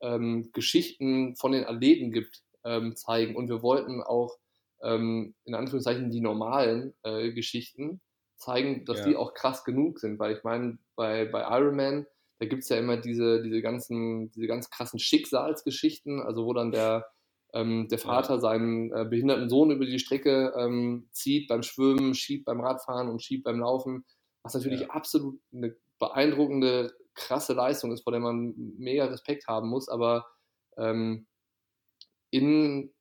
ähm, 0.02 0.50
Geschichten 0.54 1.36
von 1.36 1.52
den 1.52 1.66
Athleten 1.66 2.12
gibt, 2.12 2.44
ähm, 2.64 2.96
zeigen. 2.96 3.36
Und 3.36 3.50
wir 3.50 3.62
wollten 3.62 4.02
auch 4.02 4.38
ähm, 4.82 5.36
in 5.46 5.56
Anführungszeichen 5.56 6.10
die 6.10 6.22
normalen 6.22 6.94
äh, 7.04 7.32
Geschichten 7.32 8.02
zeigen, 8.38 8.86
dass 8.86 9.00
ja. 9.00 9.06
die 9.06 9.16
auch 9.16 9.34
krass 9.34 9.64
genug 9.64 10.00
sind. 10.00 10.20
Weil 10.20 10.36
ich 10.36 10.44
meine, 10.44 10.78
bei, 10.96 11.26
bei 11.26 11.42
Iron 11.58 11.76
Man, 11.76 12.08
da 12.40 12.48
gibt 12.48 12.64
es 12.64 12.70
ja 12.70 12.78
immer 12.78 12.98
diese, 12.98 13.44
diese 13.44 13.62
ganzen, 13.62 14.32
diese 14.32 14.48
ganz 14.48 14.70
krassen 14.70 15.00
Schicksalsgeschichten, 15.00 16.22
also 16.22 16.46
wo 16.46 16.54
dann 16.54 16.72
der 16.72 17.06
ähm, 17.54 17.88
der 17.90 18.00
Vater 18.00 18.40
seinen 18.40 18.92
äh, 18.94 19.06
behinderten 19.06 19.50
Sohn 19.50 19.72
über 19.72 19.86
die 19.86 20.00
Strecke 20.00 20.54
ähm, 20.58 21.08
zieht 21.12 21.48
beim 21.48 21.64
Schwimmen, 21.64 22.14
schiebt 22.14 22.46
beim 22.46 22.62
Radfahren 22.62 23.10
und 23.10 23.22
schiebt 23.22 23.44
beim 23.44 23.60
Laufen, 23.60 24.06
was 24.44 24.54
natürlich 24.54 24.82
ja. 24.82 24.90
absolut 24.90 25.40
eine 25.54 25.76
beeindruckende, 26.00 26.94
krasse 27.14 27.54
Leistung 27.54 27.92
ist, 27.92 28.04
vor 28.04 28.12
der 28.12 28.22
man 28.22 28.54
mega 28.78 29.06
Respekt 29.06 29.48
haben 29.48 29.70
muss, 29.70 29.90
aber 29.90 30.26
ähm, 30.78 31.28
in, 32.32 32.92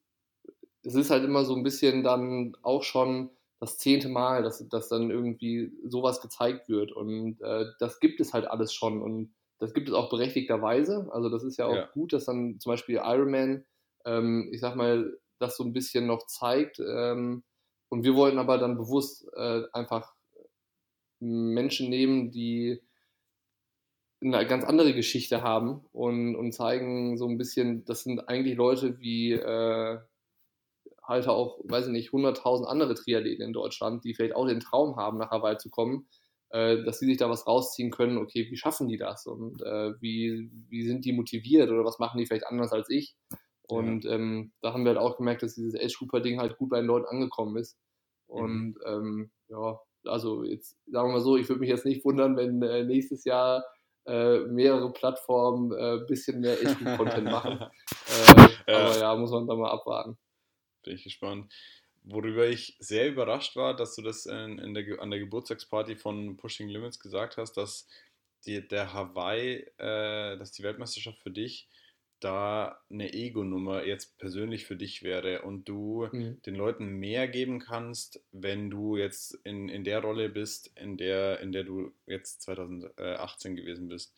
es 0.82 0.94
ist 0.94 1.10
halt 1.10 1.24
immer 1.24 1.44
so 1.44 1.56
ein 1.56 1.62
bisschen 1.62 2.02
dann 2.02 2.56
auch 2.62 2.82
schon 2.82 3.30
das 3.58 3.78
zehnte 3.78 4.08
Mal, 4.08 4.42
dass, 4.42 4.66
dass 4.68 4.88
dann 4.88 5.10
irgendwie 5.10 5.72
sowas 5.84 6.20
gezeigt 6.20 6.68
wird 6.68 6.92
und 6.92 7.40
äh, 7.40 7.66
das 7.78 8.00
gibt 8.00 8.20
es 8.20 8.32
halt 8.32 8.46
alles 8.46 8.72
schon 8.72 9.02
und 9.02 9.34
das 9.58 9.74
gibt 9.74 9.88
es 9.88 9.94
auch 9.94 10.08
berechtigterweise, 10.08 11.08
also 11.12 11.28
das 11.28 11.44
ist 11.44 11.58
ja 11.58 11.66
auch 11.66 11.74
ja. 11.74 11.86
gut, 11.92 12.12
dass 12.12 12.24
dann 12.24 12.58
zum 12.60 12.72
Beispiel 12.72 12.96
Iron 12.96 13.30
Man 13.30 13.64
ähm, 14.04 14.48
ich 14.52 14.60
sag 14.60 14.76
mal, 14.76 15.18
das 15.38 15.56
so 15.56 15.64
ein 15.64 15.72
bisschen 15.72 16.06
noch 16.06 16.26
zeigt. 16.26 16.80
Ähm, 16.80 17.44
und 17.88 18.04
wir 18.04 18.14
wollten 18.14 18.38
aber 18.38 18.58
dann 18.58 18.76
bewusst 18.76 19.26
äh, 19.34 19.62
einfach 19.72 20.14
Menschen 21.18 21.90
nehmen, 21.90 22.30
die 22.30 22.80
eine 24.22 24.46
ganz 24.46 24.64
andere 24.64 24.94
Geschichte 24.94 25.42
haben 25.42 25.80
und, 25.92 26.36
und 26.36 26.52
zeigen 26.52 27.16
so 27.16 27.26
ein 27.26 27.38
bisschen, 27.38 27.84
das 27.84 28.02
sind 28.02 28.28
eigentlich 28.28 28.56
Leute 28.56 29.00
wie 29.00 29.32
äh, 29.32 29.98
halt 31.02 31.26
auch, 31.26 31.58
weiß 31.64 31.86
ich 31.86 31.92
nicht, 31.92 32.10
100.000 32.10 32.64
andere 32.64 32.94
Triathleten 32.94 33.44
in 33.44 33.52
Deutschland, 33.52 34.04
die 34.04 34.14
vielleicht 34.14 34.36
auch 34.36 34.46
den 34.46 34.60
Traum 34.60 34.96
haben, 34.96 35.18
nach 35.18 35.30
Hawaii 35.30 35.56
zu 35.56 35.70
kommen, 35.70 36.06
äh, 36.50 36.82
dass 36.84 36.98
sie 36.98 37.06
sich 37.06 37.16
da 37.16 37.30
was 37.30 37.46
rausziehen 37.46 37.90
können, 37.90 38.18
okay, 38.18 38.46
wie 38.50 38.56
schaffen 38.56 38.88
die 38.88 38.98
das 38.98 39.26
und 39.26 39.62
äh, 39.62 39.92
wie, 40.00 40.50
wie 40.68 40.84
sind 40.84 41.04
die 41.04 41.12
motiviert 41.12 41.70
oder 41.70 41.84
was 41.84 41.98
machen 41.98 42.18
die 42.18 42.26
vielleicht 42.26 42.46
anders 42.46 42.72
als 42.72 42.90
ich. 42.90 43.16
Und 43.62 44.04
ja. 44.04 44.12
ähm, 44.12 44.52
da 44.60 44.72
haben 44.72 44.84
wir 44.84 44.90
halt 44.90 44.98
auch 44.98 45.16
gemerkt, 45.16 45.42
dass 45.42 45.54
dieses 45.54 45.74
Age 45.74 45.96
Grouper 45.98 46.20
Ding 46.20 46.40
halt 46.40 46.58
gut 46.58 46.70
bei 46.70 46.80
den 46.80 46.86
Leuten 46.86 47.06
angekommen 47.06 47.56
ist. 47.56 47.78
Und 48.26 48.74
mhm. 48.74 48.82
ähm, 48.84 49.30
ja, 49.48 49.80
also 50.04 50.44
jetzt 50.44 50.76
sagen 50.86 51.08
wir 51.08 51.14
mal 51.14 51.20
so, 51.20 51.36
ich 51.36 51.48
würde 51.48 51.60
mich 51.60 51.68
jetzt 51.68 51.84
nicht 51.84 52.04
wundern, 52.04 52.36
wenn 52.36 52.62
äh, 52.62 52.84
nächstes 52.84 53.24
Jahr 53.24 53.64
äh, 54.10 54.40
mehrere 54.40 54.92
Plattformen 54.92 55.72
ein 55.72 56.02
äh, 56.02 56.06
bisschen 56.06 56.40
mehr 56.40 56.56
Group 56.56 56.96
Content 56.96 57.24
machen. 57.30 57.60
Äh, 57.60 58.72
ja. 58.72 58.78
Aber 58.78 58.98
ja, 58.98 59.16
muss 59.16 59.30
man 59.30 59.46
da 59.46 59.54
mal 59.54 59.70
abwarten. 59.70 60.18
Bin 60.82 60.96
ich 60.96 61.04
gespannt. 61.04 61.52
Worüber 62.02 62.46
ich 62.46 62.76
sehr 62.80 63.08
überrascht 63.08 63.56
war, 63.56 63.76
dass 63.76 63.94
du 63.94 64.02
das 64.02 64.26
in, 64.26 64.58
in 64.58 64.74
der, 64.74 65.00
an 65.00 65.10
der 65.10 65.20
Geburtstagsparty 65.20 65.96
von 65.96 66.36
Pushing 66.36 66.68
Limits 66.68 66.98
gesagt 66.98 67.36
hast, 67.36 67.56
dass 67.56 67.86
die, 68.46 68.66
der 68.66 68.92
Hawaii, 68.92 69.66
äh, 69.76 70.38
dass 70.38 70.52
die 70.52 70.62
Weltmeisterschaft 70.62 71.20
für 71.20 71.30
dich 71.30 71.68
da 72.20 72.80
eine 72.90 73.12
Ego-Nummer 73.12 73.84
jetzt 73.84 74.18
persönlich 74.18 74.66
für 74.66 74.76
dich 74.76 75.02
wäre 75.02 75.42
und 75.42 75.68
du 75.68 76.08
mhm. 76.12 76.40
den 76.42 76.54
Leuten 76.54 76.86
mehr 76.86 77.28
geben 77.28 77.58
kannst, 77.58 78.20
wenn 78.32 78.70
du 78.70 78.96
jetzt 78.96 79.34
in, 79.44 79.68
in 79.68 79.84
der 79.84 80.00
Rolle 80.00 80.28
bist, 80.28 80.70
in 80.76 80.96
der, 80.96 81.40
in 81.40 81.52
der 81.52 81.64
du 81.64 81.92
jetzt 82.06 82.42
2018 82.42 83.56
gewesen 83.56 83.88
bist. 83.88 84.14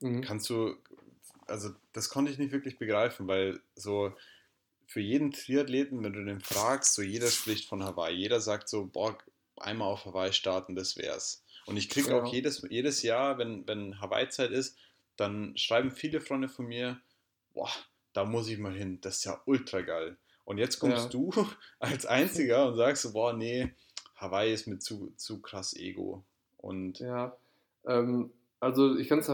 Mhm. 0.00 0.20
Kannst 0.20 0.48
du, 0.50 0.76
also 1.46 1.70
das 1.92 2.08
konnte 2.08 2.30
ich 2.30 2.38
nicht 2.38 2.52
wirklich 2.52 2.78
begreifen, 2.78 3.26
weil 3.26 3.60
so 3.74 4.12
für 4.86 5.00
jeden 5.00 5.32
Triathleten, 5.32 6.02
wenn 6.02 6.12
du 6.12 6.24
den 6.24 6.40
fragst, 6.40 6.94
so 6.94 7.02
jeder 7.02 7.28
spricht 7.28 7.68
von 7.68 7.82
Hawaii, 7.82 8.14
jeder 8.16 8.40
sagt 8.40 8.68
so, 8.68 8.86
boah, 8.86 9.18
einmal 9.56 9.88
auf 9.88 10.04
Hawaii 10.04 10.32
starten, 10.32 10.74
das 10.74 10.96
wär's. 10.96 11.44
Und 11.66 11.76
ich 11.76 11.90
kriege 11.90 12.10
ja. 12.10 12.22
auch 12.22 12.32
jedes, 12.32 12.66
jedes 12.70 13.02
Jahr, 13.02 13.36
wenn, 13.36 13.66
wenn 13.68 14.00
Hawaii-Zeit 14.00 14.50
ist, 14.50 14.78
dann 15.16 15.56
schreiben 15.56 15.90
viele 15.90 16.20
Freunde 16.20 16.48
von 16.48 16.66
mir, 16.66 17.00
boah, 17.58 17.70
da 18.12 18.24
muss 18.24 18.48
ich 18.48 18.58
mal 18.58 18.72
hin, 18.72 19.00
das 19.00 19.18
ist 19.18 19.24
ja 19.24 19.40
ultra 19.46 19.80
geil. 19.80 20.16
Und 20.44 20.58
jetzt 20.58 20.78
kommst 20.78 21.12
ja. 21.12 21.20
du 21.20 21.30
als 21.80 22.06
Einziger 22.06 22.68
und 22.68 22.76
sagst, 22.76 23.12
boah, 23.12 23.32
nee, 23.32 23.74
Hawaii 24.14 24.52
ist 24.52 24.66
mir 24.66 24.78
zu, 24.78 25.12
zu 25.16 25.42
krass 25.42 25.74
Ego. 25.74 26.24
Und 26.56 27.00
ja, 27.00 27.36
ähm, 27.84 28.32
also 28.60 28.96
ich 28.96 29.08
kann 29.08 29.18
es 29.18 29.30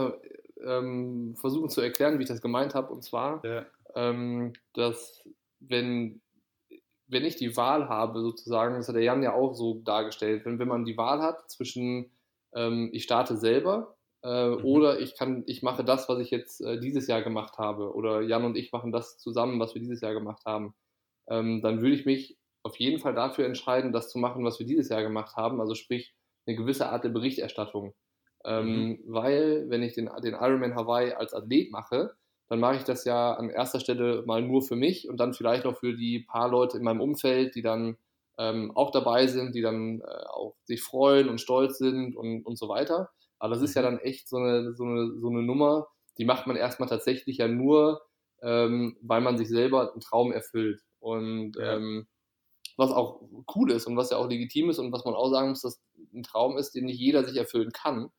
ähm, 0.65 1.35
versuchen 1.39 1.69
zu 1.69 1.81
erklären, 1.81 2.17
wie 2.17 2.23
ich 2.23 2.29
das 2.29 2.41
gemeint 2.41 2.73
habe. 2.73 2.91
Und 2.91 3.03
zwar, 3.03 3.45
ja. 3.45 3.65
ähm, 3.95 4.53
dass 4.73 5.23
wenn, 5.59 6.21
wenn 7.07 7.25
ich 7.25 7.35
die 7.35 7.55
Wahl 7.55 7.89
habe, 7.89 8.21
sozusagen, 8.21 8.75
das 8.75 8.87
hat 8.87 8.95
der 8.95 9.03
Jan 9.03 9.23
ja 9.23 9.33
auch 9.33 9.53
so 9.53 9.81
dargestellt, 9.85 10.45
wenn, 10.45 10.59
wenn 10.59 10.67
man 10.67 10.85
die 10.85 10.97
Wahl 10.97 11.21
hat 11.21 11.49
zwischen, 11.49 12.11
ähm, 12.53 12.89
ich 12.91 13.03
starte 13.03 13.37
selber 13.37 13.94
äh, 14.25 14.49
mhm. 14.49 14.65
Oder 14.65 14.99
ich 14.99 15.15
kann, 15.15 15.43
ich 15.45 15.61
mache 15.61 15.83
das, 15.83 16.09
was 16.09 16.19
ich 16.19 16.31
jetzt 16.31 16.59
äh, 16.61 16.79
dieses 16.79 17.07
Jahr 17.07 17.21
gemacht 17.21 17.59
habe. 17.59 17.93
Oder 17.93 18.21
Jan 18.21 18.43
und 18.43 18.57
ich 18.57 18.71
machen 18.71 18.91
das 18.91 19.17
zusammen, 19.19 19.59
was 19.59 19.75
wir 19.75 19.81
dieses 19.81 20.01
Jahr 20.01 20.13
gemacht 20.13 20.43
haben. 20.45 20.73
Ähm, 21.29 21.61
dann 21.61 21.81
würde 21.81 21.95
ich 21.95 22.05
mich 22.05 22.37
auf 22.63 22.75
jeden 22.77 22.99
Fall 22.99 23.13
dafür 23.13 23.45
entscheiden, 23.45 23.91
das 23.93 24.09
zu 24.09 24.17
machen, 24.17 24.43
was 24.43 24.57
wir 24.59 24.65
dieses 24.65 24.89
Jahr 24.89 25.03
gemacht 25.03 25.35
haben. 25.35 25.61
Also 25.61 25.75
sprich, 25.75 26.15
eine 26.47 26.55
gewisse 26.55 26.89
Art 26.89 27.03
der 27.03 27.09
Berichterstattung. 27.09 27.93
Ähm, 28.43 28.67
mhm. 28.67 28.99
Weil, 29.05 29.69
wenn 29.69 29.83
ich 29.83 29.93
den, 29.93 30.09
den 30.23 30.33
Ironman 30.33 30.75
Hawaii 30.75 31.13
als 31.13 31.33
Athlet 31.33 31.71
mache, 31.71 32.15
dann 32.47 32.59
mache 32.59 32.77
ich 32.77 32.83
das 32.83 33.05
ja 33.05 33.33
an 33.33 33.49
erster 33.49 33.79
Stelle 33.79 34.23
mal 34.25 34.41
nur 34.41 34.63
für 34.63 34.75
mich 34.75 35.07
und 35.09 35.17
dann 35.17 35.33
vielleicht 35.33 35.65
noch 35.65 35.77
für 35.77 35.95
die 35.95 36.19
paar 36.19 36.49
Leute 36.49 36.77
in 36.77 36.83
meinem 36.83 37.01
Umfeld, 37.01 37.55
die 37.55 37.63
dann 37.63 37.97
ähm, 38.37 38.71
auch 38.75 38.91
dabei 38.91 39.27
sind, 39.27 39.55
die 39.55 39.61
dann 39.61 40.01
äh, 40.01 40.25
auch 40.29 40.55
sich 40.63 40.81
freuen 40.81 41.29
und 41.29 41.41
stolz 41.41 41.77
sind 41.77 42.15
und, 42.15 42.43
und 42.45 42.57
so 42.57 42.69
weiter. 42.69 43.09
Aber 43.45 43.53
das 43.53 43.63
ist 43.63 43.75
ja 43.75 43.83
mhm. 43.83 43.85
dann 43.85 43.99
echt 43.99 44.27
so 44.27 44.37
eine, 44.37 44.73
so 44.73 44.85
eine, 44.85 45.19
so 45.19 45.29
eine 45.29 45.43
Nummer, 45.43 45.87
die 46.17 46.25
macht 46.25 46.47
man 46.47 46.55
erstmal 46.55 46.89
tatsächlich 46.89 47.37
ja 47.37 47.47
nur, 47.47 48.01
ähm, 48.41 48.97
weil 49.01 49.21
man 49.21 49.37
sich 49.37 49.47
selber 49.49 49.91
einen 49.91 50.01
Traum 50.01 50.31
erfüllt. 50.31 50.81
Und 50.97 51.55
ja. 51.55 51.75
ähm, 51.75 52.07
was 52.75 52.89
auch 52.89 53.21
cool 53.55 53.69
ist 53.69 53.85
und 53.85 53.97
was 53.97 54.09
ja 54.09 54.17
auch 54.17 54.27
legitim 54.27 54.71
ist 54.71 54.79
und 54.79 54.91
was 54.91 55.05
man 55.05 55.13
auch 55.13 55.29
sagen 55.29 55.49
muss, 55.49 55.61
dass 55.61 55.79
ein 56.11 56.23
Traum 56.23 56.57
ist, 56.57 56.73
den 56.73 56.85
nicht 56.85 56.99
jeder 56.99 57.23
sich 57.23 57.37
erfüllen 57.37 57.71
kann, 57.71 58.09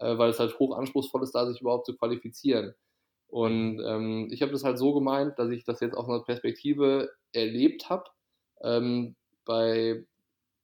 äh, 0.00 0.18
weil 0.18 0.28
es 0.28 0.38
halt 0.38 0.58
hoch 0.58 0.76
anspruchsvoll 0.76 1.22
ist, 1.22 1.34
da 1.34 1.46
sich 1.46 1.62
überhaupt 1.62 1.86
zu 1.86 1.96
qualifizieren. 1.96 2.74
Und 3.26 3.80
ähm, 3.80 4.28
ich 4.30 4.42
habe 4.42 4.52
das 4.52 4.64
halt 4.64 4.76
so 4.78 4.92
gemeint, 4.92 5.38
dass 5.38 5.48
ich 5.48 5.64
das 5.64 5.80
jetzt 5.80 5.96
aus 5.96 6.06
einer 6.10 6.22
Perspektive 6.24 7.10
erlebt 7.32 7.88
habe, 7.88 8.04
ähm, 8.62 9.16
bei, 9.46 10.04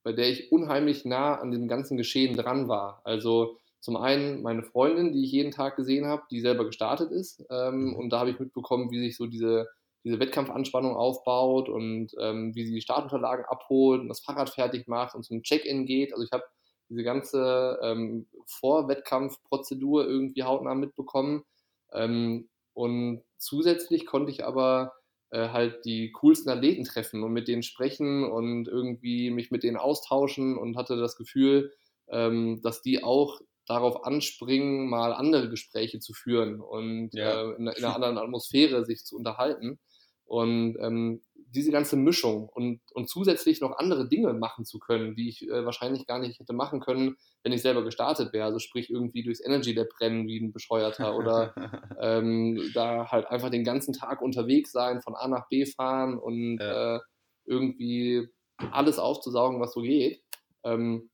bei 0.02 0.12
der 0.12 0.28
ich 0.28 0.52
unheimlich 0.52 1.06
nah 1.06 1.36
an 1.36 1.52
dem 1.52 1.68
ganzen 1.68 1.96
Geschehen 1.96 2.36
dran 2.36 2.68
war. 2.68 3.00
Also 3.04 3.56
zum 3.80 3.96
einen 3.96 4.42
meine 4.42 4.62
Freundin, 4.62 5.12
die 5.12 5.24
ich 5.24 5.32
jeden 5.32 5.52
Tag 5.52 5.76
gesehen 5.76 6.06
habe, 6.06 6.22
die 6.30 6.40
selber 6.40 6.64
gestartet 6.66 7.10
ist. 7.10 7.44
Ähm, 7.50 7.86
mhm. 7.86 7.96
und 7.96 8.10
da 8.10 8.20
habe 8.20 8.30
ich 8.30 8.38
mitbekommen, 8.38 8.90
wie 8.90 9.00
sich 9.00 9.16
so 9.16 9.26
diese 9.26 9.68
diese 10.04 10.18
Wettkampfanspannung 10.18 10.96
aufbaut 10.96 11.68
und 11.68 12.14
ähm, 12.18 12.54
wie 12.54 12.64
sie 12.64 12.74
die 12.74 12.80
Startunterlagen 12.80 13.44
abholt 13.44 14.00
und 14.00 14.08
das 14.08 14.20
Fahrrad 14.20 14.50
fertig 14.50 14.88
macht 14.88 15.14
und 15.14 15.24
zum 15.24 15.42
Check-in 15.42 15.84
geht. 15.86 16.12
Also 16.12 16.24
ich 16.24 16.32
habe 16.32 16.44
diese 16.88 17.02
ganze 17.02 17.78
ähm, 17.82 18.26
Vorwettkampfprozedur 18.46 20.06
irgendwie 20.06 20.42
hautnah 20.42 20.74
mitbekommen. 20.74 21.44
Ähm, 21.92 22.48
und 22.72 23.22
zusätzlich 23.36 24.06
konnte 24.06 24.32
ich 24.32 24.44
aber 24.44 24.92
äh, 25.30 25.48
halt 25.48 25.84
die 25.84 26.12
coolsten 26.12 26.50
Athleten 26.50 26.84
treffen 26.84 27.22
und 27.22 27.32
mit 27.32 27.46
denen 27.46 27.62
sprechen 27.62 28.24
und 28.24 28.68
irgendwie 28.68 29.30
mich 29.30 29.50
mit 29.50 29.62
denen 29.64 29.76
austauschen 29.76 30.56
und 30.56 30.76
hatte 30.76 30.96
das 30.96 31.16
Gefühl, 31.16 31.72
ähm, 32.08 32.60
dass 32.62 32.80
die 32.80 33.04
auch 33.04 33.40
darauf 33.70 34.04
anspringen, 34.04 34.88
mal 34.90 35.12
andere 35.12 35.48
Gespräche 35.48 36.00
zu 36.00 36.12
führen 36.12 36.60
und 36.60 37.10
ja. 37.12 37.30
äh, 37.30 37.54
in, 37.56 37.68
in, 37.68 37.84
einer 37.84 37.94
anderen 37.94 38.18
Atmosphäre 38.18 38.84
sich 38.84 39.04
zu 39.04 39.16
unterhalten. 39.16 39.78
Und 40.24 40.76
ähm, 40.80 41.22
diese 41.34 41.72
ganze 41.72 41.96
Mischung 41.96 42.48
und, 42.48 42.80
und 42.92 43.08
zusätzlich 43.08 43.60
noch 43.60 43.76
andere 43.78 44.08
Dinge 44.08 44.32
machen 44.32 44.64
zu 44.64 44.78
können, 44.78 45.16
die 45.16 45.28
ich 45.28 45.42
äh, 45.48 45.64
wahrscheinlich 45.64 46.06
gar 46.06 46.20
nicht 46.20 46.38
hätte 46.38 46.52
machen 46.52 46.78
können, 46.80 47.16
wenn 47.42 47.52
ich 47.52 47.62
selber 47.62 47.82
gestartet 47.82 48.32
wäre. 48.32 48.44
Also 48.44 48.60
sprich 48.60 48.90
irgendwie 48.90 49.24
durchs 49.24 49.44
Energy 49.44 49.72
Lab 49.72 49.88
rennen 50.00 50.28
wie 50.28 50.38
ein 50.38 50.52
Bescheuerter 50.52 51.16
oder 51.16 51.54
ähm, 52.00 52.60
da 52.74 53.10
halt 53.10 53.26
einfach 53.26 53.50
den 53.50 53.64
ganzen 53.64 53.92
Tag 53.92 54.22
unterwegs 54.22 54.70
sein, 54.70 55.00
von 55.00 55.16
A 55.16 55.26
nach 55.26 55.48
B 55.48 55.66
fahren 55.66 56.18
und 56.18 56.58
ja. 56.60 56.96
äh, 56.96 57.00
irgendwie 57.44 58.28
alles 58.70 58.98
aufzusaugen, 59.00 59.60
was 59.60 59.72
so 59.72 59.80
geht. 59.80 60.22
Ähm, 60.64 61.10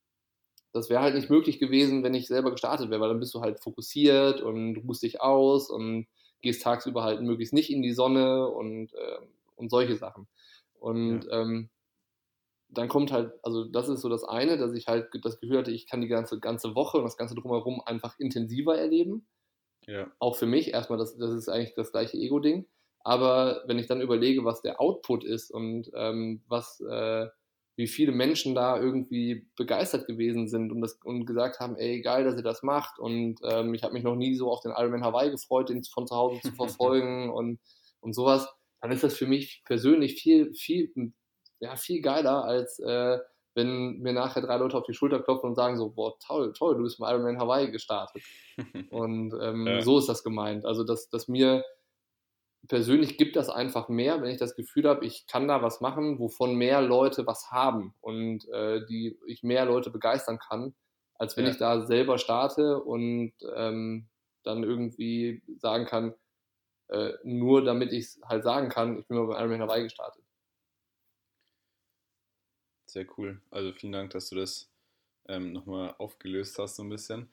das 0.77 0.91
wäre 0.91 1.01
halt 1.01 1.15
nicht 1.15 1.31
möglich 1.31 1.59
gewesen, 1.59 2.03
wenn 2.03 2.15
ich 2.15 2.27
selber 2.27 2.51
gestartet 2.51 2.91
wäre, 2.91 3.01
weil 3.01 3.09
dann 3.09 3.21
bist 3.21 3.35
du 3.35 3.41
halt 3.41 3.61
fokussiert 3.61 4.41
und 4.41 4.77
ruhst 4.77 5.03
dich 5.03 5.21
aus 5.21 5.71
und 5.71 6.07
gehst 6.43 6.63
tagsüber 6.63 7.03
halt 7.03 7.23
möglichst 7.23 7.55
nicht 7.55 7.71
in 7.71 7.83
die 7.83 7.93
Sonne 7.93 8.49
und, 8.49 8.93
äh, 8.93 9.19
und 9.57 9.71
solche 9.71 9.97
Sachen. 9.97 10.29
Und 10.79 11.25
ja. 11.25 11.41
ähm, 11.41 11.71
dann 12.69 12.89
kommt 12.89 13.11
halt, 13.11 13.33
also 13.43 13.65
das 13.65 13.89
ist 13.89 14.03
so 14.03 14.09
das 14.09 14.25
eine, 14.25 14.59
dass 14.59 14.75
ich 14.75 14.87
halt 14.87 15.09
das 15.23 15.41
Gefühl 15.41 15.59
hatte, 15.59 15.71
ich 15.71 15.87
kann 15.87 16.03
die 16.03 16.09
ganze, 16.09 16.39
ganze 16.41 16.75
Woche 16.75 16.99
und 16.99 17.05
das 17.05 17.17
Ganze 17.17 17.35
drumherum 17.35 17.81
einfach 17.85 18.19
intensiver 18.19 18.77
erleben. 18.77 19.27
Ja. 19.87 20.11
Auch 20.19 20.37
für 20.37 20.47
mich 20.47 20.75
erstmal, 20.75 20.99
das, 20.99 21.17
das 21.17 21.31
ist 21.31 21.49
eigentlich 21.49 21.75
das 21.75 21.93
gleiche 21.93 22.19
Ego-Ding. 22.19 22.67
Aber 23.01 23.63
wenn 23.67 23.79
ich 23.79 23.87
dann 23.87 24.01
überlege, 24.01 24.45
was 24.45 24.63
der 24.63 24.81
Output 24.81 25.25
ist 25.25 25.51
und 25.51 25.91
ähm, 25.95 26.43
was, 26.49 26.81
äh, 26.81 27.29
wie 27.77 27.87
viele 27.87 28.13
Menschen 28.13 28.55
da 28.55 28.81
irgendwie 28.81 29.47
begeistert 29.55 30.07
gewesen 30.07 30.49
sind 30.49 30.73
und, 30.73 30.81
das, 30.81 30.99
und 31.05 31.27
gesagt 31.27 31.61
haben, 31.61 31.77
ey, 31.77 32.01
geil, 32.01 32.25
dass 32.25 32.37
ihr 32.37 32.43
das 32.43 32.63
macht. 32.63 32.99
Und 32.99 33.39
ähm, 33.45 33.75
ich 33.75 33.83
habe 33.83 33.93
mich 33.93 34.03
noch 34.03 34.17
nie 34.17 34.35
so 34.35 34.51
auf 34.51 34.63
den 34.63 34.73
Ironman 34.73 35.05
Hawaii 35.05 35.31
gefreut, 35.31 35.69
den 35.69 35.85
von 35.85 36.07
zu 36.07 36.17
Hause 36.17 36.41
zu 36.41 36.53
verfolgen 36.53 37.31
und, 37.35 37.61
und 38.01 38.15
sowas. 38.15 38.49
Dann 38.81 38.93
ist 38.93 39.05
das 39.05 39.15
für 39.15 39.27
mich 39.27 39.63
persönlich 39.67 40.21
viel, 40.21 40.55
viel, 40.55 40.91
ja, 41.61 41.77
viel 41.77 42.01
geiler, 42.01 42.45
als 42.45 42.79
äh, 42.79 43.19
wenn 43.55 43.99
mir 43.99 44.13
nachher 44.15 44.43
drei 44.43 44.57
Leute 44.57 44.77
auf 44.77 44.85
die 44.85 44.95
Schulter 44.95 45.21
klopfen 45.21 45.51
und 45.51 45.55
sagen 45.55 45.77
so, 45.77 45.91
boah, 45.91 46.19
toll, 46.19 46.53
toll, 46.55 46.77
du 46.77 46.83
bist 46.83 46.99
im 46.99 47.07
Ironman 47.07 47.39
Hawaii 47.39 47.71
gestartet. 47.71 48.23
und 48.91 49.35
ähm, 49.41 49.67
ja. 49.67 49.83
so 49.83 49.99
ist 49.99 50.09
das 50.09 50.25
gemeint. 50.25 50.65
Also, 50.65 50.83
dass, 50.83 51.11
dass 51.11 51.29
mir 51.29 51.63
persönlich 52.69 53.19
gibt 53.19 53.37
das 53.37 53.49
einfach 53.49 53.89
mehr, 53.89 54.21
wenn 54.23 54.31
ich 54.31 54.39
das 54.39 54.57
Gefühl 54.57 54.89
habe, 54.89 55.05
ich 55.05 55.27
kann 55.27 55.49
da 55.49 55.63
was 55.63 55.81
machen, 55.81 56.19
wovon 56.19 56.57
mehr 56.57 56.83
Leute 56.83 57.27
was 57.27 57.51
haben 57.51 57.95
und 58.01 58.49
äh, 58.49 58.85
die 58.87 59.19
ich 59.27 59.43
mehr 59.43 59.65
Leute 59.65 59.91
begeistern 59.91 60.39
kann, 60.39 60.75
als 61.15 61.37
wenn 61.37 61.45
ja. 61.45 61.51
ich 61.51 61.59
da 61.59 61.87
selber 61.87 62.19
starte 62.19 62.83
und 62.83 63.33
ähm, 63.55 64.09
dann 64.43 64.63
irgendwie 64.63 65.43
sagen 65.59 65.87
kann, 65.87 66.15
äh, 66.89 67.13
nur 67.25 67.65
damit 67.65 67.93
ich 67.93 68.05
es 68.05 68.21
halt 68.25 68.45
sagen 68.45 68.69
kann, 68.69 68.99
ich 68.99 69.07
bin 69.07 69.19
mal 69.19 69.27
bei 69.27 69.39
Ironman 69.39 69.63
Hawaii 69.63 69.83
gestartet. 69.83 70.23
Sehr 72.87 73.07
cool. 73.19 73.43
Also 73.51 73.73
vielen 73.73 73.93
Dank, 73.93 74.11
dass 74.11 74.31
du 74.31 74.37
das 74.37 74.71
ähm, 75.29 75.53
nochmal 75.53 75.95
aufgelöst 75.99 76.59
hast 76.59 76.77
so 76.77 76.85
ein 76.85 76.89
bisschen. 76.89 77.29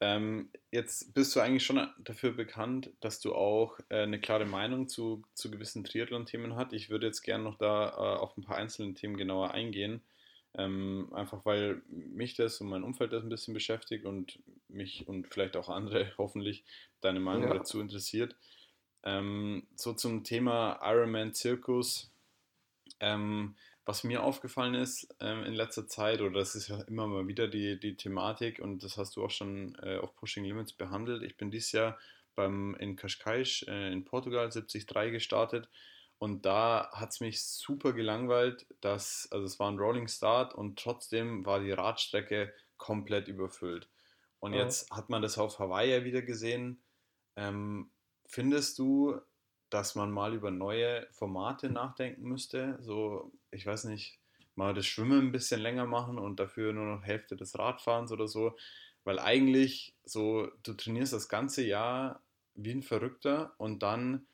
Ähm, 0.00 0.50
jetzt 0.70 1.14
bist 1.14 1.34
du 1.34 1.40
eigentlich 1.40 1.64
schon 1.64 1.88
dafür 1.98 2.32
bekannt, 2.32 2.90
dass 3.00 3.20
du 3.20 3.34
auch 3.34 3.78
äh, 3.88 4.02
eine 4.02 4.20
klare 4.20 4.44
Meinung 4.44 4.88
zu, 4.88 5.22
zu 5.34 5.50
gewissen 5.50 5.84
Triathlon-Themen 5.84 6.54
hast. 6.54 6.74
Ich 6.74 6.90
würde 6.90 7.06
jetzt 7.06 7.22
gerne 7.22 7.44
noch 7.44 7.56
da 7.56 7.88
äh, 7.88 8.18
auf 8.18 8.36
ein 8.36 8.42
paar 8.42 8.56
einzelne 8.56 8.92
Themen 8.94 9.16
genauer 9.16 9.52
eingehen. 9.52 10.02
Ähm, 10.58 11.10
einfach 11.12 11.44
weil 11.44 11.82
mich 11.88 12.34
das 12.34 12.60
und 12.60 12.68
mein 12.68 12.82
Umfeld 12.82 13.12
das 13.12 13.22
ein 13.22 13.28
bisschen 13.28 13.54
beschäftigt 13.54 14.06
und 14.06 14.38
mich 14.68 15.06
und 15.06 15.28
vielleicht 15.28 15.56
auch 15.56 15.68
andere 15.68 16.12
hoffentlich 16.18 16.64
deine 17.00 17.20
Meinung 17.20 17.48
ja. 17.48 17.54
dazu 17.54 17.80
interessiert. 17.80 18.36
Ähm, 19.02 19.66
so 19.76 19.92
zum 19.94 20.24
Thema 20.24 20.78
Ironman 20.82 21.32
Zirkus. 21.32 22.10
Ähm, 23.00 23.54
was 23.86 24.04
mir 24.04 24.22
aufgefallen 24.22 24.74
ist 24.74 25.08
ähm, 25.20 25.44
in 25.44 25.54
letzter 25.54 25.86
Zeit, 25.86 26.20
oder 26.20 26.40
das 26.40 26.54
ist 26.54 26.68
ja 26.68 26.82
immer 26.82 27.06
mal 27.06 27.28
wieder 27.28 27.48
die, 27.48 27.78
die 27.78 27.96
Thematik, 27.96 28.58
und 28.58 28.82
das 28.82 28.98
hast 28.98 29.16
du 29.16 29.24
auch 29.24 29.30
schon 29.30 29.76
äh, 29.82 29.98
auf 29.98 30.14
Pushing 30.16 30.44
Limits 30.44 30.72
behandelt. 30.72 31.22
Ich 31.22 31.36
bin 31.36 31.50
dieses 31.50 31.72
Jahr 31.72 31.96
beim, 32.34 32.74
in 32.74 32.96
Cascais 32.96 33.64
äh, 33.68 33.92
in 33.92 34.04
Portugal 34.04 34.50
73 34.50 34.86
gestartet 35.12 35.68
und 36.18 36.46
da 36.46 36.90
hat 36.92 37.10
es 37.10 37.20
mich 37.20 37.42
super 37.42 37.92
gelangweilt, 37.92 38.66
dass, 38.80 39.28
also 39.30 39.44
es 39.44 39.58
war 39.58 39.70
ein 39.70 39.78
Rolling 39.78 40.08
Start 40.08 40.54
und 40.54 40.78
trotzdem 40.78 41.44
war 41.44 41.60
die 41.60 41.72
Radstrecke 41.72 42.52
komplett 42.78 43.28
überfüllt. 43.28 43.88
Und 44.40 44.54
ja. 44.54 44.62
jetzt 44.62 44.90
hat 44.90 45.10
man 45.10 45.22
das 45.22 45.38
auf 45.38 45.58
Hawaii 45.58 45.90
ja 45.90 46.04
wieder 46.04 46.22
gesehen. 46.22 46.82
Ähm, 47.36 47.90
findest 48.26 48.78
du, 48.78 49.20
dass 49.70 49.94
man 49.94 50.10
mal 50.10 50.34
über 50.34 50.50
neue 50.50 51.06
Formate 51.10 51.70
nachdenken 51.70 52.22
müsste. 52.22 52.78
So, 52.80 53.32
ich 53.50 53.66
weiß 53.66 53.84
nicht, 53.84 54.18
mal 54.54 54.74
das 54.74 54.86
Schwimmen 54.86 55.28
ein 55.28 55.32
bisschen 55.32 55.60
länger 55.60 55.86
machen 55.86 56.18
und 56.18 56.38
dafür 56.40 56.72
nur 56.72 56.86
noch 56.86 57.02
Hälfte 57.02 57.36
des 57.36 57.58
Radfahrens 57.58 58.12
oder 58.12 58.28
so. 58.28 58.56
Weil 59.04 59.18
eigentlich 59.18 59.94
so, 60.04 60.48
du 60.62 60.72
trainierst 60.72 61.12
das 61.12 61.28
ganze 61.28 61.64
Jahr 61.64 62.20
wie 62.54 62.72
ein 62.72 62.82
Verrückter 62.82 63.54
und 63.58 63.82
dann 63.82 64.26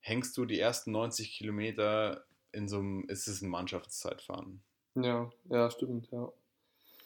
hängst 0.00 0.36
du 0.36 0.44
die 0.44 0.58
ersten 0.58 0.92
90 0.92 1.32
Kilometer 1.32 2.24
in 2.52 2.68
so 2.68 2.78
einem, 2.78 3.04
ist 3.08 3.26
es 3.26 3.42
ein 3.42 3.48
Mannschaftszeitfahren. 3.48 4.60
Ja, 4.96 5.30
ja, 5.48 5.70
stimmt, 5.70 6.10
ja. 6.10 6.32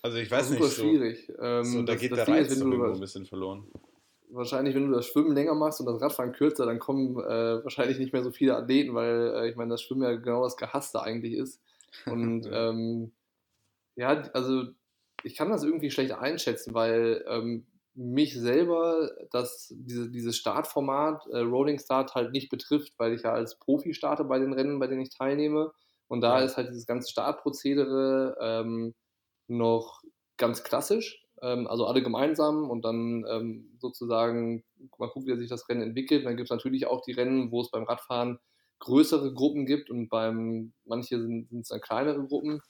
Also 0.03 0.19
ich 0.19 0.31
weiß 0.31 0.49
super 0.49 0.65
nicht, 0.65 0.75
so, 0.75 0.83
schwierig. 0.83 1.33
Ähm, 1.41 1.65
so, 1.65 1.83
da 1.83 1.93
das, 1.93 2.01
geht 2.01 2.13
das 2.13 2.25
der 2.25 2.29
Reiz 2.29 2.53
ist, 2.53 2.59
irgendwo 2.59 2.85
ein 2.85 3.01
bisschen 3.01 3.27
verloren 3.27 3.67
wahrscheinlich, 4.35 4.75
wenn 4.75 4.89
du 4.89 4.95
das 4.95 5.07
Schwimmen 5.07 5.35
länger 5.35 5.55
machst 5.55 5.81
und 5.81 5.87
das 5.87 6.01
Radfahren 6.01 6.33
kürzer, 6.33 6.67
dann 6.67 6.79
kommen 6.79 7.19
äh, 7.19 7.63
wahrscheinlich 7.63 7.99
nicht 7.99 8.13
mehr 8.13 8.23
so 8.23 8.31
viele 8.31 8.57
Athleten, 8.57 8.95
weil 8.95 9.33
äh, 9.35 9.49
ich 9.49 9.57
meine, 9.57 9.71
das 9.71 9.83
Schwimmen 9.83 10.03
ja 10.03 10.15
genau 10.17 10.43
das 10.45 10.57
Gehasste 10.57 11.03
eigentlich 11.03 11.35
ist. 11.35 11.61
Und 12.07 12.49
ähm, 12.53 13.13
ja, 13.97 14.23
also 14.33 14.65
ich 15.23 15.37
kann 15.37 15.51
das 15.51 15.63
irgendwie 15.63 15.91
schlecht 15.91 16.13
einschätzen, 16.13 16.75
weil 16.75 17.25
ähm, 17.29 17.67
mich 17.95 18.35
selber 18.35 19.11
das, 19.31 19.73
diese, 19.77 20.11
dieses 20.11 20.37
Startformat 20.37 21.27
äh, 21.29 21.39
Rolling 21.39 21.79
Start 21.79 22.15
halt 22.15 22.33
nicht 22.33 22.51
betrifft, 22.51 22.93
weil 22.99 23.15
ich 23.15 23.23
ja 23.23 23.33
als 23.33 23.59
Profi 23.59 23.95
starte 23.95 24.25
bei 24.25 24.39
den 24.39 24.53
Rennen, 24.53 24.81
bei 24.81 24.89
denen 24.89 25.03
ich 25.03 25.17
teilnehme. 25.17 25.73
Und 26.09 26.21
da 26.21 26.41
ja. 26.41 26.45
ist 26.45 26.57
halt 26.57 26.69
dieses 26.69 26.87
ganze 26.87 27.11
Startprozedere 27.11 28.37
ähm, 28.41 28.95
noch 29.47 30.03
ganz 30.37 30.65
klassisch 30.65 31.24
also 31.41 31.87
alle 31.87 32.03
gemeinsam 32.03 32.71
und 32.71 32.85
dann 32.85 33.25
ähm, 33.29 33.77
sozusagen 33.79 34.65
mal 34.99 35.11
gucken, 35.11 35.27
wie 35.27 35.39
sich 35.39 35.49
das 35.51 35.69
Rennen 35.69 35.83
entwickelt. 35.83 36.25
dann 36.25 36.37
gibt 36.37 36.51
es 36.51 36.55
natürlich 36.55 36.87
auch 36.87 37.03
die 37.03 37.13
Rennen, 37.13 37.51
wo 37.51 37.61
es 37.61 37.71
beim 37.71 37.85
Radfahren 37.85 38.39
größere 38.79 39.33
Gruppen 39.33 39.67
gibt 39.67 39.91
und 39.91 40.09
beim 40.09 40.73
manche 40.85 41.21
sind 41.21 41.49
es 41.53 41.69
dann 41.69 41.81
kleinere 41.81 42.25
Gruppen. 42.25 42.61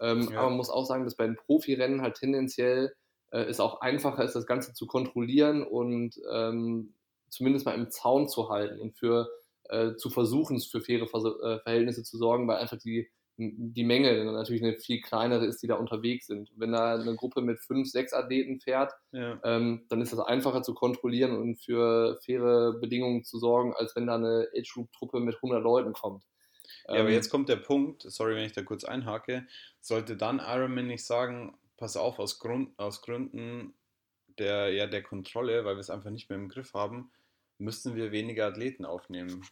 Ähm, 0.00 0.28
ja. 0.30 0.38
Aber 0.38 0.48
man 0.48 0.56
muss 0.58 0.70
auch 0.70 0.84
sagen, 0.84 1.04
dass 1.04 1.16
bei 1.16 1.26
den 1.26 1.36
Profirennen 1.36 2.02
halt 2.02 2.16
tendenziell 2.16 2.94
äh, 3.30 3.42
es 3.42 3.60
auch 3.60 3.80
einfacher 3.80 4.24
ist, 4.24 4.34
das 4.34 4.46
Ganze 4.46 4.74
zu 4.74 4.86
kontrollieren 4.86 5.62
und 5.62 6.20
ähm, 6.30 6.94
zumindest 7.28 7.66
mal 7.66 7.74
im 7.74 7.90
Zaun 7.90 8.28
zu 8.28 8.50
halten 8.50 8.80
und 8.80 8.96
für 8.96 9.30
äh, 9.68 9.94
zu 9.96 10.10
versuchen, 10.10 10.60
für 10.60 10.80
faire 10.80 11.06
Ver 11.06 11.24
äh, 11.42 11.58
Verhältnisse 11.60 12.02
zu 12.02 12.18
sorgen, 12.18 12.46
weil 12.46 12.58
einfach 12.58 12.78
die 12.78 13.10
die 13.36 13.84
Menge 13.84 14.24
natürlich 14.24 14.62
eine 14.62 14.76
viel 14.76 15.00
kleinere 15.00 15.46
ist, 15.46 15.62
die 15.62 15.66
da 15.66 15.76
unterwegs 15.76 16.26
sind. 16.26 16.50
Wenn 16.56 16.72
da 16.72 16.94
eine 16.94 17.16
Gruppe 17.16 17.40
mit 17.40 17.58
fünf, 17.60 17.88
sechs 17.88 18.12
Athleten 18.12 18.60
fährt, 18.60 18.92
ja. 19.12 19.40
ähm, 19.44 19.86
dann 19.88 20.00
ist 20.00 20.12
das 20.12 20.20
einfacher 20.20 20.62
zu 20.62 20.74
kontrollieren 20.74 21.36
und 21.36 21.56
für 21.56 22.18
faire 22.24 22.74
Bedingungen 22.74 23.24
zu 23.24 23.38
sorgen, 23.38 23.74
als 23.74 23.96
wenn 23.96 24.06
da 24.06 24.16
eine 24.16 24.48
Age-Group-Truppe 24.56 25.20
mit 25.20 25.36
100 25.36 25.62
Leuten 25.62 25.92
kommt. 25.92 26.24
Ja, 26.86 27.00
aber 27.00 27.08
ähm, 27.08 27.14
jetzt 27.14 27.30
kommt 27.30 27.48
der 27.48 27.56
Punkt, 27.56 28.02
sorry, 28.02 28.36
wenn 28.36 28.44
ich 28.44 28.52
da 28.52 28.62
kurz 28.62 28.84
einhake, 28.84 29.46
sollte 29.80 30.16
dann 30.16 30.38
Ironman 30.38 30.86
nicht 30.86 31.04
sagen, 31.04 31.56
pass 31.76 31.96
auf, 31.96 32.18
aus, 32.18 32.38
Grund, 32.38 32.78
aus 32.78 33.02
Gründen 33.02 33.74
der, 34.38 34.72
ja, 34.72 34.86
der 34.86 35.02
Kontrolle, 35.02 35.64
weil 35.64 35.76
wir 35.76 35.80
es 35.80 35.90
einfach 35.90 36.10
nicht 36.10 36.28
mehr 36.28 36.38
im 36.38 36.48
Griff 36.48 36.74
haben, 36.74 37.10
müssten 37.58 37.94
wir 37.94 38.12
weniger 38.12 38.46
Athleten 38.46 38.84
aufnehmen. 38.84 39.44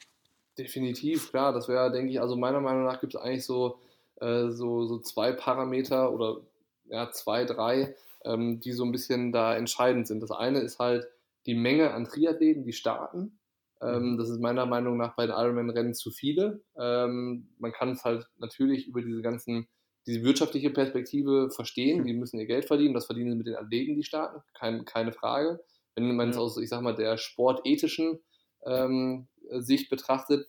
Definitiv, 0.60 1.30
klar. 1.30 1.54
Das 1.54 1.68
wäre, 1.68 1.90
denke 1.90 2.12
ich, 2.12 2.20
also 2.20 2.36
meiner 2.36 2.60
Meinung 2.60 2.84
nach 2.84 3.00
gibt 3.00 3.14
es 3.14 3.20
eigentlich 3.20 3.46
so, 3.46 3.78
äh, 4.20 4.50
so, 4.50 4.84
so 4.84 4.98
zwei 4.98 5.32
Parameter 5.32 6.12
oder 6.12 6.42
ja, 6.84 7.10
zwei, 7.12 7.46
drei, 7.46 7.94
ähm, 8.26 8.60
die 8.60 8.72
so 8.72 8.84
ein 8.84 8.92
bisschen 8.92 9.32
da 9.32 9.56
entscheidend 9.56 10.06
sind. 10.06 10.20
Das 10.20 10.30
eine 10.30 10.58
ist 10.60 10.78
halt 10.78 11.08
die 11.46 11.54
Menge 11.54 11.92
an 11.92 12.04
Triathleten, 12.04 12.64
die 12.64 12.74
starten. 12.74 13.38
Ähm, 13.82 14.12
mhm. 14.12 14.18
das 14.18 14.28
ist 14.28 14.38
meiner 14.38 14.66
Meinung 14.66 14.98
nach 14.98 15.16
bei 15.16 15.26
den 15.26 15.34
Ironman-Rennen 15.34 15.94
zu 15.94 16.10
viele. 16.10 16.60
Ähm, 16.78 17.48
man 17.58 17.72
kann 17.72 17.92
es 17.92 18.04
halt 18.04 18.26
natürlich 18.36 18.86
über 18.86 19.00
diese 19.00 19.22
ganzen, 19.22 19.66
diese 20.06 20.22
wirtschaftliche 20.22 20.68
Perspektive 20.68 21.48
verstehen. 21.48 22.04
Die 22.04 22.12
müssen 22.12 22.38
ihr 22.38 22.44
Geld 22.44 22.66
verdienen. 22.66 22.92
Das 22.92 23.06
verdienen 23.06 23.30
sie 23.30 23.36
mit 23.38 23.46
den 23.46 23.56
Athleten, 23.56 23.96
die 23.96 24.04
starten. 24.04 24.42
Kein, 24.52 24.84
keine 24.84 25.12
Frage. 25.12 25.60
Wenn 25.94 26.14
man 26.14 26.28
es 26.28 26.36
aus, 26.36 26.58
ich 26.58 26.68
sag 26.68 26.82
mal, 26.82 26.94
der 26.94 27.16
sportethischen 27.16 28.20
ähm, 28.66 29.26
Sicht 29.58 29.90
betrachtet, 29.90 30.48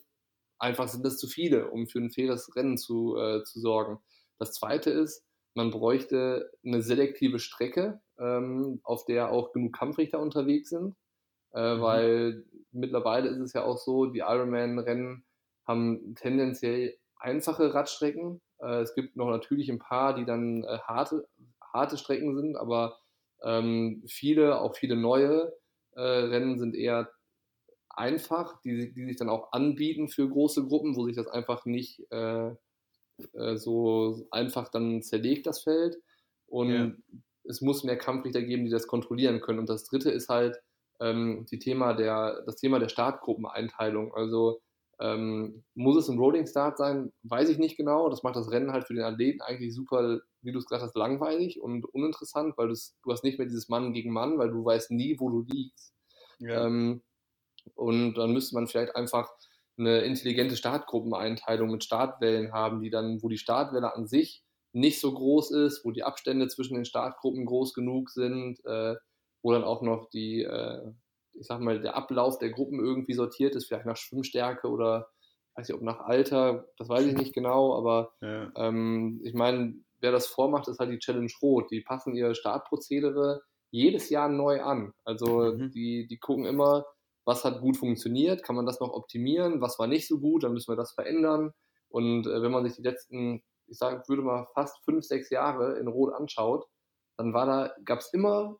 einfach 0.58 0.88
sind 0.88 1.04
das 1.04 1.18
zu 1.18 1.26
viele, 1.26 1.70
um 1.70 1.86
für 1.86 1.98
ein 1.98 2.10
faires 2.10 2.54
Rennen 2.54 2.78
zu, 2.78 3.16
äh, 3.16 3.42
zu 3.42 3.60
sorgen. 3.60 3.98
Das 4.38 4.52
zweite 4.52 4.90
ist, 4.90 5.24
man 5.54 5.70
bräuchte 5.70 6.50
eine 6.64 6.82
selektive 6.82 7.38
Strecke, 7.38 8.00
ähm, 8.18 8.80
auf 8.84 9.04
der 9.04 9.30
auch 9.30 9.52
genug 9.52 9.74
Kampfrichter 9.74 10.20
unterwegs 10.20 10.70
sind, 10.70 10.94
äh, 11.52 11.74
mhm. 11.74 11.80
weil 11.80 12.44
mittlerweile 12.70 13.28
ist 13.28 13.38
es 13.38 13.52
ja 13.52 13.64
auch 13.64 13.78
so, 13.78 14.06
die 14.06 14.20
Ironman-Rennen 14.20 15.24
haben 15.66 16.14
tendenziell 16.14 16.96
einfache 17.16 17.74
Radstrecken. 17.74 18.40
Äh, 18.60 18.80
es 18.80 18.94
gibt 18.94 19.16
noch 19.16 19.30
natürlich 19.30 19.70
ein 19.70 19.78
paar, 19.78 20.14
die 20.14 20.24
dann 20.24 20.64
äh, 20.64 20.78
harte, 20.78 21.28
harte 21.72 21.98
Strecken 21.98 22.34
sind, 22.34 22.56
aber 22.56 22.98
ähm, 23.42 24.02
viele, 24.06 24.60
auch 24.60 24.76
viele 24.76 24.96
neue 24.96 25.52
äh, 25.94 26.00
Rennen 26.00 26.58
sind 26.58 26.74
eher 26.74 27.10
einfach, 27.96 28.60
die, 28.62 28.92
die 28.92 29.04
sich 29.06 29.16
dann 29.16 29.28
auch 29.28 29.52
anbieten 29.52 30.08
für 30.08 30.28
große 30.28 30.66
Gruppen, 30.66 30.96
wo 30.96 31.04
sich 31.04 31.16
das 31.16 31.28
einfach 31.28 31.64
nicht 31.64 32.02
äh, 32.10 32.50
äh, 33.34 33.56
so 33.56 34.26
einfach 34.30 34.68
dann 34.68 35.02
zerlegt, 35.02 35.46
das 35.46 35.62
Feld. 35.62 35.98
Und 36.46 36.70
ja. 36.70 36.92
es 37.44 37.60
muss 37.60 37.84
mehr 37.84 37.96
Kampfrichter 37.96 38.42
geben, 38.42 38.64
die 38.64 38.70
das 38.70 38.86
kontrollieren 38.86 39.40
können. 39.40 39.58
Und 39.58 39.68
das 39.68 39.84
dritte 39.84 40.10
ist 40.10 40.28
halt 40.28 40.60
ähm, 41.00 41.46
die 41.50 41.58
Thema 41.58 41.94
der, 41.94 42.42
das 42.46 42.56
Thema 42.56 42.78
der 42.78 42.88
Startgruppeneinteilung. 42.88 44.14
Also 44.14 44.60
ähm, 45.00 45.64
muss 45.74 45.96
es 45.96 46.08
ein 46.08 46.18
Rolling 46.18 46.46
Start 46.46 46.78
sein? 46.78 47.12
Weiß 47.22 47.48
ich 47.48 47.58
nicht 47.58 47.76
genau. 47.76 48.08
Das 48.08 48.22
macht 48.22 48.36
das 48.36 48.50
Rennen 48.50 48.72
halt 48.72 48.86
für 48.86 48.94
den 48.94 49.04
Athleten 49.04 49.40
eigentlich 49.40 49.74
super, 49.74 50.20
wie 50.42 50.52
du 50.52 50.58
es 50.58 50.66
gesagt 50.66 50.82
hast, 50.82 50.96
langweilig 50.96 51.60
und 51.60 51.84
uninteressant, 51.86 52.56
weil 52.56 52.68
du 52.68 53.12
hast 53.12 53.24
nicht 53.24 53.38
mehr 53.38 53.48
dieses 53.48 53.68
Mann 53.68 53.92
gegen 53.92 54.12
Mann, 54.12 54.38
weil 54.38 54.50
du 54.50 54.64
weißt 54.64 54.90
nie, 54.90 55.18
wo 55.18 55.30
du 55.30 55.42
liegst. 55.42 55.94
Ja. 56.38 56.66
Ähm, 56.66 57.02
und 57.74 58.14
dann 58.14 58.32
müsste 58.32 58.54
man 58.54 58.66
vielleicht 58.66 58.96
einfach 58.96 59.30
eine 59.78 60.00
intelligente 60.02 60.56
Startgruppeneinteilung 60.56 61.70
mit 61.70 61.84
Startwellen 61.84 62.52
haben, 62.52 62.80
die 62.80 62.90
dann, 62.90 63.22
wo 63.22 63.28
die 63.28 63.38
Startwelle 63.38 63.94
an 63.94 64.06
sich 64.06 64.44
nicht 64.72 65.00
so 65.00 65.12
groß 65.12 65.50
ist, 65.52 65.84
wo 65.84 65.90
die 65.90 66.04
Abstände 66.04 66.48
zwischen 66.48 66.74
den 66.74 66.84
Startgruppen 66.84 67.44
groß 67.44 67.74
genug 67.74 68.10
sind, 68.10 68.64
äh, 68.64 68.96
wo 69.42 69.52
dann 69.52 69.64
auch 69.64 69.82
noch 69.82 70.08
die, 70.10 70.42
äh, 70.42 70.92
ich 71.34 71.46
sag 71.46 71.60
mal, 71.60 71.80
der 71.80 71.96
Ablauf 71.96 72.38
der 72.38 72.50
Gruppen 72.50 72.80
irgendwie 72.80 73.14
sortiert 73.14 73.54
ist, 73.54 73.66
vielleicht 73.66 73.86
nach 73.86 73.96
Schwimmstärke 73.96 74.68
oder 74.68 75.08
weiß 75.54 75.68
ich 75.68 75.74
ob 75.74 75.82
nach 75.82 76.00
Alter, 76.00 76.66
das 76.78 76.88
weiß 76.88 77.06
ich 77.06 77.14
nicht 77.14 77.34
genau, 77.34 77.76
aber 77.76 78.12
ja. 78.20 78.50
ähm, 78.56 79.20
ich 79.24 79.34
meine, 79.34 79.74
wer 80.00 80.12
das 80.12 80.26
vormacht, 80.26 80.68
ist 80.68 80.78
halt 80.78 80.90
die 80.90 80.98
Challenge 80.98 81.32
Rot. 81.42 81.70
Die 81.70 81.80
passen 81.80 82.14
ihr 82.14 82.34
Startprozedere 82.34 83.42
jedes 83.70 84.10
Jahr 84.10 84.28
neu 84.28 84.62
an. 84.62 84.92
Also 85.04 85.54
mhm. 85.54 85.70
die, 85.70 86.06
die 86.06 86.18
gucken 86.18 86.44
immer, 86.44 86.84
was 87.24 87.44
hat 87.44 87.60
gut 87.60 87.76
funktioniert, 87.76 88.42
kann 88.42 88.56
man 88.56 88.66
das 88.66 88.80
noch 88.80 88.92
optimieren, 88.92 89.60
was 89.60 89.78
war 89.78 89.86
nicht 89.86 90.08
so 90.08 90.18
gut, 90.18 90.42
dann 90.44 90.52
müssen 90.52 90.72
wir 90.72 90.76
das 90.76 90.92
verändern. 90.92 91.52
Und 91.88 92.26
äh, 92.26 92.42
wenn 92.42 92.50
man 92.50 92.64
sich 92.64 92.76
die 92.76 92.82
letzten, 92.82 93.42
ich 93.66 93.78
sage, 93.78 94.02
würde 94.08 94.22
mal 94.22 94.46
fast 94.54 94.82
fünf, 94.84 95.04
sechs 95.04 95.30
Jahre 95.30 95.78
in 95.78 95.88
Rot 95.88 96.14
anschaut, 96.14 96.66
dann 97.16 97.34
war 97.34 97.46
da, 97.46 97.74
gab 97.84 98.00
es 98.00 98.12
immer 98.12 98.56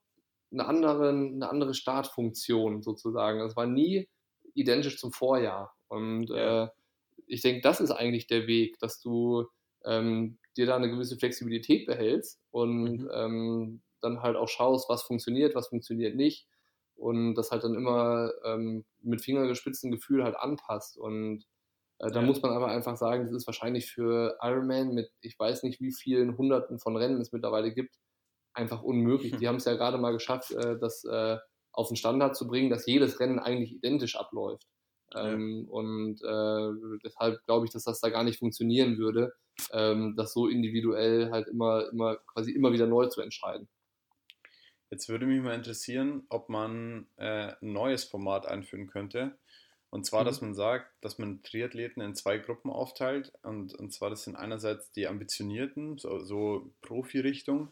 eine 0.53 0.67
andere, 0.67 1.09
eine 1.09 1.49
andere 1.49 1.75
Startfunktion 1.75 2.83
sozusagen. 2.83 3.41
Es 3.41 3.57
war 3.57 3.67
nie 3.67 4.09
identisch 4.55 4.99
zum 4.99 5.13
Vorjahr. 5.13 5.75
Und 5.89 6.31
äh, 6.31 6.69
ich 7.27 7.41
denke, 7.41 7.63
das 7.63 7.81
ist 7.81 7.91
eigentlich 7.91 8.27
der 8.27 8.47
Weg, 8.47 8.79
dass 8.79 9.01
du 9.01 9.47
ähm, 9.85 10.39
dir 10.57 10.67
da 10.67 10.77
eine 10.77 10.91
gewisse 10.91 11.17
Flexibilität 11.17 11.87
behältst 11.87 12.41
und 12.51 13.03
mhm. 13.03 13.11
ähm, 13.13 13.83
dann 14.01 14.23
halt 14.23 14.37
auch 14.37 14.49
schaust, 14.49 14.89
was 14.89 15.03
funktioniert, 15.03 15.55
was 15.55 15.69
funktioniert 15.69 16.15
nicht 16.15 16.47
und 17.03 17.35
das 17.35 17.51
halt 17.51 17.65
dann 17.65 17.75
immer 17.75 18.31
ähm, 18.45 18.85
mit 19.01 19.23
fingergespitztem 19.23 19.91
Gefühl 19.91 20.23
halt 20.23 20.37
anpasst. 20.37 20.97
Und 20.97 21.45
äh, 21.99 22.11
da 22.13 22.21
ja. 22.21 22.27
muss 22.27 22.41
man 22.43 22.53
aber 22.53 22.69
einfach 22.69 22.97
sagen, 22.97 23.25
das 23.25 23.33
ist 23.33 23.47
wahrscheinlich 23.47 23.91
für 23.91 24.39
Ironman 24.41 24.95
mit, 24.95 25.11
ich 25.21 25.37
weiß 25.37 25.65
nicht, 25.65 25.81
wie 25.81 25.93
vielen 25.93 26.39
Hunderten 26.39 26.79
von 26.79 26.97
Rennen 26.97 27.21
es 27.21 27.33
mittlerweile 27.33 27.73
gibt, 27.73 27.97
einfach 28.55 28.83
unmöglich. 28.83 29.33
Hm. 29.33 29.41
Die 29.41 29.49
haben 29.49 29.57
es 29.57 29.65
ja 29.65 29.75
gerade 29.75 29.99
mal 29.99 30.13
geschafft, 30.13 30.53
äh, 30.53 30.79
das 30.79 31.05
äh, 31.05 31.39
auf 31.73 31.89
den 31.89 31.97
Standard 31.97 32.37
zu 32.37 32.47
bringen, 32.47 32.71
dass 32.71 32.87
jedes 32.87 33.19
Rennen 33.19 33.41
eigentlich 33.41 33.73
identisch 33.73 34.15
abläuft. 34.15 34.69
Ähm, 35.17 35.67
ja. 35.67 35.73
Und 35.73 36.23
äh, 36.23 36.99
deshalb 37.05 37.43
glaube 37.47 37.67
ich, 37.67 37.73
dass 37.73 37.83
das 37.83 38.01
da 38.01 38.11
gar 38.11 38.23
nicht 38.23 38.39
funktionieren 38.39 38.97
würde, 38.99 39.33
ähm, 39.73 40.15
das 40.17 40.33
so 40.33 40.47
individuell 40.47 41.33
halt 41.33 41.49
immer, 41.49 41.89
immer, 41.91 42.17
quasi 42.33 42.53
immer 42.53 42.73
wieder 42.73 42.87
neu 42.87 43.07
zu 43.07 43.21
entscheiden. 43.21 43.69
Jetzt 44.93 45.09
würde 45.09 45.25
mich 45.25 45.41
mal 45.41 45.55
interessieren, 45.55 46.25
ob 46.29 46.51
man 46.51 47.07
äh, 47.17 47.55
ein 47.63 47.73
neues 47.73 48.05
Format 48.05 48.45
einführen 48.45 48.89
könnte. 48.89 49.33
Und 49.89 50.05
zwar, 50.05 50.21
mhm. 50.21 50.27
dass 50.27 50.43
man 50.43 50.55
sagt, 50.55 50.93
dass 51.01 51.17
man 51.17 51.43
Triathleten 51.43 52.03
in 52.03 52.15
zwei 52.15 52.37
Gruppen 52.37 52.71
aufteilt. 52.71 53.33
Und, 53.43 53.75
und 53.75 53.91
zwar, 53.95 54.11
das 54.11 54.25
sind 54.25 54.37
einerseits 54.37 54.93
die 54.93 55.07
Ambitionierten, 55.07 55.97
so, 55.97 56.19
so 56.19 56.71
Profi-Richtung, 56.83 57.69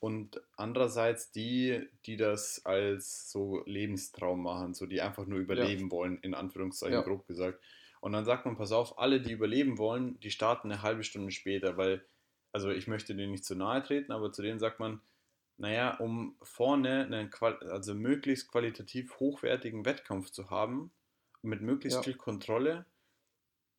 und 0.00 0.40
andererseits 0.56 1.30
die, 1.32 1.86
die 2.06 2.16
das 2.16 2.64
als 2.64 3.30
so 3.30 3.62
Lebenstraum 3.66 4.42
machen, 4.42 4.72
so 4.72 4.86
die 4.86 5.02
einfach 5.02 5.26
nur 5.26 5.40
überleben 5.40 5.88
ja. 5.88 5.90
wollen, 5.90 6.18
in 6.22 6.32
Anführungszeichen 6.32 6.94
ja. 6.94 7.02
grob 7.02 7.26
gesagt. 7.26 7.62
Und 8.00 8.12
dann 8.12 8.24
sagt 8.24 8.46
man, 8.46 8.56
pass 8.56 8.72
auf, 8.72 8.98
alle, 8.98 9.20
die 9.20 9.32
überleben 9.32 9.76
wollen, 9.76 10.18
die 10.20 10.30
starten 10.30 10.72
eine 10.72 10.80
halbe 10.80 11.04
Stunde 11.04 11.30
später, 11.30 11.76
weil, 11.76 12.02
also 12.52 12.70
ich 12.70 12.86
möchte 12.86 13.14
denen 13.14 13.32
nicht 13.32 13.44
zu 13.44 13.54
nahe 13.54 13.82
treten, 13.82 14.12
aber 14.12 14.32
zu 14.32 14.40
denen 14.40 14.58
sagt 14.58 14.80
man, 14.80 15.02
naja, 15.56 15.96
um 15.98 16.36
vorne 16.42 17.04
einen 17.04 17.30
also 17.70 17.94
möglichst 17.94 18.50
qualitativ 18.50 19.18
hochwertigen 19.20 19.84
Wettkampf 19.84 20.30
zu 20.30 20.50
haben, 20.50 20.90
mit 21.42 21.60
möglichst 21.60 21.98
ja. 21.98 22.02
viel 22.02 22.16
Kontrolle, 22.16 22.86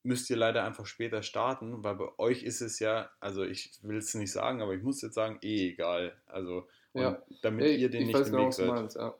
müsst 0.03 0.29
ihr 0.29 0.37
leider 0.37 0.63
einfach 0.63 0.85
später 0.85 1.23
starten, 1.23 1.83
weil 1.83 1.95
bei 1.95 2.07
euch 2.17 2.43
ist 2.43 2.61
es 2.61 2.79
ja, 2.79 3.09
also 3.19 3.43
ich 3.43 3.71
will 3.81 3.97
es 3.97 4.13
nicht 4.13 4.31
sagen, 4.31 4.61
aber 4.61 4.73
ich 4.73 4.83
muss 4.83 5.01
jetzt 5.01 5.15
sagen, 5.15 5.39
eh 5.41 5.71
egal. 5.71 6.15
Also 6.27 6.67
ja. 6.93 7.21
damit 7.41 7.65
hey, 7.65 7.75
ihr 7.75 7.89
den 7.89 8.07
nicht 8.07 8.17
im 8.17 8.25
genau, 8.25 8.45
Weg 8.45 8.53
seid. 8.53 8.95
Ja. 8.95 9.15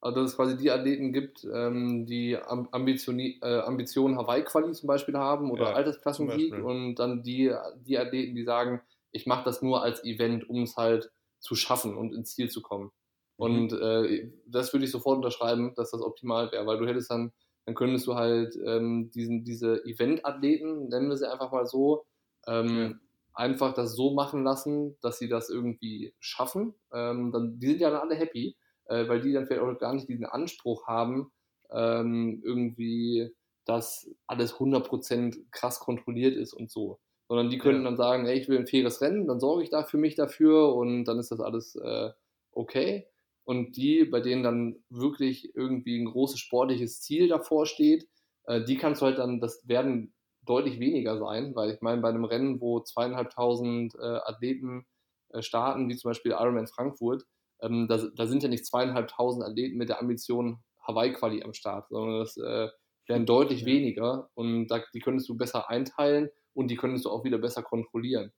Also 0.00 0.20
dass 0.20 0.30
es 0.32 0.36
quasi 0.36 0.56
die 0.56 0.70
Athleten 0.70 1.12
gibt, 1.12 1.44
ähm, 1.44 2.06
die 2.06 2.36
Ambition, 2.36 3.18
äh, 3.18 3.38
Ambitionen 3.40 4.18
Hawaii-Quali 4.18 4.72
zum 4.72 4.88
Beispiel 4.88 5.16
haben 5.16 5.50
oder 5.50 5.70
ja, 5.70 5.72
Altersklassensieg 5.72 6.52
und 6.54 6.96
dann 6.96 7.22
die, 7.22 7.54
die 7.86 7.98
Athleten, 7.98 8.34
die 8.34 8.44
sagen, 8.44 8.82
ich 9.12 9.26
mache 9.26 9.44
das 9.44 9.62
nur 9.62 9.82
als 9.82 10.04
Event, 10.04 10.48
um 10.50 10.62
es 10.62 10.76
halt 10.76 11.10
zu 11.46 11.54
schaffen 11.54 11.96
und 11.96 12.12
ins 12.12 12.34
Ziel 12.34 12.50
zu 12.50 12.60
kommen. 12.60 12.90
Mhm. 13.38 13.44
Und 13.44 13.72
äh, 13.72 14.30
das 14.46 14.72
würde 14.72 14.84
ich 14.84 14.90
sofort 14.90 15.16
unterschreiben, 15.16 15.74
dass 15.76 15.92
das 15.92 16.02
optimal 16.02 16.50
wäre, 16.50 16.66
weil 16.66 16.78
du 16.78 16.86
hättest 16.86 17.10
dann, 17.10 17.32
dann 17.64 17.74
könntest 17.74 18.06
du 18.06 18.16
halt 18.16 18.56
ähm, 18.64 19.10
diesen, 19.12 19.44
diese 19.44 19.84
Event-Athleten, 19.84 20.88
nennen 20.88 21.08
wir 21.08 21.16
sie 21.16 21.30
einfach 21.30 21.52
mal 21.52 21.66
so, 21.66 22.04
ähm, 22.46 22.78
ja. 22.78 22.94
einfach 23.34 23.74
das 23.74 23.94
so 23.94 24.12
machen 24.12 24.42
lassen, 24.42 24.96
dass 25.02 25.18
sie 25.18 25.28
das 25.28 25.48
irgendwie 25.48 26.14
schaffen. 26.18 26.74
Ähm, 26.92 27.30
dann, 27.32 27.58
die 27.60 27.68
sind 27.68 27.80
ja 27.80 27.90
dann 27.90 28.00
alle 28.00 28.16
happy, 28.16 28.56
äh, 28.86 29.08
weil 29.08 29.20
die 29.20 29.32
dann 29.32 29.46
vielleicht 29.46 29.62
auch 29.62 29.78
gar 29.78 29.94
nicht 29.94 30.08
diesen 30.08 30.26
Anspruch 30.26 30.86
haben, 30.88 31.30
ähm, 31.70 32.42
irgendwie, 32.44 33.30
dass 33.64 34.08
alles 34.26 34.54
100% 34.54 35.36
krass 35.52 35.78
kontrolliert 35.78 36.36
ist 36.36 36.54
und 36.54 36.70
so 36.70 36.98
sondern 37.28 37.50
die 37.50 37.58
könnten 37.58 37.82
ja. 37.82 37.88
dann 37.88 37.96
sagen, 37.96 38.26
hey, 38.26 38.38
ich 38.38 38.48
will 38.48 38.58
ein 38.58 38.66
faires 38.66 39.00
Rennen, 39.00 39.26
dann 39.26 39.40
sorge 39.40 39.62
ich 39.62 39.70
da 39.70 39.82
für 39.84 39.98
mich 39.98 40.14
dafür 40.14 40.74
und 40.74 41.04
dann 41.04 41.18
ist 41.18 41.30
das 41.30 41.40
alles 41.40 41.76
äh, 41.76 42.10
okay. 42.52 43.06
Und 43.44 43.76
die, 43.76 44.04
bei 44.04 44.20
denen 44.20 44.42
dann 44.42 44.76
wirklich 44.90 45.54
irgendwie 45.54 46.00
ein 46.00 46.06
großes 46.06 46.40
sportliches 46.40 47.00
Ziel 47.00 47.28
davor 47.28 47.66
steht, 47.66 48.08
äh, 48.44 48.64
die 48.64 48.76
kannst 48.76 49.02
du 49.02 49.06
halt 49.06 49.18
dann, 49.18 49.40
das 49.40 49.66
werden 49.68 50.14
deutlich 50.44 50.80
weniger 50.80 51.18
sein, 51.18 51.54
weil 51.54 51.70
ich 51.70 51.80
meine, 51.80 52.00
bei 52.00 52.08
einem 52.08 52.24
Rennen, 52.24 52.60
wo 52.60 52.80
zweieinhalbtausend 52.80 53.94
äh, 53.96 54.18
Athleten 54.24 54.86
äh, 55.30 55.42
starten, 55.42 55.88
wie 55.88 55.96
zum 55.96 56.10
Beispiel 56.10 56.32
Ironman 56.32 56.68
Frankfurt, 56.68 57.24
ähm, 57.60 57.88
da, 57.88 57.98
da, 58.14 58.26
sind 58.26 58.42
ja 58.42 58.48
nicht 58.48 58.66
zweieinhalbtausend 58.66 59.44
Athleten 59.44 59.76
mit 59.76 59.88
der 59.88 60.00
Ambition 60.00 60.62
Hawaii-Quali 60.86 61.42
am 61.42 61.52
Start, 61.52 61.88
sondern 61.88 62.20
das 62.20 62.36
äh, 62.36 62.68
werden 63.08 63.26
deutlich 63.26 63.64
weniger 63.64 64.30
und 64.34 64.68
da, 64.68 64.82
die 64.94 65.00
könntest 65.00 65.28
du 65.28 65.36
besser 65.36 65.68
einteilen 65.70 66.30
und 66.56 66.68
die 66.68 66.76
könntest 66.76 67.04
du 67.04 67.10
auch 67.10 67.22
wieder 67.22 67.38
besser 67.38 67.62
kontrollieren. 67.62 68.32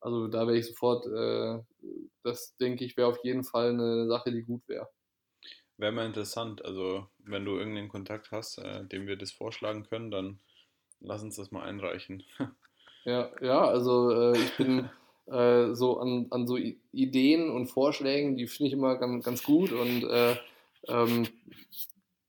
Also 0.00 0.28
da 0.28 0.46
wäre 0.46 0.56
ich 0.56 0.66
sofort, 0.66 1.06
äh, 1.06 1.62
das 2.22 2.56
denke 2.56 2.84
ich, 2.84 2.96
wäre 2.96 3.08
auf 3.08 3.18
jeden 3.22 3.44
Fall 3.44 3.70
eine 3.70 4.06
Sache, 4.06 4.32
die 4.32 4.42
gut 4.42 4.62
wäre. 4.66 4.88
Wäre 5.76 5.92
mal 5.92 6.06
interessant. 6.06 6.64
Also 6.64 7.06
wenn 7.18 7.44
du 7.44 7.58
irgendeinen 7.58 7.90
Kontakt 7.90 8.30
hast, 8.30 8.58
äh, 8.58 8.84
dem 8.86 9.06
wir 9.06 9.16
das 9.16 9.32
vorschlagen 9.32 9.84
können, 9.84 10.10
dann 10.10 10.40
lass 11.00 11.22
uns 11.22 11.36
das 11.36 11.50
mal 11.50 11.62
einreichen. 11.62 12.22
ja, 13.04 13.30
ja, 13.42 13.66
also 13.66 14.10
äh, 14.10 14.38
ich 14.38 14.56
bin 14.56 14.88
äh, 15.26 15.74
so 15.74 15.98
an, 15.98 16.28
an 16.30 16.46
so 16.46 16.56
Ideen 16.56 17.50
und 17.50 17.66
Vorschlägen, 17.66 18.36
die 18.36 18.46
finde 18.46 18.68
ich 18.68 18.72
immer 18.72 18.96
ganz, 18.96 19.24
ganz 19.24 19.42
gut 19.42 19.72
und 19.72 20.04
äh, 20.04 20.36
ähm, 20.88 21.28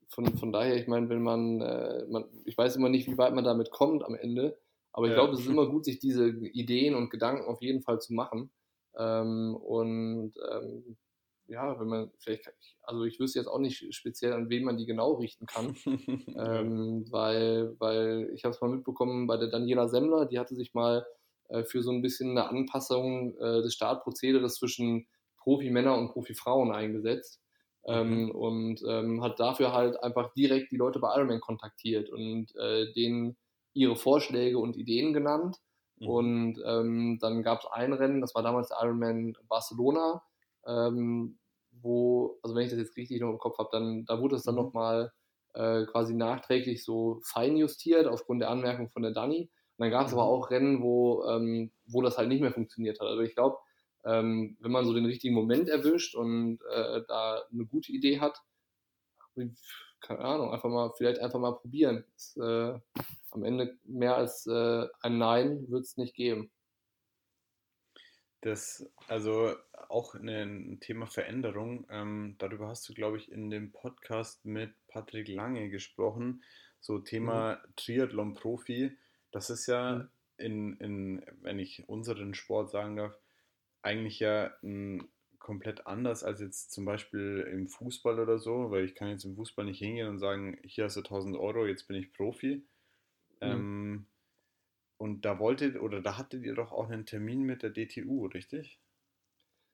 von, 0.10 0.38
von 0.38 0.52
daher, 0.52 0.76
ich 0.76 0.88
meine, 0.88 1.08
wenn 1.10 1.22
man, 1.22 1.62
äh, 1.62 2.06
man, 2.10 2.26
ich 2.44 2.58
weiß 2.58 2.76
immer 2.76 2.90
nicht, 2.90 3.08
wie 3.08 3.18
weit 3.18 3.36
man 3.36 3.44
damit 3.44 3.70
kommt 3.72 4.04
am 4.04 4.16
Ende, 4.16 4.58
aber 4.98 5.06
ich 5.06 5.12
ja. 5.12 5.20
glaube, 5.20 5.34
es 5.34 5.42
ist 5.42 5.48
immer 5.48 5.70
gut, 5.70 5.86
sich 5.86 6.00
diese 6.00 6.28
Ideen 6.28 6.96
und 6.96 7.12
Gedanken 7.12 7.46
auf 7.46 7.62
jeden 7.62 7.84
Fall 7.84 8.02
zu 8.02 8.16
machen. 8.16 8.50
Ähm, 8.98 9.56
und 9.56 10.34
ähm, 10.52 10.98
ja, 11.46 11.80
wenn 11.80 11.88
man 11.88 12.12
vielleicht, 12.18 12.52
also 12.82 13.04
ich 13.04 13.20
wüsste 13.20 13.38
jetzt 13.38 13.48
auch 13.48 13.60
nicht 13.60 13.94
speziell, 13.94 14.34
an 14.34 14.50
wen 14.50 14.64
man 14.64 14.76
die 14.76 14.88
genau 14.88 15.14
richten 15.14 15.46
kann, 15.46 15.76
ähm, 15.86 17.06
weil, 17.12 17.76
weil 17.78 18.32
ich 18.34 18.44
habe 18.44 18.56
es 18.56 18.62
mal 18.62 18.72
mitbekommen 18.72 19.28
bei 19.28 19.38
der 19.38 19.50
Daniela 19.50 19.88
Semmler, 19.88 20.26
die 20.26 20.40
hatte 20.40 20.56
sich 20.56 20.74
mal 20.74 21.06
äh, 21.50 21.64
für 21.64 21.84
so 21.84 21.92
ein 21.92 22.02
bisschen 22.02 22.32
eine 22.32 22.50
Anpassung 22.50 23.38
äh, 23.38 23.62
des 23.62 23.76
Startprozederes 23.76 24.56
zwischen 24.56 25.08
Profi-Männer 25.38 25.96
und 25.96 26.10
Profi-Frauen 26.10 26.72
eingesetzt. 26.72 27.40
Ähm, 27.86 28.24
mhm. 28.24 28.32
und 28.32 28.82
ähm, 28.86 29.24
hat 29.24 29.40
dafür 29.40 29.74
halt 29.74 30.04
einfach 30.04 30.34
direkt 30.34 30.72
die 30.72 30.76
Leute 30.76 31.00
bei 31.00 31.16
Ironman 31.16 31.40
kontaktiert 31.40 32.10
und 32.10 32.54
äh, 32.58 32.92
denen 32.94 33.38
ihre 33.78 33.96
Vorschläge 33.96 34.58
und 34.58 34.76
Ideen 34.76 35.14
genannt. 35.14 35.58
Mhm. 36.00 36.08
Und 36.08 36.64
ähm, 36.66 37.18
dann 37.22 37.44
gab 37.44 37.60
es 37.60 37.68
ein 37.72 37.94
Rennen, 37.94 38.22
das 38.22 38.36
war 38.36 38.44
damals 38.44 38.70
der 38.70 38.78
Ironman 38.82 39.36
Barcelona, 39.48 40.24
ähm, 40.66 41.38
wo, 41.72 42.40
also 42.42 42.56
wenn 42.56 42.64
ich 42.64 42.72
das 42.72 42.80
jetzt 42.80 42.98
richtig 42.98 43.22
noch 43.22 43.30
im 43.30 43.38
Kopf 43.38 43.58
habe, 43.60 43.70
dann 43.72 44.06
da 44.06 44.20
wurde 44.20 44.36
es 44.36 44.44
dann 44.44 44.56
mhm. 44.56 44.62
nochmal 44.62 45.12
äh, 45.54 45.86
quasi 45.86 46.14
nachträglich 46.16 46.84
so 46.84 47.20
feinjustiert 47.24 48.08
aufgrund 48.08 48.42
der 48.42 48.50
Anmerkung 48.50 48.90
von 48.90 49.04
der 49.04 49.12
Dani. 49.12 49.50
Und 49.78 49.84
dann 49.84 49.92
gab 49.92 50.08
es 50.08 50.14
mhm. 50.14 50.20
aber 50.20 50.28
auch 50.28 50.50
Rennen, 50.50 50.82
wo, 50.82 51.24
ähm, 51.26 51.72
wo 51.86 52.02
das 52.02 52.18
halt 52.18 52.30
nicht 52.30 52.42
mehr 52.42 52.52
funktioniert 52.52 53.00
hat. 53.00 53.08
Also 53.08 53.22
ich 53.22 53.36
glaube, 53.36 53.58
ähm, 54.06 54.58
wenn 54.60 54.72
man 54.72 54.86
so 54.86 54.94
den 54.94 55.06
richtigen 55.06 55.36
Moment 55.36 55.70
erwischt 55.70 56.16
und 56.16 56.60
äh, 56.72 57.02
da 57.08 57.44
eine 57.52 57.66
gute 57.66 57.92
Idee 57.92 58.20
hat, 58.20 58.42
keine 60.02 60.20
Ahnung, 60.20 60.52
einfach 60.52 60.70
mal, 60.70 60.92
vielleicht 60.96 61.20
einfach 61.20 61.40
mal 61.40 61.56
probieren. 61.56 62.06
Das, 62.14 62.38
äh, 62.38 62.80
am 63.38 63.44
Ende 63.44 63.78
mehr 63.84 64.16
als 64.16 64.48
äh, 64.48 64.88
ein 65.02 65.18
Nein 65.18 65.70
wird 65.70 65.86
es 65.86 65.98
nicht 65.98 66.16
geben. 66.16 66.52
Das, 68.42 68.88
also 69.08 69.56
auch 69.90 70.16
ein 70.16 70.80
Thema 70.80 71.08
Veränderung. 71.08 71.88
Ähm, 71.90 72.36
darüber 72.40 72.68
hast 72.68 72.88
du, 72.90 72.94
glaube 72.94 73.18
ich, 73.18 73.32
in 73.32 73.50
dem 73.50 73.72
Podcast 73.72 74.46
mit 74.46 74.74
Patrick 74.88 75.28
Lange 75.28 75.70
gesprochen. 75.70 76.44
So 76.80 77.00
Thema 77.00 77.56
mhm. 77.56 77.76
Triathlon-Profi. 77.76 78.98
Das 79.32 79.50
ist 79.50 79.68
ja 79.68 79.96
mhm. 79.96 80.10
in, 80.38 80.78
in, 80.78 81.26
wenn 81.42 81.60
ich 81.60 81.88
unseren 81.88 82.34
Sport 82.34 82.70
sagen 82.70 82.98
darf, 82.98 83.18
eigentlich 83.82 84.20
ja 84.20 84.52
ein 84.64 85.08
komplett 85.40 85.88
anders 85.88 86.24
als 86.24 86.42
jetzt 86.42 86.72
zum 86.72 86.86
Beispiel 86.86 87.48
im 87.52 87.68
Fußball 87.68 88.20
oder 88.20 88.40
so, 88.40 88.70
weil 88.72 88.84
ich 88.84 88.96
kann 88.96 89.10
jetzt 89.10 89.24
im 89.24 89.36
Fußball 89.36 89.66
nicht 89.66 89.80
hingehen 89.80 90.10
und 90.10 90.20
sagen, 90.20 90.58
hier 90.64 90.86
hast 90.86 90.98
du 90.98 91.02
1000 91.02 91.38
Euro, 91.38 91.66
jetzt 91.66 91.88
bin 91.88 91.96
ich 91.96 92.12
Profi. 92.14 92.66
Mhm. 93.42 93.48
Ähm, 93.48 94.06
und 94.98 95.26
da 95.26 95.40
wolltet 95.40 95.80
oder 95.80 96.02
da 96.02 96.18
hattet 96.18 96.44
ihr 96.44 96.56
doch 96.56 96.72
auch 96.72 96.90
einen 96.90 97.06
Termin 97.06 97.44
mit 97.44 97.62
der 97.64 97.70
DTU, 97.70 98.26
richtig? 98.28 98.80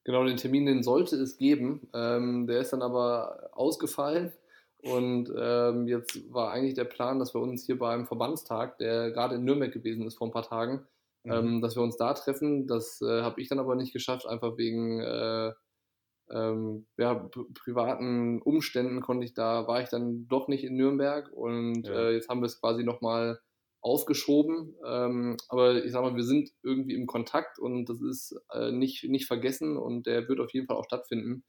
Genau, 0.04 0.26
den 0.26 0.38
Termin, 0.38 0.66
den 0.66 0.84
sollte 0.84 1.16
es 1.16 1.38
geben. 1.38 1.88
Ähm, 1.94 2.46
der 2.46 2.60
ist 2.60 2.74
dann 2.74 2.82
aber 2.82 3.50
ausgefallen. 3.54 4.34
Und 4.82 5.32
ähm, 5.38 5.88
jetzt 5.88 6.30
war 6.34 6.52
eigentlich 6.52 6.74
der 6.74 6.84
Plan, 6.84 7.20
dass 7.20 7.34
wir 7.34 7.40
uns 7.40 7.66
hier 7.66 7.80
beim 7.80 8.06
Verbandstag, 8.06 8.78
der 8.80 9.12
gerade 9.12 9.36
in 9.36 9.46
Nürnberg 9.46 9.72
gewesen 9.72 10.06
ist 10.06 10.18
vor 10.18 10.28
ein 10.28 10.34
paar 10.34 10.44
Tagen, 10.44 10.86
mhm. 11.24 11.32
ähm, 11.32 11.62
dass 11.62 11.78
wir 11.78 11.84
uns 11.84 11.96
da 11.96 12.14
treffen. 12.14 12.68
Das 12.68 13.02
äh, 13.02 13.22
habe 13.22 13.40
ich 13.40 13.48
dann 13.48 13.60
aber 13.60 13.76
nicht 13.76 13.94
geschafft, 13.94 14.28
einfach 14.28 14.58
wegen 14.58 15.00
äh, 15.00 15.54
ähm, 16.30 16.86
ja, 16.98 17.30
privaten 17.54 18.42
Umständen 18.42 19.02
konnte 19.02 19.26
ich 19.26 19.34
da, 19.34 19.68
war 19.68 19.82
ich 19.82 19.90
dann 19.90 20.28
doch 20.28 20.48
nicht 20.48 20.64
in 20.64 20.76
Nürnberg 20.76 21.32
und 21.32 21.88
ja. 21.88 21.94
äh, 21.94 22.14
jetzt 22.14 22.30
haben 22.30 22.42
wir 22.42 22.48
es 22.48 22.60
quasi 22.60 22.84
nochmal 22.84 23.40
aufgeschoben. 23.84 24.76
Ähm, 24.86 25.38
aber 25.50 25.84
ich 25.84 25.92
sag 25.92 26.02
mal, 26.02 26.16
wir 26.16 26.24
sind 26.24 26.50
irgendwie 26.64 26.96
im 26.96 27.06
Kontakt 27.06 27.60
und 27.60 27.86
das 27.86 28.02
ist 28.02 28.36
äh, 28.54 28.72
nicht, 28.72 29.04
nicht 29.04 29.28
vergessen 29.28 29.78
und 29.78 30.08
der 30.08 30.28
wird 30.28 30.40
auf 30.40 30.54
jeden 30.54 30.68
Fall 30.68 30.78
auch 30.78 30.86
stattfinden, 30.86 31.44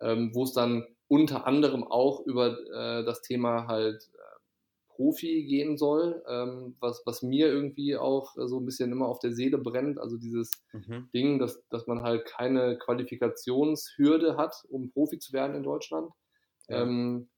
ähm, 0.00 0.30
wo 0.32 0.44
es 0.44 0.52
dann 0.52 0.86
unter 1.08 1.46
anderem 1.46 1.82
auch 1.82 2.24
über 2.24 2.56
äh, 2.72 3.04
das 3.04 3.22
Thema 3.22 3.66
halt 3.66 4.08
äh, 4.14 4.94
Profi 4.94 5.44
gehen 5.44 5.76
soll, 5.76 6.22
ähm, 6.28 6.76
was, 6.78 7.02
was 7.06 7.22
mir 7.22 7.48
irgendwie 7.48 7.96
auch 7.96 8.34
so 8.36 8.60
ein 8.60 8.66
bisschen 8.66 8.92
immer 8.92 9.08
auf 9.08 9.18
der 9.18 9.32
Seele 9.32 9.58
brennt. 9.58 9.98
Also 9.98 10.16
dieses 10.16 10.52
mhm. 10.72 11.08
Ding, 11.12 11.38
dass, 11.40 11.66
dass 11.70 11.88
man 11.88 12.02
halt 12.02 12.24
keine 12.26 12.78
Qualifikationshürde 12.78 14.36
hat, 14.36 14.54
um 14.68 14.92
Profi 14.92 15.18
zu 15.18 15.32
werden 15.32 15.56
in 15.56 15.64
Deutschland. 15.64 16.12
Ja. 16.68 16.82
Ähm, 16.82 17.29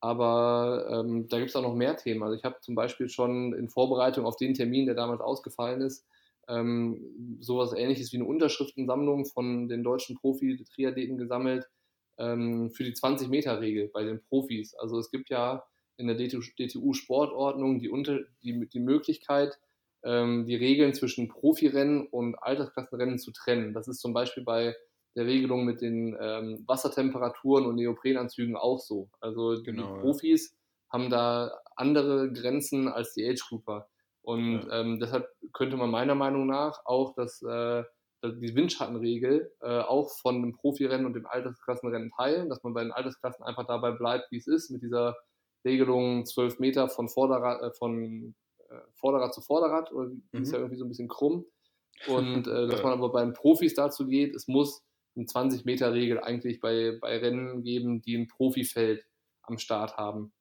aber 0.00 0.86
ähm, 0.90 1.28
da 1.28 1.38
gibt 1.38 1.50
es 1.50 1.56
auch 1.56 1.62
noch 1.62 1.74
mehr 1.74 1.96
Themen. 1.96 2.22
Also 2.22 2.34
ich 2.34 2.44
habe 2.44 2.56
zum 2.60 2.74
Beispiel 2.74 3.08
schon 3.08 3.52
in 3.52 3.68
Vorbereitung 3.68 4.24
auf 4.24 4.36
den 4.36 4.54
Termin, 4.54 4.86
der 4.86 4.94
damals 4.94 5.20
ausgefallen 5.20 5.82
ist, 5.82 6.06
ähm, 6.48 7.38
sowas 7.40 7.72
ähnliches 7.74 8.12
wie 8.12 8.16
eine 8.16 8.24
Unterschriftensammlung 8.24 9.26
von 9.26 9.68
den 9.68 9.82
deutschen 9.82 10.16
Profi-Triathleten 10.16 11.18
gesammelt 11.18 11.68
ähm, 12.18 12.70
für 12.70 12.84
die 12.84 12.94
20-Meter-Regel 12.94 13.88
bei 13.88 14.04
den 14.04 14.22
Profis. 14.22 14.74
Also 14.74 14.98
es 14.98 15.10
gibt 15.10 15.28
ja 15.28 15.62
in 15.96 16.06
der 16.06 16.16
DTU-Sportordnung 16.16 17.78
die, 17.78 17.90
die, 18.42 18.68
die 18.68 18.80
Möglichkeit, 18.80 19.58
ähm, 20.02 20.46
die 20.46 20.56
Regeln 20.56 20.94
zwischen 20.94 21.28
Profirennen 21.28 22.06
und 22.06 22.36
Altersklassenrennen 22.36 23.18
zu 23.18 23.32
trennen. 23.32 23.74
Das 23.74 23.86
ist 23.86 24.00
zum 24.00 24.14
Beispiel 24.14 24.44
bei 24.44 24.74
der 25.16 25.26
Regelung 25.26 25.64
mit 25.64 25.80
den 25.80 26.16
ähm, 26.20 26.64
Wassertemperaturen 26.66 27.66
und 27.66 27.76
Neoprenanzügen 27.76 28.56
auch 28.56 28.78
so. 28.78 29.10
Also 29.20 29.60
genau, 29.62 29.94
die 29.96 30.00
Profis 30.00 30.50
ja. 30.50 30.92
haben 30.92 31.10
da 31.10 31.52
andere 31.76 32.32
Grenzen 32.32 32.88
als 32.88 33.14
die 33.14 33.28
Age-Grouper. 33.28 33.88
Und 34.22 34.62
ja. 34.62 34.80
ähm, 34.80 35.00
deshalb 35.00 35.28
könnte 35.52 35.76
man 35.76 35.90
meiner 35.90 36.14
Meinung 36.14 36.46
nach 36.46 36.84
auch 36.84 37.14
das, 37.14 37.42
äh, 37.42 37.82
die 38.22 38.54
Windschattenregel 38.54 39.52
äh, 39.62 39.80
auch 39.80 40.10
von 40.20 40.42
dem 40.42 40.52
Profirennen 40.52 41.06
und 41.06 41.14
dem 41.14 41.26
Altersklassenrennen 41.26 42.10
teilen, 42.10 42.48
dass 42.48 42.62
man 42.62 42.74
bei 42.74 42.82
den 42.82 42.92
Altersklassen 42.92 43.44
einfach 43.44 43.66
dabei 43.66 43.92
bleibt, 43.92 44.30
wie 44.30 44.36
es 44.36 44.46
ist, 44.46 44.70
mit 44.70 44.82
dieser 44.82 45.16
Regelung 45.64 46.26
12 46.26 46.58
Meter 46.58 46.88
von 46.88 47.08
Vorderrad, 47.08 47.62
äh, 47.62 47.72
von 47.72 48.34
äh, 48.68 48.74
Vorderrad 48.94 49.34
zu 49.34 49.40
Vorderrad, 49.40 49.92
oder 49.92 50.08
mhm. 50.08 50.42
ist 50.42 50.52
ja 50.52 50.58
irgendwie 50.58 50.76
so 50.76 50.84
ein 50.84 50.88
bisschen 50.88 51.08
krumm. 51.08 51.46
Und 52.06 52.46
äh, 52.46 52.66
dass 52.68 52.82
man 52.84 52.92
aber 52.92 53.10
bei 53.10 53.22
den 53.22 53.34
Profis 53.34 53.74
dazu 53.74 54.06
geht, 54.06 54.34
es 54.34 54.48
muss 54.48 54.84
eine 55.16 55.26
20-Meter-Regel 55.26 56.20
eigentlich 56.20 56.60
bei, 56.60 56.98
bei 57.00 57.18
Rennen 57.18 57.62
geben, 57.62 58.02
die 58.02 58.16
ein 58.16 58.28
Profifeld 58.28 59.04
am 59.42 59.58
Start 59.58 59.96
haben. 59.96 60.32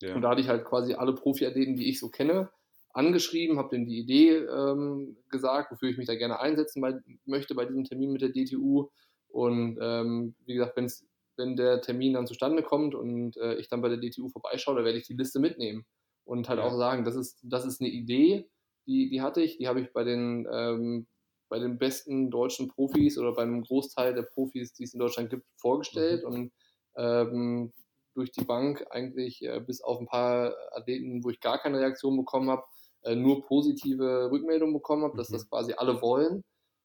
Ja. 0.00 0.14
Und 0.14 0.22
da 0.22 0.30
hatte 0.30 0.40
ich 0.40 0.48
halt 0.48 0.64
quasi 0.64 0.94
alle 0.94 1.14
Profiathleten, 1.14 1.76
die 1.76 1.88
ich 1.88 1.98
so 1.98 2.08
kenne, 2.08 2.50
angeschrieben, 2.92 3.58
habe 3.58 3.70
denen 3.70 3.86
die 3.86 3.98
Idee 3.98 4.36
ähm, 4.36 5.16
gesagt, 5.30 5.70
wofür 5.72 5.88
ich 5.88 5.98
mich 5.98 6.06
da 6.06 6.14
gerne 6.14 6.40
einsetzen 6.40 6.80
bei, 6.80 6.98
möchte 7.24 7.54
bei 7.54 7.64
diesem 7.64 7.84
Termin 7.84 8.12
mit 8.12 8.22
der 8.22 8.30
DTU. 8.30 8.88
Und 9.28 9.78
ähm, 9.80 10.34
wie 10.46 10.54
gesagt, 10.54 10.76
wenn's, 10.76 11.06
wenn 11.36 11.56
der 11.56 11.80
Termin 11.80 12.14
dann 12.14 12.26
zustande 12.26 12.62
kommt 12.62 12.94
und 12.94 13.36
äh, 13.36 13.54
ich 13.56 13.68
dann 13.68 13.82
bei 13.82 13.88
der 13.88 13.98
DTU 13.98 14.28
vorbeischaue, 14.28 14.76
da 14.76 14.84
werde 14.84 14.98
ich 14.98 15.06
die 15.06 15.14
Liste 15.14 15.38
mitnehmen 15.38 15.86
und 16.24 16.48
halt 16.48 16.58
ja. 16.58 16.66
auch 16.66 16.76
sagen, 16.76 17.04
das 17.04 17.14
ist, 17.14 17.38
das 17.42 17.64
ist 17.64 17.80
eine 17.80 17.90
Idee, 17.90 18.48
die, 18.86 19.08
die 19.10 19.22
hatte 19.22 19.42
ich, 19.42 19.58
die 19.58 19.68
habe 19.68 19.80
ich 19.80 19.92
bei 19.92 20.02
den 20.02 20.48
ähm, 20.50 21.06
bei 21.48 21.58
den 21.58 21.78
besten 21.78 22.30
deutschen 22.30 22.68
Profis 22.68 23.18
oder 23.18 23.32
beim 23.32 23.62
Großteil 23.62 24.14
der 24.14 24.22
Profis, 24.22 24.72
die 24.72 24.84
es 24.84 24.94
in 24.94 25.00
Deutschland 25.00 25.30
gibt, 25.30 25.46
vorgestellt 25.56 26.22
mhm. 26.22 26.28
und 26.28 26.52
ähm, 26.96 27.72
durch 28.14 28.32
die 28.32 28.44
Bank 28.44 28.84
eigentlich 28.90 29.42
äh, 29.44 29.60
bis 29.60 29.80
auf 29.80 30.00
ein 30.00 30.06
paar 30.06 30.52
Athleten, 30.72 31.22
wo 31.22 31.30
ich 31.30 31.40
gar 31.40 31.58
keine 31.58 31.78
Reaktion 31.78 32.16
bekommen 32.16 32.50
habe, 32.50 32.64
äh, 33.02 33.14
nur 33.14 33.44
positive 33.44 34.30
Rückmeldungen 34.30 34.74
bekommen 34.74 35.04
habe, 35.04 35.14
mhm. 35.14 35.18
dass 35.18 35.28
das 35.28 35.48
quasi 35.48 35.74
alle 35.76 36.02
wollen. 36.02 36.44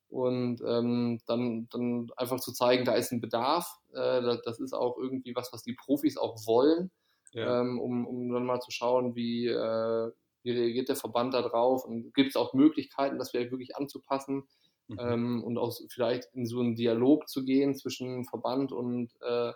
Und 0.10 0.62
ähm, 0.62 1.20
dann, 1.26 1.68
dann 1.72 2.12
einfach 2.18 2.40
zu 2.40 2.54
zeigen, 2.54 2.86
da 2.86 2.94
ist 2.94 3.12
ein 3.12 3.20
Bedarf. 3.20 3.80
Äh, 3.94 4.22
das, 4.22 4.42
das, 4.44 4.60
ist 4.60 4.74
auch 4.74 4.96
irgendwie 5.00 5.36
was, 5.36 5.52
was 5.52 5.64
die 5.64 5.74
Profis 5.74 6.18
auch 6.18 6.38
wollen, 6.46 6.92
ja. 7.32 7.62
ähm, 7.62 7.80
um, 7.80 8.06
um 8.06 8.32
dann 8.32 8.46
mal 8.46 8.60
zu 8.60 8.70
schauen, 8.70 9.16
wie, 9.16 9.48
äh, 9.48 10.12
wie 10.44 10.52
reagiert 10.52 10.90
der 10.90 10.98
Verband 10.98 11.34
da 11.34 11.42
drauf 11.42 11.84
und 11.84 12.14
gibt 12.14 12.30
es 12.30 12.36
auch 12.36 12.54
Möglichkeiten, 12.54 13.18
das 13.18 13.32
vielleicht 13.32 13.50
wirklich 13.50 13.76
anzupassen 13.76 14.44
mhm. 14.88 14.98
ähm, 15.00 15.44
und 15.44 15.58
auch 15.58 15.74
vielleicht 15.90 16.34
in 16.34 16.46
so 16.46 16.60
einen 16.60 16.76
Dialog 16.76 17.28
zu 17.28 17.44
gehen 17.44 17.76
zwischen 17.76 18.26
Verband 18.26 18.72
und 18.72 19.12
äh, 19.22 19.52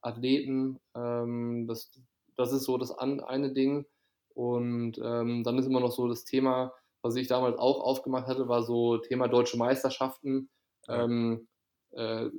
Athleten. 0.00 0.80
Ähm, 0.94 1.66
das, 1.66 1.90
das 2.36 2.52
ist 2.52 2.64
so 2.64 2.78
das 2.78 2.90
an, 2.90 3.20
eine 3.20 3.52
Ding. 3.52 3.86
Und 4.34 4.98
ähm, 5.02 5.44
dann 5.44 5.58
ist 5.58 5.66
immer 5.66 5.80
noch 5.80 5.92
so 5.92 6.08
das 6.08 6.24
Thema, 6.24 6.72
was 7.02 7.16
ich 7.16 7.28
damals 7.28 7.58
auch 7.58 7.80
aufgemacht 7.80 8.26
hatte, 8.26 8.48
war 8.48 8.62
so 8.62 8.98
Thema 8.98 9.28
deutsche 9.28 9.56
Meisterschaften. 9.56 10.48
Ähm, 10.88 11.48
äh, 11.90 12.30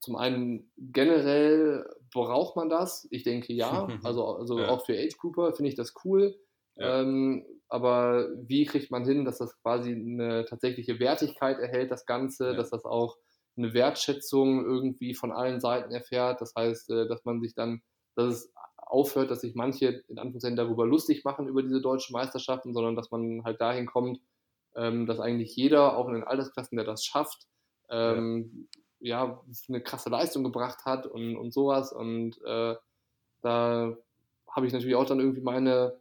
zum 0.00 0.16
einen 0.16 0.70
generell 0.78 1.86
braucht 2.12 2.56
man 2.56 2.68
das. 2.68 3.06
Ich 3.10 3.24
denke 3.24 3.52
ja. 3.52 3.88
Also, 4.04 4.24
also 4.36 4.58
ja. 4.58 4.68
auch 4.68 4.84
für 4.84 4.94
Age 4.94 5.16
Grouper 5.18 5.52
finde 5.52 5.70
ich 5.70 5.76
das 5.76 5.94
cool. 6.04 6.38
Ja. 6.76 7.00
Ähm, 7.00 7.44
aber 7.68 8.28
wie 8.36 8.64
kriegt 8.64 8.90
man 8.90 9.04
hin, 9.04 9.24
dass 9.24 9.38
das 9.38 9.60
quasi 9.62 9.92
eine 9.92 10.44
tatsächliche 10.44 11.00
Wertigkeit 11.00 11.58
erhält, 11.58 11.90
das 11.90 12.06
Ganze, 12.06 12.48
ja. 12.48 12.54
dass 12.54 12.70
das 12.70 12.84
auch 12.84 13.16
eine 13.56 13.74
Wertschätzung 13.74 14.64
irgendwie 14.64 15.14
von 15.14 15.32
allen 15.32 15.60
Seiten 15.60 15.90
erfährt. 15.92 16.40
Das 16.40 16.54
heißt, 16.54 16.90
äh, 16.90 17.08
dass 17.08 17.24
man 17.24 17.40
sich 17.40 17.54
dann, 17.54 17.82
dass 18.14 18.26
es 18.34 18.52
aufhört, 18.76 19.30
dass 19.30 19.40
sich 19.40 19.54
manche 19.54 20.04
in 20.08 20.18
Anführungszeichen 20.18 20.56
darüber 20.56 20.86
lustig 20.86 21.24
machen 21.24 21.48
über 21.48 21.62
diese 21.62 21.80
deutschen 21.80 22.12
Meisterschaften, 22.12 22.72
sondern 22.72 22.94
dass 22.94 23.10
man 23.10 23.42
halt 23.44 23.60
dahin 23.60 23.86
kommt, 23.86 24.20
ähm, 24.76 25.06
dass 25.06 25.18
eigentlich 25.18 25.56
jeder, 25.56 25.96
auch 25.96 26.08
in 26.08 26.14
den 26.14 26.24
Altersklassen, 26.24 26.76
der 26.76 26.86
das 26.86 27.04
schafft, 27.04 27.46
ähm, 27.88 28.68
ja. 29.00 29.24
ja. 29.24 29.42
eine 29.68 29.82
krasse 29.82 30.10
Leistung 30.10 30.44
gebracht 30.44 30.84
hat 30.84 31.06
und, 31.06 31.36
und 31.36 31.52
sowas. 31.52 31.92
Und 31.92 32.36
äh, 32.44 32.76
da 33.42 33.96
habe 34.50 34.66
ich 34.66 34.72
natürlich 34.72 34.96
auch 34.96 35.06
dann 35.06 35.20
irgendwie 35.20 35.42
meine, 35.42 35.98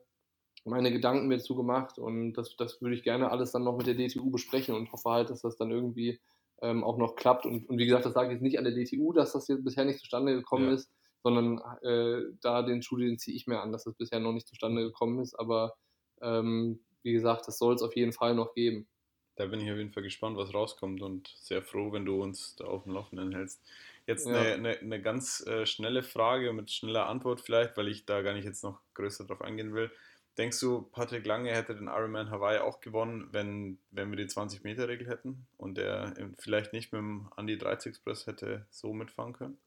meine 0.65 0.91
Gedanken 0.91 1.27
mir 1.27 1.39
zugemacht 1.39 1.97
und 1.99 2.33
das, 2.33 2.55
das 2.57 2.81
würde 2.81 2.95
ich 2.95 3.03
gerne 3.03 3.31
alles 3.31 3.51
dann 3.51 3.63
noch 3.63 3.77
mit 3.77 3.87
der 3.87 3.95
DTU 3.95 4.31
besprechen 4.31 4.75
und 4.75 4.91
hoffe 4.91 5.09
halt, 5.09 5.29
dass 5.29 5.41
das 5.41 5.57
dann 5.57 5.71
irgendwie 5.71 6.19
ähm, 6.61 6.83
auch 6.83 6.97
noch 6.97 7.15
klappt. 7.15 7.45
Und, 7.45 7.69
und 7.69 7.77
wie 7.77 7.85
gesagt, 7.85 8.05
das 8.05 8.13
sage 8.13 8.29
ich 8.29 8.33
jetzt 8.33 8.41
nicht 8.41 8.57
an 8.57 8.65
der 8.65 8.73
DTU, 8.73 9.13
dass 9.13 9.33
das 9.33 9.47
jetzt 9.47 9.63
bisher 9.63 9.85
nicht 9.85 9.99
zustande 9.99 10.33
gekommen 10.33 10.67
ja. 10.67 10.73
ist, 10.73 10.91
sondern 11.23 11.59
äh, 11.81 12.21
da 12.41 12.63
den 12.63 12.81
Schuh, 12.81 12.97
den 12.97 13.17
ziehe 13.17 13.35
ich 13.35 13.47
mir 13.47 13.61
an, 13.61 13.71
dass 13.71 13.83
das 13.83 13.95
bisher 13.95 14.19
noch 14.19 14.33
nicht 14.33 14.47
zustande 14.47 14.83
gekommen 14.83 15.19
ist. 15.19 15.35
Aber 15.35 15.75
ähm, 16.21 16.79
wie 17.03 17.13
gesagt, 17.13 17.47
das 17.47 17.57
soll 17.57 17.75
es 17.75 17.81
auf 17.81 17.95
jeden 17.95 18.13
Fall 18.13 18.35
noch 18.35 18.53
geben. 18.53 18.87
Da 19.35 19.47
bin 19.47 19.59
ich 19.59 19.69
auf 19.69 19.77
jeden 19.77 19.91
Fall 19.91 20.03
gespannt, 20.03 20.37
was 20.37 20.53
rauskommt 20.53 21.01
und 21.01 21.27
sehr 21.37 21.61
froh, 21.61 21.91
wenn 21.91 22.05
du 22.05 22.21
uns 22.21 22.55
da 22.55 22.65
auf 22.65 22.83
dem 22.83 22.93
Laufenden 22.93 23.33
hältst. 23.33 23.61
Jetzt 24.07 24.27
ja. 24.27 24.35
eine, 24.35 24.53
eine, 24.53 24.79
eine, 24.79 25.01
ganz 25.01 25.45
äh, 25.45 25.65
schnelle 25.65 26.03
Frage 26.03 26.53
mit 26.53 26.71
schneller 26.71 27.07
Antwort 27.07 27.41
vielleicht, 27.41 27.75
weil 27.75 27.87
ich 27.87 28.05
da 28.05 28.21
gar 28.21 28.33
nicht 28.33 28.45
jetzt 28.45 28.63
noch 28.63 28.79
größer 28.93 29.25
drauf 29.25 29.41
eingehen 29.41 29.73
will. 29.73 29.91
Denkst 30.37 30.59
du, 30.59 30.81
Patrick 30.81 31.25
Lange 31.25 31.51
hätte 31.51 31.75
den 31.75 31.87
Ironman 31.87 32.29
Hawaii 32.29 32.59
auch 32.59 32.81
gewonnen, 32.81 33.29
wenn, 33.31 33.77
wenn 33.91 34.09
wir 34.09 34.17
die 34.17 34.25
20-Meter-Regel 34.25 35.07
hätten 35.07 35.47
und 35.57 35.77
er 35.77 36.13
vielleicht 36.39 36.73
nicht 36.73 36.91
mit 36.91 36.99
dem 36.99 37.29
Andy 37.37 37.57
30 37.57 37.91
Express 37.91 38.27
hätte 38.27 38.65
so 38.69 38.93
mitfahren 38.93 39.33
können? 39.33 39.57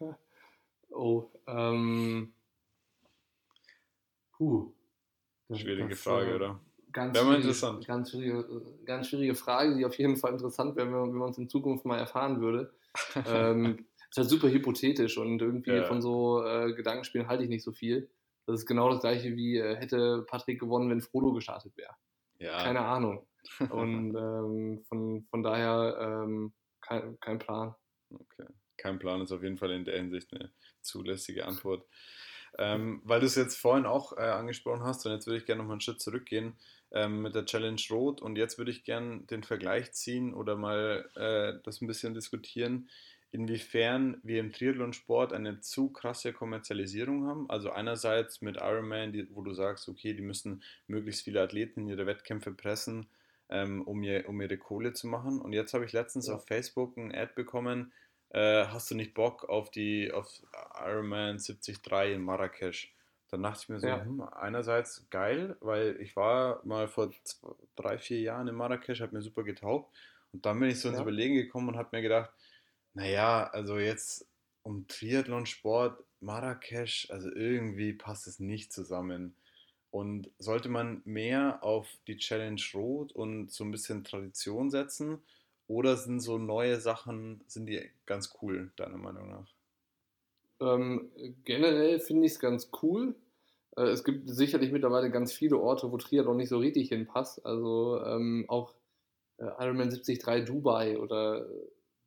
Oh, 0.92 1.30
ähm. 1.46 2.32
Puh. 4.32 4.72
Schwierige 5.52 5.90
das, 5.90 6.00
Frage, 6.00 6.32
äh, 6.32 6.34
oder? 6.34 6.60
Ganz 6.92 7.16
schwierige, 7.16 7.36
interessant. 7.36 7.86
Ganz 7.86 8.10
schwierige, 8.10 8.62
ganz 8.84 9.08
schwierige 9.08 9.34
Frage, 9.36 9.76
die 9.76 9.84
auf 9.84 9.96
jeden 9.98 10.16
Fall 10.16 10.32
interessant 10.32 10.74
wäre, 10.74 10.90
wenn 10.90 11.12
man 11.12 11.30
es 11.30 11.38
in 11.38 11.48
Zukunft 11.48 11.84
mal 11.84 11.96
erfahren 11.96 12.40
würde. 12.40 12.72
ähm, 13.26 13.84
ist 14.10 14.16
halt 14.18 14.28
super 14.28 14.48
hypothetisch 14.48 15.16
und 15.18 15.40
irgendwie 15.40 15.70
ja. 15.70 15.84
von 15.84 16.02
so 16.02 16.44
äh, 16.44 16.72
Gedankenspielen 16.72 17.28
halte 17.28 17.44
ich 17.44 17.48
nicht 17.48 17.62
so 17.62 17.70
viel. 17.70 18.08
Das 18.50 18.60
ist 18.60 18.66
genau 18.66 18.90
das 18.90 19.00
gleiche 19.00 19.36
wie 19.36 19.58
äh, 19.58 19.76
hätte 19.76 20.24
Patrick 20.28 20.60
gewonnen, 20.60 20.90
wenn 20.90 21.00
Frodo 21.00 21.32
gestartet 21.32 21.76
wäre. 21.76 21.94
Ja. 22.38 22.62
Keine 22.62 22.80
Ahnung. 22.80 23.26
Und 23.70 24.14
ähm, 24.14 24.84
von, 24.88 25.26
von 25.30 25.42
daher 25.42 26.24
ähm, 26.24 26.52
kein, 26.80 27.18
kein 27.20 27.38
Plan. 27.38 27.74
Okay. 28.12 28.46
Kein 28.76 28.98
Plan 28.98 29.20
ist 29.20 29.32
auf 29.32 29.42
jeden 29.42 29.58
Fall 29.58 29.70
in 29.72 29.84
der 29.84 29.96
Hinsicht 29.96 30.32
eine 30.32 30.50
zulässige 30.80 31.46
Antwort. 31.46 31.86
Ähm, 32.58 33.00
weil 33.04 33.20
du 33.20 33.26
es 33.26 33.36
jetzt 33.36 33.58
vorhin 33.58 33.86
auch 33.86 34.16
äh, 34.16 34.22
angesprochen 34.22 34.82
hast, 34.82 35.06
und 35.06 35.12
jetzt 35.12 35.26
würde 35.26 35.38
ich 35.38 35.46
gerne 35.46 35.62
noch 35.62 35.68
mal 35.68 35.74
einen 35.74 35.80
Schritt 35.80 36.00
zurückgehen 36.00 36.56
ähm, 36.90 37.22
mit 37.22 37.34
der 37.34 37.44
Challenge 37.44 37.80
Rot 37.90 38.20
und 38.20 38.36
jetzt 38.36 38.58
würde 38.58 38.70
ich 38.72 38.84
gerne 38.84 39.20
den 39.22 39.44
Vergleich 39.44 39.92
ziehen 39.92 40.34
oder 40.34 40.56
mal 40.56 41.08
äh, 41.14 41.62
das 41.62 41.80
ein 41.80 41.86
bisschen 41.86 42.14
diskutieren, 42.14 42.88
inwiefern 43.32 44.20
wir 44.22 44.40
im 44.40 44.52
Triathlonsport 44.52 45.32
eine 45.32 45.60
zu 45.60 45.90
krasse 45.90 46.32
Kommerzialisierung 46.32 47.26
haben. 47.26 47.48
Also 47.48 47.70
einerseits 47.70 48.40
mit 48.40 48.56
Ironman, 48.56 49.12
die, 49.12 49.28
wo 49.34 49.42
du 49.42 49.52
sagst, 49.52 49.88
okay, 49.88 50.14
die 50.14 50.22
müssen 50.22 50.62
möglichst 50.86 51.22
viele 51.22 51.42
Athleten 51.42 51.82
in 51.82 51.88
ihre 51.88 52.06
Wettkämpfe 52.06 52.52
pressen, 52.52 53.06
ähm, 53.48 53.82
um, 53.82 54.02
ihr, 54.02 54.28
um 54.28 54.40
ihre 54.40 54.58
Kohle 54.58 54.92
zu 54.92 55.06
machen. 55.06 55.40
Und 55.40 55.52
jetzt 55.52 55.74
habe 55.74 55.84
ich 55.84 55.92
letztens 55.92 56.26
ja. 56.26 56.34
auf 56.34 56.46
Facebook 56.46 56.96
ein 56.96 57.14
Ad 57.14 57.32
bekommen, 57.34 57.92
äh, 58.30 58.66
hast 58.66 58.90
du 58.90 58.94
nicht 58.94 59.14
Bock 59.14 59.48
auf 59.48 59.70
die 59.70 60.12
auf 60.12 60.28
Ironman 60.84 61.38
73 61.38 61.78
in 62.14 62.22
Marrakesch? 62.22 62.94
Dann 63.28 63.42
dachte 63.42 63.60
ich 63.62 63.68
mir 63.68 63.80
so, 63.80 63.86
ja. 63.86 64.04
hm, 64.04 64.22
einerseits 64.22 65.06
geil, 65.10 65.56
weil 65.60 66.00
ich 66.00 66.16
war 66.16 66.60
mal 66.64 66.88
vor 66.88 67.10
zwei, 67.22 67.48
drei, 67.76 67.98
vier 67.98 68.20
Jahren 68.20 68.48
in 68.48 68.56
Marrakesch, 68.56 69.00
hat 69.00 69.12
mir 69.12 69.22
super 69.22 69.44
getaugt. 69.44 69.94
Und 70.32 70.46
dann 70.46 70.58
bin 70.58 70.68
ich 70.68 70.80
so 70.80 70.88
ins 70.88 70.98
ja. 70.98 71.02
Überlegen 71.02 71.34
gekommen 71.34 71.68
und 71.68 71.76
habe 71.76 71.88
mir 71.92 72.02
gedacht, 72.02 72.30
naja, 72.94 73.48
also 73.52 73.78
jetzt 73.78 74.26
um 74.62 74.86
Triathlon-Sport, 74.86 76.02
Marrakesch, 76.20 77.10
also 77.10 77.30
irgendwie 77.30 77.92
passt 77.92 78.26
es 78.26 78.40
nicht 78.40 78.72
zusammen. 78.72 79.34
Und 79.90 80.30
sollte 80.38 80.68
man 80.68 81.02
mehr 81.04 81.64
auf 81.64 81.88
die 82.06 82.16
Challenge 82.16 82.60
Rot 82.74 83.12
und 83.12 83.50
so 83.50 83.64
ein 83.64 83.70
bisschen 83.70 84.04
Tradition 84.04 84.70
setzen 84.70 85.18
oder 85.66 85.96
sind 85.96 86.20
so 86.20 86.38
neue 86.38 86.80
Sachen, 86.80 87.42
sind 87.46 87.66
die 87.66 87.90
ganz 88.06 88.36
cool, 88.40 88.70
deiner 88.76 88.98
Meinung 88.98 89.30
nach? 89.30 89.48
Ähm, 90.60 91.10
generell 91.44 92.00
finde 92.00 92.26
ich 92.26 92.32
es 92.32 92.38
ganz 92.38 92.70
cool. 92.82 93.14
Äh, 93.76 93.84
es 93.84 94.04
gibt 94.04 94.28
sicherlich 94.28 94.72
mittlerweile 94.72 95.10
ganz 95.10 95.32
viele 95.32 95.58
Orte, 95.58 95.90
wo 95.90 95.96
Triathlon 95.96 96.36
nicht 96.36 96.50
so 96.50 96.58
richtig 96.58 96.90
hinpasst. 96.90 97.44
Also 97.44 98.02
ähm, 98.04 98.44
auch 98.48 98.74
äh, 99.38 99.44
Ironman 99.58 99.90
73 99.90 100.44
Dubai 100.44 100.98
oder 100.98 101.46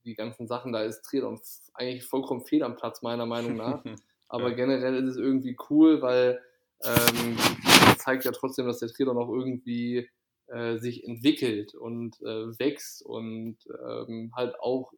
die 0.06 0.16
ganzen 0.16 0.48
Sachen, 0.48 0.72
da 0.72 0.84
ist 0.84 1.02
Triathlon 1.04 1.40
eigentlich 1.74 2.06
vollkommen 2.06 2.42
fehl 2.42 2.64
am 2.64 2.76
Platz, 2.76 3.02
meiner 3.02 3.26
Meinung 3.26 3.56
nach. 3.56 3.84
Aber 4.28 4.50
ja. 4.50 4.56
generell 4.56 4.96
ist 4.96 5.12
es 5.12 5.18
irgendwie 5.18 5.56
cool, 5.70 6.02
weil 6.02 6.42
ähm, 6.84 7.38
das 7.86 8.00
zeigt 8.00 8.26
ja 8.26 8.32
trotzdem, 8.32 8.66
dass 8.66 8.80
der 8.80 8.90
Triathlon 8.90 9.18
auch 9.18 9.30
irgendwie 9.30 10.10
äh, 10.48 10.78
sich 10.78 11.04
entwickelt 11.04 11.76
und 11.76 12.20
äh, 12.22 12.60
wächst 12.60 13.06
und 13.06 13.58
ähm, 13.88 14.32
halt 14.36 14.60
auch 14.60 14.92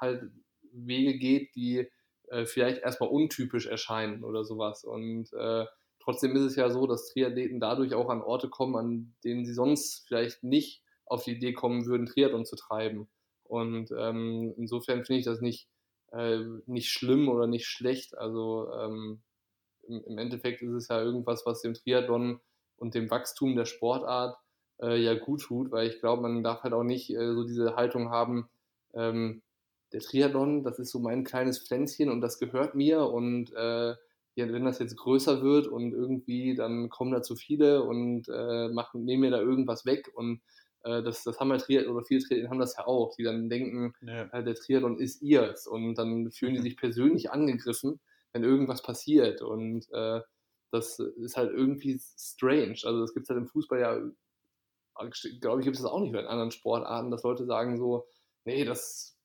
halt 0.00 0.30
Wege 0.72 1.18
geht, 1.18 1.54
die 1.54 1.88
äh, 2.28 2.44
vielleicht 2.46 2.82
erstmal 2.82 3.10
untypisch 3.10 3.66
erscheinen 3.66 4.24
oder 4.24 4.44
sowas. 4.44 4.84
Und 4.84 5.32
äh, 5.32 5.66
trotzdem 6.02 6.36
ist 6.36 6.42
es 6.42 6.56
ja 6.56 6.70
so, 6.70 6.86
dass 6.86 7.12
Triathleten 7.12 7.60
dadurch 7.60 7.94
auch 7.94 8.08
an 8.08 8.22
Orte 8.22 8.48
kommen, 8.48 8.76
an 8.76 9.14
denen 9.24 9.44
sie 9.44 9.54
sonst 9.54 10.06
vielleicht 10.06 10.42
nicht 10.42 10.82
auf 11.06 11.24
die 11.24 11.32
Idee 11.32 11.52
kommen 11.52 11.86
würden, 11.86 12.06
Triathlon 12.06 12.44
zu 12.44 12.56
treiben. 12.56 13.08
Und 13.48 13.90
ähm, 13.96 14.54
insofern 14.56 15.04
finde 15.04 15.20
ich 15.20 15.24
das 15.24 15.40
nicht, 15.40 15.68
äh, 16.12 16.38
nicht 16.66 16.90
schlimm 16.90 17.28
oder 17.28 17.46
nicht 17.46 17.66
schlecht. 17.66 18.16
Also 18.16 18.70
ähm, 18.72 19.22
im, 19.88 20.04
im, 20.04 20.18
Endeffekt 20.18 20.62
ist 20.62 20.72
es 20.72 20.88
ja 20.88 21.02
irgendwas, 21.02 21.44
was 21.46 21.62
dem 21.62 21.74
Triathlon 21.74 22.40
und 22.76 22.94
dem 22.94 23.10
Wachstum 23.10 23.56
der 23.56 23.64
Sportart 23.64 24.38
äh, 24.80 24.96
ja 24.96 25.14
gut 25.14 25.42
tut, 25.42 25.72
weil 25.72 25.88
ich 25.88 25.98
glaube, 26.00 26.22
man 26.22 26.42
darf 26.42 26.62
halt 26.62 26.74
auch 26.74 26.84
nicht 26.84 27.10
äh, 27.10 27.32
so 27.34 27.44
diese 27.44 27.74
Haltung 27.74 28.10
haben, 28.10 28.48
ähm, 28.94 29.42
der 29.92 30.00
Triathlon, 30.00 30.64
das 30.64 30.78
ist 30.78 30.90
so 30.90 30.98
mein 30.98 31.24
kleines 31.24 31.58
Pflänzchen 31.58 32.10
und 32.10 32.20
das 32.20 32.38
gehört 32.38 32.74
mir 32.74 33.06
und 33.06 33.52
äh, 33.54 33.94
ja, 34.34 34.52
wenn 34.52 34.64
das 34.64 34.78
jetzt 34.78 34.96
größer 34.96 35.42
wird 35.42 35.66
und 35.66 35.92
irgendwie, 35.92 36.54
dann 36.54 36.90
kommen 36.90 37.10
da 37.10 37.22
zu 37.22 37.34
viele 37.34 37.82
und 37.82 38.28
äh, 38.28 38.68
machen, 38.68 39.04
nehmen 39.04 39.22
mir 39.22 39.30
da 39.30 39.40
irgendwas 39.40 39.84
weg 39.84 40.10
und 40.14 40.42
das, 40.82 41.24
das 41.24 41.38
haben 41.40 41.50
ja 41.50 41.58
Triathlon 41.58 41.96
oder 41.96 42.04
viele 42.04 42.20
Triathlon 42.20 42.50
haben 42.50 42.58
das 42.58 42.76
ja 42.76 42.86
auch, 42.86 43.14
die 43.16 43.24
dann 43.24 43.48
denken, 43.48 43.94
ja. 44.00 44.24
äh, 44.32 44.44
der 44.44 44.54
Triathlon 44.54 44.98
ist 44.98 45.22
ihrs 45.22 45.66
und 45.66 45.96
dann 45.96 46.30
fühlen 46.30 46.54
die 46.54 46.62
sich 46.62 46.76
persönlich 46.76 47.30
angegriffen, 47.30 48.00
wenn 48.32 48.44
irgendwas 48.44 48.82
passiert 48.82 49.42
und 49.42 49.90
äh, 49.92 50.20
das 50.70 50.98
ist 50.98 51.36
halt 51.36 51.50
irgendwie 51.50 51.98
strange. 51.98 52.78
Also 52.84 53.00
das 53.00 53.14
gibt 53.14 53.24
es 53.24 53.30
halt 53.30 53.38
im 53.38 53.48
Fußball 53.48 53.80
ja 53.80 53.98
glaube 55.40 55.60
ich, 55.60 55.64
gibt 55.64 55.76
es 55.76 55.82
das 55.82 55.90
auch 55.90 56.00
nicht 56.00 56.12
bei 56.12 56.26
anderen 56.26 56.50
Sportarten, 56.50 57.10
dass 57.10 57.22
Leute 57.22 57.46
sagen 57.46 57.76
so, 57.76 58.06
nee, 58.44 58.64
das, 58.64 59.16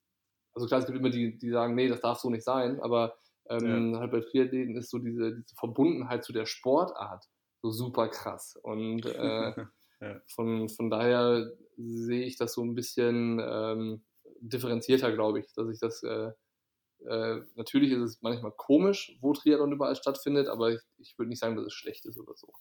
also 0.54 0.68
klar, 0.68 0.80
es 0.80 0.86
gibt 0.86 0.97
immer 0.97 1.10
die, 1.10 1.38
die 1.38 1.49
sagen, 1.49 1.76
nee, 1.76 1.88
das 1.88 2.01
darf 2.01 2.20
so 2.20 2.30
nicht 2.30 2.43
sein, 2.43 2.80
aber 2.80 3.16
ähm, 3.49 3.93
ja. 3.93 3.99
halt 3.99 4.12
bei 4.12 4.22
Triathleten 4.22 4.78
ist 4.78 4.89
so 4.89 4.99
diese, 4.99 5.36
diese 5.36 5.56
Verbundenheit 5.56 6.24
zu 6.24 6.34
der 6.34 6.45
Sportart 6.45 7.26
so 7.62 7.72
super 7.72 8.10
krass. 8.10 8.58
Und 8.62 9.06
äh, 9.06 9.54
ja. 10.04 10.22
von, 10.28 10.70
von 10.70 10.89
daher 10.89 11.51
sehe 11.78 12.24
ich 12.24 12.38
das 12.38 12.54
so 12.54 12.64
ein 12.64 12.76
bisschen 12.76 13.39
ähm, 13.43 14.04
differenzierter, 14.41 15.12
glaube 15.12 15.39
ich, 15.39 15.54
dass 15.54 15.70
ich 15.70 15.80
das 15.80 16.04
äh, 16.04 16.32
äh, 17.06 17.41
natürlich 17.56 17.91
ist 17.91 18.01
es 18.01 18.22
manchmal 18.22 18.51
komisch, 18.51 19.18
wo 19.20 19.34
Triathlon 19.34 19.72
überall 19.72 19.95
stattfindet, 19.95 20.47
aber 20.47 20.72
ich, 20.72 20.82
ich 20.99 21.18
würde 21.18 21.30
nicht 21.30 21.39
sagen, 21.39 21.56
dass 21.56 21.66
es 21.66 21.74
schlecht 21.74 22.06
ist 22.06 22.18
oder 22.18 22.36
so. 22.36 22.54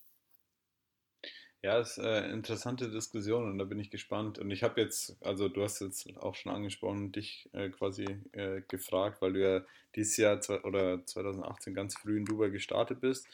Ja, 1.65 1.79
es 1.79 1.93
ist 1.93 2.01
eine 2.01 2.33
interessante 2.33 2.91
Diskussion 2.91 3.49
und 3.49 3.59
da 3.59 3.65
bin 3.65 3.79
ich 3.79 3.91
gespannt. 3.91 4.41
Und 4.41 4.51
ich 4.51 4.65
habe 4.65 4.81
jetzt, 4.81 5.17
also 5.25 5.49
du 5.49 5.63
hast 5.63 5.81
jetzt 5.81 6.17
auch 6.17 6.35
schon 6.35 6.51
angesprochen, 6.51 7.13
dich 7.13 7.49
äh, 7.53 7.69
quasi 7.69 8.05
äh, 8.33 8.63
gefragt, 8.67 9.23
weil 9.23 9.35
du 9.35 9.41
ja 9.41 9.65
dieses 9.95 10.17
Jahr 10.17 10.41
oder 10.65 11.07
2018 11.07 11.73
ganz 11.73 11.97
früh 11.97 12.19
in 12.19 12.25
Dubai 12.25 12.49
gestartet 12.49 13.01
bist. 13.01 13.29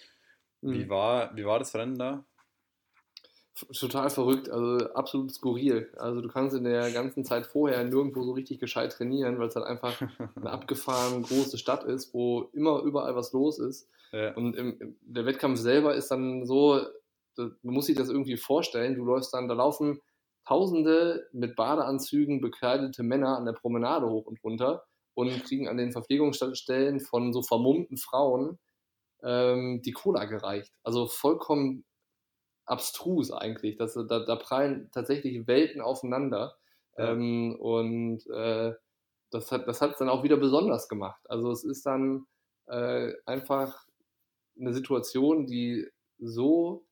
Mhm. 0.61 0.73
Wie, 0.73 0.89
war, 0.91 1.35
wie 1.37 1.47
war 1.47 1.59
das 1.59 1.75
Rennen 1.75 1.97
da? 1.97 2.27
Total 3.79 4.11
verrückt, 4.11 4.51
also 4.51 4.93
absolut 4.93 5.33
skurril. 5.33 5.91
Also 5.97 6.21
du 6.21 6.29
kannst 6.29 6.57
in 6.57 6.65
der 6.65 6.91
ganzen 6.91 7.25
Zeit 7.25 7.47
vorher 7.47 7.83
nirgendwo 7.85 8.23
so 8.23 8.33
richtig 8.33 8.61
gescheit 8.61 8.93
trainieren, 8.93 9.39
weil 9.39 9.49
es 9.49 9.57
halt 9.57 9.67
einfach 9.67 10.01
eine 10.37 10.51
abgefahren 10.51 11.23
große 11.23 11.59
Stadt 11.59 11.85
ist, 11.85 12.15
wo 12.15 12.51
immer 12.53 12.83
überall 12.83 13.17
was 13.17 13.33
los 13.33 13.59
ist. 13.59 13.89
Ja. 14.13 14.35
Und 14.35 14.57
im, 14.57 14.97
der 15.03 15.27
Wettkampf 15.27 15.59
selber 15.59 15.95
ist 15.95 16.11
dann 16.11 16.47
so, 16.47 16.81
man 17.37 17.57
muss 17.63 17.87
sich 17.87 17.97
das 17.97 18.09
irgendwie 18.09 18.37
vorstellen. 18.37 18.97
Du 18.97 19.05
läufst 19.05 19.35
dann, 19.35 19.49
da 19.49 19.55
laufen 19.55 20.01
Tausende 20.49 21.29
mit 21.33 21.57
Badeanzügen 21.57 22.41
bekleidete 22.41 23.03
Männer 23.03 23.37
an 23.37 23.45
der 23.45 23.53
Promenade 23.53 24.09
hoch 24.09 24.25
und 24.25 24.43
runter 24.43 24.87
und 25.13 25.45
kriegen 25.45 25.69
an 25.69 25.77
den 25.77 25.93
Verpflegungsstellen 25.93 27.01
von 27.01 27.35
so 27.35 27.43
vermummten 27.43 27.99
Frauen 27.99 28.59
ähm, 29.23 29.83
die 29.85 29.93
Cola 29.93 30.25
gereicht. 30.25 30.73
Also 30.83 31.07
vollkommen 31.07 31.85
abstrus 32.69 33.33
eigentlich. 33.33 33.77
Das, 33.77 33.95
da, 33.95 34.21
da 34.21 34.37
prallen 34.37 34.91
tatsächlich 34.93 35.47
Welten 35.47 35.81
aufeinander. 35.81 36.57
Ja. 36.97 37.13
Ähm, 37.13 37.57
und 37.59 38.27
äh, 38.29 38.75
das 39.31 39.53
hat 39.53 39.69
das 39.69 39.81
hat 39.81 40.01
dann 40.01 40.09
auch 40.09 40.23
wieder 40.23 40.37
besonders 40.37 40.89
gemacht. 40.89 41.21
Also 41.29 41.51
es 41.51 41.65
ist 41.65 41.87
dann 41.87 42.27
äh, 42.67 43.13
einfach 43.27 43.87
eine 44.59 44.73
Situation, 44.73 45.47
die 45.47 45.89
so 46.19 46.85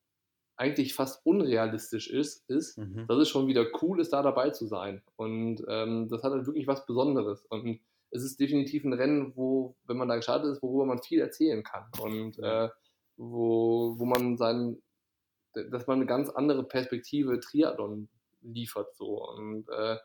eigentlich 0.56 0.94
fast 0.94 1.24
unrealistisch 1.26 2.08
ist, 2.08 2.48
ist 2.48 2.78
mhm. 2.78 3.06
dass 3.06 3.18
es 3.18 3.28
schon 3.28 3.46
wieder 3.46 3.66
cool 3.82 4.00
ist, 4.00 4.12
da 4.12 4.22
dabei 4.22 4.50
zu 4.50 4.66
sein. 4.66 5.02
Und 5.16 5.62
ähm, 5.68 6.08
das 6.08 6.22
hat 6.22 6.32
halt 6.32 6.46
wirklich 6.46 6.66
was 6.66 6.86
Besonderes. 6.86 7.44
Und 7.50 7.80
es 8.10 8.22
ist 8.22 8.40
definitiv 8.40 8.84
ein 8.84 8.94
Rennen, 8.94 9.32
wo, 9.36 9.76
wenn 9.84 9.98
man 9.98 10.08
da 10.08 10.16
gestartet 10.16 10.52
ist, 10.52 10.62
worüber 10.62 10.86
man 10.86 11.02
viel 11.02 11.20
erzählen 11.20 11.62
kann. 11.62 11.84
Und 12.00 12.38
äh, 12.38 12.70
wo, 13.16 13.98
wo 13.98 14.04
man 14.04 14.36
sein, 14.36 14.80
dass 15.64 15.86
man 15.86 15.98
eine 15.98 16.06
ganz 16.06 16.30
andere 16.30 16.64
Perspektive 16.64 17.40
Triathlon 17.40 18.08
liefert. 18.42 18.94
So. 18.96 19.28
Und 19.28 19.68
äh, 19.68 19.96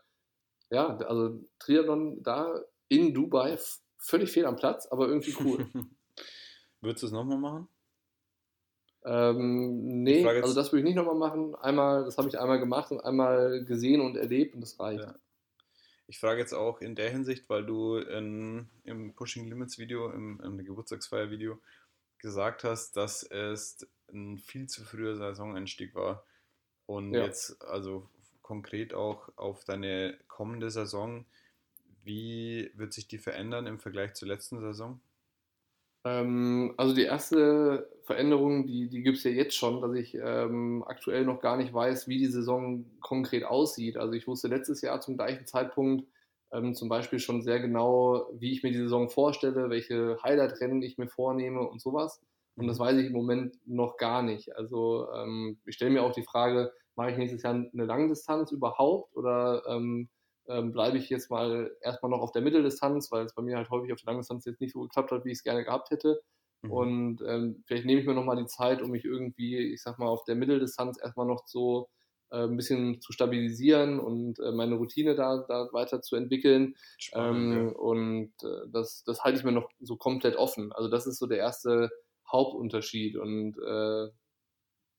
ja, 0.70 0.96
also 0.98 1.40
Triathlon 1.58 2.22
da 2.22 2.60
in 2.88 3.14
Dubai 3.14 3.58
völlig 3.98 4.32
fehl 4.32 4.46
am 4.46 4.56
Platz, 4.56 4.86
aber 4.86 5.08
irgendwie 5.08 5.36
cool. 5.40 5.66
Würdest 6.80 7.02
du 7.02 7.06
es 7.06 7.12
nochmal 7.12 7.38
machen? 7.38 7.68
Ähm, 9.04 10.02
nee, 10.02 10.24
also 10.24 10.54
das 10.54 10.72
würde 10.72 10.80
ich 10.80 10.84
nicht 10.84 10.96
nochmal 10.96 11.16
machen. 11.16 11.54
Einmal, 11.56 12.04
das 12.04 12.18
habe 12.18 12.28
ich 12.28 12.38
einmal 12.38 12.58
gemacht 12.60 12.92
und 12.92 13.00
einmal 13.00 13.64
gesehen 13.64 14.00
und 14.00 14.16
erlebt 14.16 14.54
und 14.54 14.60
das 14.60 14.78
reicht. 14.78 15.02
Ja. 15.02 15.14
Ich 16.06 16.18
frage 16.18 16.40
jetzt 16.40 16.52
auch 16.52 16.80
in 16.80 16.94
der 16.94 17.10
Hinsicht, 17.10 17.48
weil 17.48 17.64
du 17.64 17.96
in, 17.96 18.68
im 18.84 19.14
Pushing 19.14 19.48
Limits 19.48 19.78
Video, 19.78 20.10
im, 20.10 20.40
im 20.44 20.58
Geburtstagsfeier 20.58 21.30
Video 21.30 21.58
gesagt 22.22 22.64
hast, 22.64 22.96
dass 22.96 23.22
es 23.22 23.86
ein 24.10 24.38
viel 24.38 24.68
zu 24.68 24.82
früher 24.82 25.16
Saisoneinstieg 25.16 25.94
war. 25.94 26.24
Und 26.86 27.12
ja. 27.12 27.24
jetzt 27.24 27.62
also 27.62 28.08
konkret 28.40 28.94
auch 28.94 29.28
auf 29.36 29.64
deine 29.64 30.18
kommende 30.28 30.70
Saison, 30.70 31.26
wie 32.04 32.70
wird 32.74 32.92
sich 32.92 33.06
die 33.06 33.18
verändern 33.18 33.66
im 33.66 33.78
Vergleich 33.78 34.14
zur 34.14 34.28
letzten 34.28 34.60
Saison? 34.60 35.00
Ähm, 36.04 36.74
also 36.76 36.94
die 36.94 37.04
erste 37.04 37.88
Veränderung, 38.02 38.66
die, 38.66 38.88
die 38.88 39.02
gibt 39.02 39.18
es 39.18 39.24
ja 39.24 39.30
jetzt 39.30 39.56
schon, 39.56 39.80
dass 39.80 39.94
ich 39.94 40.14
ähm, 40.14 40.84
aktuell 40.86 41.24
noch 41.24 41.40
gar 41.40 41.56
nicht 41.56 41.72
weiß, 41.72 42.08
wie 42.08 42.18
die 42.18 42.26
Saison 42.26 42.84
konkret 43.00 43.44
aussieht. 43.44 43.96
Also 43.96 44.14
ich 44.14 44.26
wusste 44.26 44.48
letztes 44.48 44.80
Jahr 44.80 45.00
zum 45.00 45.16
gleichen 45.16 45.46
Zeitpunkt 45.46 46.04
ähm, 46.52 46.74
zum 46.74 46.88
Beispiel 46.88 47.18
schon 47.18 47.42
sehr 47.42 47.60
genau, 47.60 48.28
wie 48.34 48.52
ich 48.52 48.62
mir 48.62 48.72
die 48.72 48.78
Saison 48.78 49.08
vorstelle, 49.08 49.70
welche 49.70 50.18
Highlight-Rennen 50.22 50.82
ich 50.82 50.98
mir 50.98 51.08
vornehme 51.08 51.60
und 51.60 51.80
sowas. 51.80 52.20
Und 52.56 52.66
das 52.66 52.78
mhm. 52.78 52.82
weiß 52.82 52.96
ich 52.98 53.06
im 53.06 53.12
Moment 53.12 53.56
noch 53.66 53.96
gar 53.96 54.22
nicht. 54.22 54.54
Also 54.56 55.08
ähm, 55.12 55.58
ich 55.64 55.74
stelle 55.74 55.90
mir 55.90 56.02
auch 56.02 56.12
die 56.12 56.22
Frage, 56.22 56.72
mache 56.96 57.12
ich 57.12 57.16
nächstes 57.16 57.42
Jahr 57.42 57.54
eine 57.54 57.84
Langdistanz 57.84 58.52
überhaupt 58.52 59.16
oder 59.16 59.62
ähm, 59.66 60.10
ähm, 60.48 60.72
bleibe 60.72 60.98
ich 60.98 61.08
jetzt 61.08 61.30
mal 61.30 61.74
erstmal 61.80 62.10
noch 62.10 62.20
auf 62.20 62.32
der 62.32 62.42
Mitteldistanz, 62.42 63.10
weil 63.10 63.24
es 63.24 63.34
bei 63.34 63.42
mir 63.42 63.56
halt 63.56 63.70
häufig 63.70 63.92
auf 63.92 64.00
der 64.00 64.12
Langdistanz 64.12 64.44
jetzt 64.44 64.60
nicht 64.60 64.72
so 64.72 64.82
geklappt 64.82 65.10
hat, 65.10 65.24
wie 65.24 65.30
ich 65.30 65.38
es 65.38 65.44
gerne 65.44 65.64
gehabt 65.64 65.90
hätte. 65.90 66.20
Mhm. 66.62 66.70
Und 66.70 67.22
ähm, 67.26 67.62
vielleicht 67.66 67.86
nehme 67.86 68.00
ich 68.00 68.06
mir 68.06 68.14
nochmal 68.14 68.36
die 68.36 68.46
Zeit, 68.46 68.82
um 68.82 68.90
mich 68.90 69.04
irgendwie, 69.04 69.56
ich 69.72 69.82
sag 69.82 69.98
mal, 69.98 70.08
auf 70.08 70.24
der 70.24 70.34
Mitteldistanz 70.34 70.98
erstmal 71.00 71.26
noch 71.26 71.46
so 71.46 71.88
ein 72.32 72.56
bisschen 72.56 73.00
zu 73.00 73.12
stabilisieren 73.12 74.00
und 74.00 74.38
äh, 74.40 74.52
meine 74.52 74.76
Routine 74.76 75.14
da, 75.14 75.44
da 75.48 75.68
weiter 75.72 76.00
zu 76.02 76.16
entwickeln. 76.16 76.74
Spannend, 76.98 77.72
ähm. 77.72 77.76
Und 77.76 78.32
äh, 78.42 78.68
das, 78.72 79.04
das 79.04 79.22
halte 79.22 79.38
ich 79.38 79.44
mir 79.44 79.52
noch 79.52 79.68
so 79.80 79.96
komplett 79.96 80.36
offen. 80.36 80.72
Also 80.72 80.88
das 80.88 81.06
ist 81.06 81.18
so 81.18 81.26
der 81.26 81.38
erste 81.38 81.90
Hauptunterschied. 82.30 83.16
Und 83.16 83.58
äh, 83.58 84.08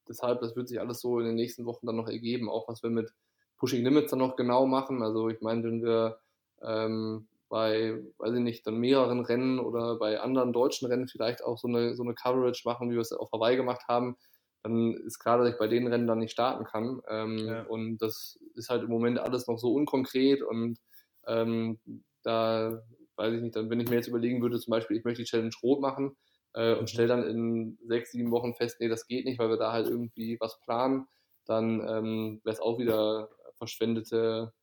deshalb, 0.08 0.42
das 0.42 0.56
wird 0.56 0.68
sich 0.68 0.80
alles 0.80 1.02
so 1.02 1.20
in 1.20 1.26
den 1.26 1.36
nächsten 1.36 1.66
Wochen 1.66 1.88
dann 1.88 1.96
noch 1.96 2.08
ergeben, 2.08 2.50
auch 2.50 2.68
was 2.68 2.84
wir 2.84 2.90
mit 2.90 3.12
Pushing 3.58 3.84
Limits 3.84 4.12
dann 4.12 4.20
noch 4.20 4.36
genau 4.36 4.66
machen. 4.68 5.02
Also 5.02 5.30
ich 5.30 5.42
meine, 5.42 5.64
wenn 5.64 5.82
wir 5.82 6.20
ähm, 6.62 7.28
bei, 7.50 8.02
weiß 8.18 8.34
ich 8.34 8.42
nicht, 8.42 8.68
dann 8.68 8.78
mehreren 8.78 9.22
Rennen 9.22 9.60
oder 9.60 9.98
bei 9.98 10.20
anderen 10.20 10.54
deutschen 10.54 10.88
Rennen 10.88 11.08
vielleicht 11.08 11.44
auch 11.44 11.58
so 11.58 11.68
eine, 11.68 11.96
so 11.96 12.04
eine 12.04 12.14
Coverage 12.14 12.64
machen, 12.66 12.90
wie 12.90 12.96
wir 12.96 13.02
es 13.02 13.12
auf 13.12 13.32
Hawaii 13.32 13.56
gemacht 13.56 13.84
haben, 13.88 14.18
dann 14.64 14.94
ist 14.94 15.20
klar, 15.20 15.38
dass 15.38 15.50
ich 15.50 15.58
bei 15.58 15.68
den 15.68 15.88
Rennen 15.88 16.08
dann 16.08 16.20
nicht 16.20 16.32
starten 16.32 16.64
kann. 16.64 17.02
Ähm, 17.10 17.38
ja. 17.38 17.64
Und 17.64 17.98
das 17.98 18.40
ist 18.56 18.70
halt 18.70 18.84
im 18.84 18.90
Moment 18.90 19.20
alles 19.20 19.48
noch 19.48 19.58
so 19.58 19.74
unkonkret 19.74 20.42
und 20.42 20.80
ähm, 21.28 21.80
da 22.24 22.82
weiß 23.16 23.34
ich 23.34 23.42
nicht, 23.42 23.56
dann 23.56 23.70
wenn 23.70 23.80
ich 23.80 23.90
mir 23.90 23.96
jetzt 23.96 24.08
überlegen 24.08 24.42
würde, 24.42 24.60
zum 24.60 24.72
Beispiel, 24.72 24.98
ich 24.98 25.04
möchte 25.04 25.22
die 25.22 25.30
Challenge 25.30 25.54
Rot 25.62 25.82
machen 25.82 26.16
äh, 26.54 26.74
und 26.74 26.82
mhm. 26.82 26.88
stelle 26.88 27.08
dann 27.10 27.24
in 27.24 27.78
sechs, 27.86 28.12
sieben 28.12 28.32
Wochen 28.32 28.56
fest, 28.56 28.78
nee, 28.80 28.88
das 28.88 29.08
geht 29.08 29.26
nicht, 29.26 29.40
weil 29.40 29.50
wir 29.50 29.58
da 29.58 29.72
halt 29.72 29.88
irgendwie 29.88 30.38
was 30.40 30.60
planen, 30.62 31.08
dann 31.46 31.82
ähm, 31.88 32.42
wäre 32.44 32.54
es 32.54 32.62
auch 32.62 32.80
wieder 32.80 33.30
verschwendete 33.58 34.54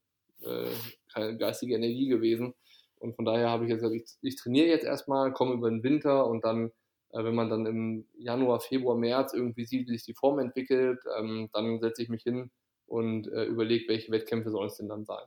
äh, 0.43 1.37
geistige 1.37 1.75
Energie 1.75 2.09
gewesen. 2.09 2.55
Und 2.97 3.17
von 3.17 3.25
daher 3.25 3.49
habe 3.49 3.65
ich 3.65 3.71
jetzt 3.71 3.81
gesagt, 3.81 3.97
ich, 3.97 4.19
ich 4.21 4.37
trainiere 4.37 4.69
jetzt 4.69 4.85
erstmal, 4.85 5.33
komme 5.33 5.55
über 5.55 5.71
den 5.71 5.83
Winter 5.83 6.27
und 6.27 6.45
dann, 6.45 6.71
wenn 7.13 7.35
man 7.35 7.51
dann 7.51 7.67
im 7.67 8.07
Januar, 8.19 8.61
Februar, 8.61 8.97
März 8.97 9.33
irgendwie 9.33 9.65
sieht, 9.65 9.89
wie 9.89 9.93
sich 9.93 10.05
die 10.05 10.15
Form 10.15 10.39
entwickelt, 10.39 11.01
ähm, 11.19 11.49
dann 11.53 11.81
setze 11.81 12.03
ich 12.03 12.09
mich 12.09 12.23
hin 12.23 12.51
und 12.87 13.29
äh, 13.29 13.45
überlege, 13.45 13.89
welche 13.89 14.13
Wettkämpfe 14.13 14.51
sollen 14.51 14.69
es 14.69 14.77
denn 14.77 14.89
dann 14.89 15.05
sein. 15.05 15.25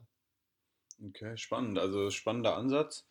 Okay, 1.10 1.36
spannend. 1.38 1.80
Also 1.80 2.10
spannender 2.10 2.56
Ansatz. 2.56 3.06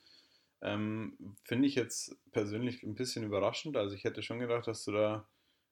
Ähm, 0.63 1.37
Finde 1.45 1.67
ich 1.67 1.75
jetzt 1.75 2.17
persönlich 2.31 2.83
ein 2.83 2.95
bisschen 2.95 3.25
überraschend. 3.25 3.77
Also 3.77 3.95
ich 3.95 4.05
hätte 4.05 4.23
schon 4.23 4.39
gedacht, 4.39 4.67
dass 4.67 4.85
du 4.85 4.93
da 4.93 5.29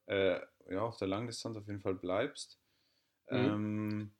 äh, 0.07 0.41
ja, 0.69 0.81
auf 0.83 0.97
der 0.97 1.09
Langdistanz 1.09 1.57
auf 1.57 1.67
jeden 1.67 1.81
Fall 1.81 1.95
bleibst. 1.95 2.59
Mhm. 3.31 3.37
Ähm, 3.37 4.11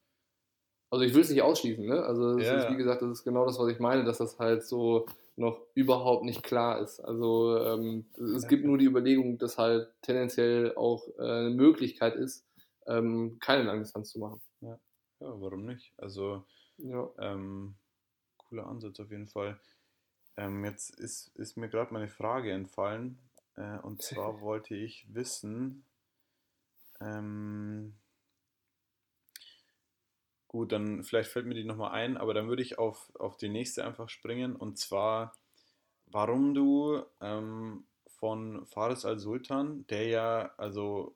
also 0.91 1.05
ich 1.05 1.15
will 1.15 1.23
es 1.23 1.31
nicht 1.31 1.43
ausschließen, 1.43 1.85
ne? 1.85 2.03
Also 2.03 2.39
ja, 2.39 2.57
ist, 2.57 2.71
wie 2.71 2.77
gesagt, 2.77 3.03
das 3.03 3.11
ist 3.11 3.25
genau 3.25 3.47
das, 3.47 3.59
was 3.59 3.69
ich 3.69 3.79
meine, 3.79 4.05
dass 4.05 4.19
das 4.19 4.39
halt 4.39 4.65
so 4.65 5.07
noch 5.41 5.61
überhaupt 5.75 6.25
nicht 6.25 6.43
klar 6.43 6.81
ist. 6.81 7.01
Also 7.01 7.59
ähm, 7.59 8.07
es 8.37 8.43
ja. 8.43 8.49
gibt 8.49 8.65
nur 8.65 8.79
die 8.79 8.85
Überlegung, 8.85 9.39
dass 9.39 9.59
halt 9.59 9.89
tendenziell 10.03 10.75
auch 10.77 11.09
äh, 11.19 11.23
eine 11.23 11.51
Möglichkeit 11.51 12.15
ist, 12.15 12.47
ähm, 12.87 13.39
keine 13.41 13.65
Langdistanz 13.65 14.11
zu 14.11 14.19
machen. 14.19 14.41
Ja, 14.61 14.79
ja 15.21 15.41
warum 15.41 15.65
nicht? 15.65 15.93
Also 15.97 16.45
ähm, 16.79 17.75
cooler 18.37 18.67
Ansatz 18.67 19.01
auf 19.01 19.11
jeden 19.11 19.29
Fall. 19.29 19.59
Ähm, 20.37 20.65
jetzt 20.65 20.99
ist, 20.99 21.29
ist 21.37 21.57
mir 21.57 21.69
gerade 21.69 21.93
meine 21.93 22.09
Frage 22.09 22.53
entfallen. 22.53 23.19
Äh, 23.57 23.79
und 23.79 24.03
zwar 24.03 24.41
wollte 24.41 24.75
ich 24.75 25.07
wissen, 25.13 25.85
ähm, 27.01 27.95
Gut, 30.51 30.73
dann 30.73 31.05
vielleicht 31.05 31.31
fällt 31.31 31.47
mir 31.47 31.55
die 31.55 31.63
nochmal 31.63 31.93
ein, 31.93 32.17
aber 32.17 32.35
dann 32.35 32.49
würde 32.49 32.61
ich 32.61 32.77
auf, 32.77 33.15
auf 33.15 33.37
die 33.37 33.49
nächste 33.49 33.85
einfach 33.85 34.09
springen 34.09 34.57
und 34.57 34.79
zwar, 34.81 35.33
warum 36.07 36.55
du 36.55 37.05
ähm, 37.21 37.85
von 38.19 38.67
Fares 38.67 39.05
al-Sultan, 39.05 39.87
der 39.87 40.09
ja, 40.09 40.53
also, 40.57 41.15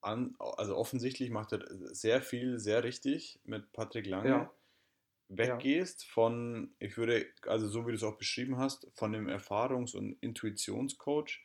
an, 0.00 0.36
also 0.38 0.76
offensichtlich 0.76 1.30
macht 1.30 1.54
er 1.54 1.64
sehr 1.92 2.22
viel, 2.22 2.60
sehr 2.60 2.84
richtig 2.84 3.40
mit 3.42 3.72
Patrick 3.72 4.06
Lange, 4.06 4.28
ja. 4.28 4.54
weggehst 5.26 6.04
von, 6.04 6.72
ich 6.78 6.96
würde, 6.96 7.26
also 7.48 7.66
so 7.66 7.84
wie 7.88 7.90
du 7.90 7.96
es 7.96 8.04
auch 8.04 8.16
beschrieben 8.16 8.58
hast, 8.58 8.86
von 8.94 9.10
dem 9.10 9.26
Erfahrungs- 9.26 9.96
und 9.96 10.12
Intuitionscoach 10.22 11.40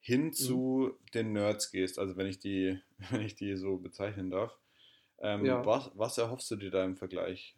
hin 0.00 0.28
mhm. 0.28 0.32
zu 0.32 0.98
den 1.12 1.34
Nerds 1.34 1.70
gehst, 1.70 1.98
also 1.98 2.16
wenn 2.16 2.28
ich 2.28 2.38
die, 2.38 2.80
wenn 3.10 3.20
ich 3.20 3.34
die 3.34 3.56
so 3.56 3.76
bezeichnen 3.76 4.30
darf. 4.30 4.56
Ähm, 5.20 5.44
ja. 5.44 5.64
was, 5.64 5.90
was 5.94 6.18
erhoffst 6.18 6.50
du 6.50 6.56
dir 6.56 6.70
da 6.70 6.84
im 6.84 6.96
Vergleich? 6.96 7.56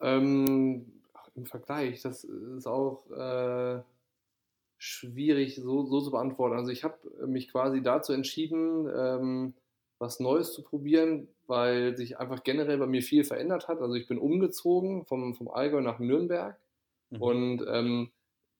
Ähm, 0.00 1.02
Im 1.34 1.46
Vergleich, 1.46 2.02
das 2.02 2.24
ist 2.24 2.66
auch 2.66 3.10
äh, 3.10 3.82
schwierig 4.76 5.56
so, 5.56 5.84
so 5.86 6.00
zu 6.00 6.10
beantworten. 6.10 6.56
Also 6.56 6.70
ich 6.70 6.84
habe 6.84 6.96
mich 7.26 7.50
quasi 7.50 7.82
dazu 7.82 8.12
entschieden, 8.12 8.88
ähm, 8.94 9.54
was 9.98 10.20
Neues 10.20 10.52
zu 10.52 10.62
probieren, 10.62 11.28
weil 11.46 11.96
sich 11.96 12.18
einfach 12.18 12.44
generell 12.44 12.78
bei 12.78 12.86
mir 12.86 13.02
viel 13.02 13.24
verändert 13.24 13.66
hat. 13.68 13.80
Also 13.80 13.94
ich 13.94 14.06
bin 14.06 14.18
umgezogen 14.18 15.04
vom, 15.06 15.34
vom 15.34 15.48
Allgäu 15.48 15.80
nach 15.80 15.98
Nürnberg 15.98 16.56
mhm. 17.10 17.22
und 17.22 17.64
ähm, 17.68 18.10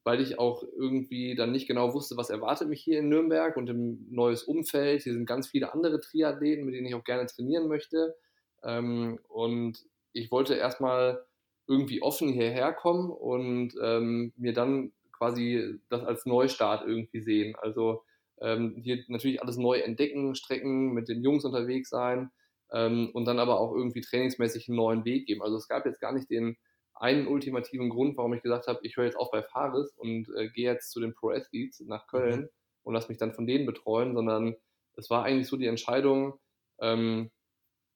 weil 0.05 0.21
ich 0.21 0.39
auch 0.39 0.63
irgendwie 0.63 1.35
dann 1.35 1.53
nicht 1.53 1.67
genau 1.69 1.95
wusste, 1.95 2.17
was 2.17 2.31
erwartet 2.31 2.69
mich 2.69 2.83
hier 2.83 3.01
in 3.01 3.09
Nürnberg 3.09 3.57
und 3.57 3.69
im 3.69 4.07
neues 4.11 4.43
Umfeld. 4.43 5.03
Hier 5.03 5.13
sind 5.13 5.27
ganz 5.27 5.49
viele 5.49 5.75
andere 5.75 6.01
Triathleten, 6.01 6.65
mit 6.65 6.75
denen 6.75 6.87
ich 6.87 6.95
auch 6.95 7.05
gerne 7.05 7.27
trainieren 7.27 7.69
möchte. 7.69 8.17
Ähm, 8.63 9.19
und 9.29 9.79
ich 10.13 10.31
wollte 10.31 10.55
erstmal 10.55 11.25
irgendwie 11.67 12.03
offen 12.03 12.29
hierher 12.31 12.73
kommen 12.73 13.11
und 13.11 13.75
ähm, 13.83 14.33
mir 14.37 14.55
dann 14.55 14.93
quasi 15.13 15.79
das 15.91 16.03
als 16.03 16.25
Neustart 16.25 16.87
irgendwie 16.87 17.21
sehen. 17.21 17.55
Also 17.61 18.03
ähm, 18.41 18.77
hier 18.83 19.05
natürlich 19.09 19.43
alles 19.43 19.57
neu 19.57 19.79
entdecken, 19.79 20.35
Strecken 20.35 20.93
mit 20.93 21.09
den 21.09 21.23
Jungs 21.23 21.45
unterwegs 21.45 21.91
sein 21.91 22.31
ähm, 22.73 23.11
und 23.13 23.25
dann 23.27 23.39
aber 23.39 23.61
auch 23.61 23.75
irgendwie 23.75 24.01
trainingsmäßig 24.01 24.69
einen 24.69 24.77
neuen 24.77 25.05
Weg 25.05 25.27
geben. 25.27 25.43
Also 25.43 25.57
es 25.57 25.69
gab 25.69 25.87
jetzt 25.87 26.01
gar 26.01 26.13
nicht 26.13 26.31
den 26.31 26.57
einen 27.01 27.27
ultimativen 27.27 27.91
Grund, 27.91 28.17
warum 28.17 28.35
ich 28.35 28.43
gesagt 28.43 28.67
habe, 28.67 28.81
ich 28.83 28.97
höre 28.97 29.05
jetzt 29.05 29.17
auf 29.17 29.31
bei 29.31 29.43
Fares 29.43 29.93
und 29.97 30.29
äh, 30.37 30.49
gehe 30.49 30.71
jetzt 30.71 30.91
zu 30.91 31.01
den 31.01 31.15
Pro 31.15 31.31
Athletes 31.31 31.81
nach 31.81 32.07
Köln. 32.07 32.41
Mhm. 32.41 32.49
und 32.85 32.95
lasse 32.95 33.09
mich 33.09 33.19
dann 33.19 33.35
von 33.35 33.47
denen 33.47 33.67
betreuen, 33.67 34.15
sondern 34.15 34.57
es 34.97 35.11
war 35.11 35.25
eigentlich 35.25 35.47
so 35.47 35.57
die 35.57 35.67
Entscheidung, 35.67 36.39
ähm, 36.81 37.31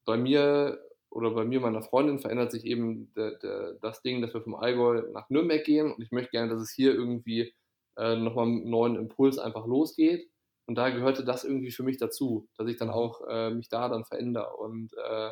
bei 0.05 0.17
mir 0.17 0.81
oder 1.11 1.31
bei 1.31 1.45
mir 1.45 1.59
und 1.59 1.65
meiner 1.65 1.83
Freundin 1.83 2.19
verändert 2.19 2.53
sich 2.53 2.65
eben 2.65 3.13
der, 3.15 3.33
der, 3.39 3.75
das 3.75 4.03
Ding, 4.03 4.23
dass 4.23 4.35
wir 4.35 4.43
vom 4.43 4.55
Allgäu 4.55 5.03
nach 5.13 5.29
Nürnberg 5.31 5.65
gehen 5.65 5.93
und 5.93 6.03
ich 6.03 6.11
möchte 6.11 6.31
gerne, 6.31 6.51
dass 6.51 6.63
es 6.63 6.71
hier 6.71 6.95
irgendwie 6.95 7.55
äh, 7.97 8.17
nochmal 8.17 8.47
einen 8.47 8.71
neuen 8.71 8.97
Impuls 8.97 9.39
einfach 9.39 9.67
losgeht. 9.67 10.31
Und 10.67 10.77
da 10.77 10.91
gehörte 10.91 11.25
das 11.25 11.45
irgendwie 11.45 11.73
für 11.73 11.83
mich 11.83 11.99
dazu, 11.99 12.49
dass 12.57 12.69
ich 12.69 12.77
dann 12.77 12.89
mhm. 12.89 12.95
auch 12.95 13.21
äh, 13.29 13.51
mich 13.51 13.69
da 13.69 13.89
dann 13.89 14.05
verändere 14.05 14.57
und 14.57 14.93
äh, 14.95 15.31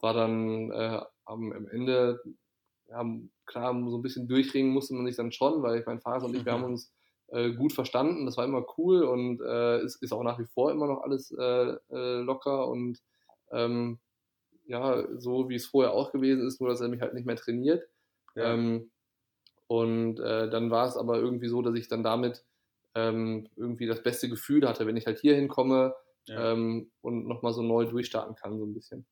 war 0.00 0.14
dann 0.14 0.70
äh, 0.70 1.00
am, 1.24 1.52
am 1.52 1.68
Ende, 1.68 2.22
ja, 2.88 3.04
klar, 3.46 3.72
so 3.88 3.98
ein 3.98 4.02
bisschen 4.02 4.28
durchringen 4.28 4.72
musste 4.72 4.94
man 4.94 5.06
sich 5.06 5.16
dann 5.16 5.32
schon, 5.32 5.62
weil 5.62 5.80
ich 5.80 5.86
mein 5.86 6.00
Vater 6.00 6.26
und 6.26 6.34
ich, 6.34 6.44
wir 6.44 6.52
haben 6.52 6.64
uns 6.72 6.92
äh, 7.28 7.52
gut 7.52 7.72
verstanden, 7.72 8.26
das 8.26 8.36
war 8.36 8.44
immer 8.44 8.64
cool 8.78 9.02
und 9.02 9.40
äh, 9.40 9.82
ist, 9.82 10.02
ist 10.02 10.12
auch 10.12 10.22
nach 10.22 10.38
wie 10.38 10.46
vor 10.46 10.70
immer 10.70 10.86
noch 10.86 11.02
alles 11.02 11.30
äh, 11.30 11.76
äh, 11.90 12.20
locker 12.20 12.68
und 12.68 13.02
ähm, 13.50 13.98
ja, 14.66 15.06
so 15.18 15.48
wie 15.48 15.54
es 15.54 15.66
vorher 15.66 15.92
auch 15.92 16.12
gewesen 16.12 16.46
ist, 16.46 16.60
nur 16.60 16.68
dass 16.68 16.80
er 16.80 16.88
mich 16.88 17.00
halt 17.00 17.14
nicht 17.14 17.26
mehr 17.26 17.36
trainiert. 17.36 17.88
Ja. 18.34 18.54
Ähm, 18.54 18.90
und 19.66 20.20
äh, 20.20 20.48
dann 20.48 20.70
war 20.70 20.86
es 20.86 20.96
aber 20.96 21.18
irgendwie 21.18 21.48
so, 21.48 21.62
dass 21.62 21.74
ich 21.74 21.88
dann 21.88 22.02
damit 22.02 22.44
ähm, 22.94 23.48
irgendwie 23.56 23.86
das 23.86 24.02
beste 24.02 24.28
Gefühl 24.28 24.66
hatte, 24.66 24.86
wenn 24.86 24.96
ich 24.96 25.06
halt 25.06 25.18
hier 25.18 25.34
hinkomme 25.34 25.94
ja. 26.26 26.52
ähm, 26.52 26.90
und 27.00 27.26
nochmal 27.26 27.52
so 27.52 27.62
neu 27.62 27.86
durchstarten 27.86 28.34
kann, 28.34 28.58
so 28.58 28.64
ein 28.64 28.74
bisschen. 28.74 29.06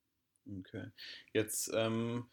Okay. 0.60 0.90
Jetzt, 1.32 1.70
ähm, 1.74 2.26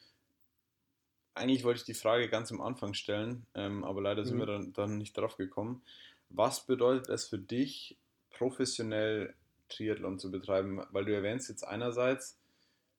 eigentlich 1.35 1.63
wollte 1.63 1.79
ich 1.79 1.85
die 1.85 1.93
Frage 1.93 2.29
ganz 2.29 2.51
am 2.51 2.61
Anfang 2.61 2.93
stellen, 2.93 3.45
ähm, 3.55 3.83
aber 3.83 4.01
leider 4.01 4.25
sind 4.25 4.35
mhm. 4.35 4.39
wir 4.39 4.45
dann, 4.45 4.73
dann 4.73 4.97
nicht 4.97 5.17
drauf 5.17 5.37
gekommen. 5.37 5.81
Was 6.29 6.65
bedeutet 6.65 7.09
es 7.09 7.25
für 7.25 7.37
dich, 7.37 7.97
professionell 8.31 9.33
Triathlon 9.69 10.19
zu 10.19 10.31
betreiben? 10.31 10.81
Weil 10.91 11.05
du 11.05 11.13
erwähnst 11.13 11.49
jetzt 11.49 11.63
einerseits, 11.63 12.37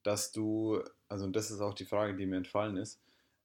dass 0.02 0.32
du, 0.32 0.82
also 1.08 1.28
das 1.28 1.50
ist 1.50 1.60
auch 1.60 1.74
die 1.74 1.84
Frage, 1.84 2.16
die 2.16 2.26
mir 2.26 2.36
entfallen 2.36 2.76
ist, 2.76 3.00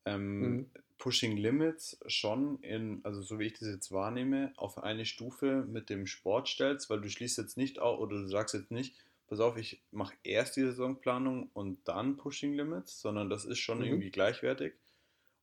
ähm, 0.06 0.40
mhm. 0.40 0.70
Pushing 0.98 1.38
Limits 1.38 1.98
schon 2.08 2.62
in, 2.62 3.00
also 3.04 3.22
so 3.22 3.40
wie 3.40 3.46
ich 3.46 3.54
das 3.54 3.70
jetzt 3.70 3.92
wahrnehme, 3.92 4.52
auf 4.58 4.78
eine 4.84 5.06
Stufe 5.06 5.66
mit 5.68 5.90
dem 5.90 6.06
Sport 6.06 6.50
stellst, 6.50 6.90
weil 6.90 7.00
du 7.00 7.10
schließt 7.10 7.38
jetzt 7.38 7.58
nicht 7.58 7.80
auf 7.80 8.00
oder 8.00 8.18
du 8.18 8.28
sagst 8.28 8.54
jetzt 8.54 8.72
nicht, 8.72 8.96
pass 9.30 9.40
auf, 9.40 9.58
ich 9.58 9.84
mache 9.92 10.16
erst 10.24 10.56
die 10.56 10.64
Saisonplanung 10.64 11.50
und 11.54 11.88
dann 11.88 12.18
Pushing 12.18 12.54
Limits, 12.54 13.00
sondern 13.00 13.30
das 13.30 13.46
ist 13.46 13.60
schon 13.60 13.80
mhm. 13.80 13.86
irgendwie 13.86 14.12
gleichwertig. 14.12 14.74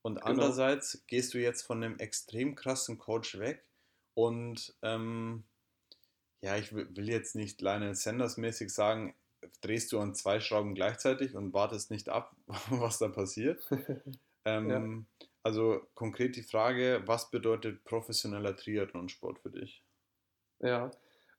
Und 0.03 0.17
genau. 0.17 0.27
andererseits 0.27 1.05
gehst 1.07 1.35
du 1.35 1.39
jetzt 1.39 1.63
von 1.63 1.83
einem 1.83 1.99
extrem 1.99 2.55
krassen 2.55 2.99
Coach 2.99 3.39
weg 3.39 3.65
und 4.15 4.75
ähm, 4.83 5.45
ja, 6.43 6.57
ich 6.57 6.73
will 6.73 7.09
jetzt 7.09 7.35
nicht 7.35 7.61
Lionel 7.61 7.95
Sanders 7.95 8.37
mäßig 8.37 8.73
sagen, 8.73 9.15
drehst 9.61 9.93
du 9.93 10.01
an 10.01 10.15
zwei 10.15 10.41
Schrauben 10.41 10.75
gleichzeitig 10.75 11.35
und 11.35 11.53
wartest 11.53 11.91
nicht 11.91 12.09
ab, 12.09 12.35
was 12.71 12.99
da 12.99 13.09
passiert. 13.09 13.69
ähm, 14.45 14.71
ja. 15.21 15.27
Also 15.43 15.87
konkret 15.95 16.35
die 16.35 16.43
Frage, 16.43 17.03
was 17.07 17.31
bedeutet 17.31 17.85
professioneller 17.85 18.57
Triathlonsport 18.57 19.39
für 19.39 19.51
dich? 19.51 19.83
Ja, 20.61 20.91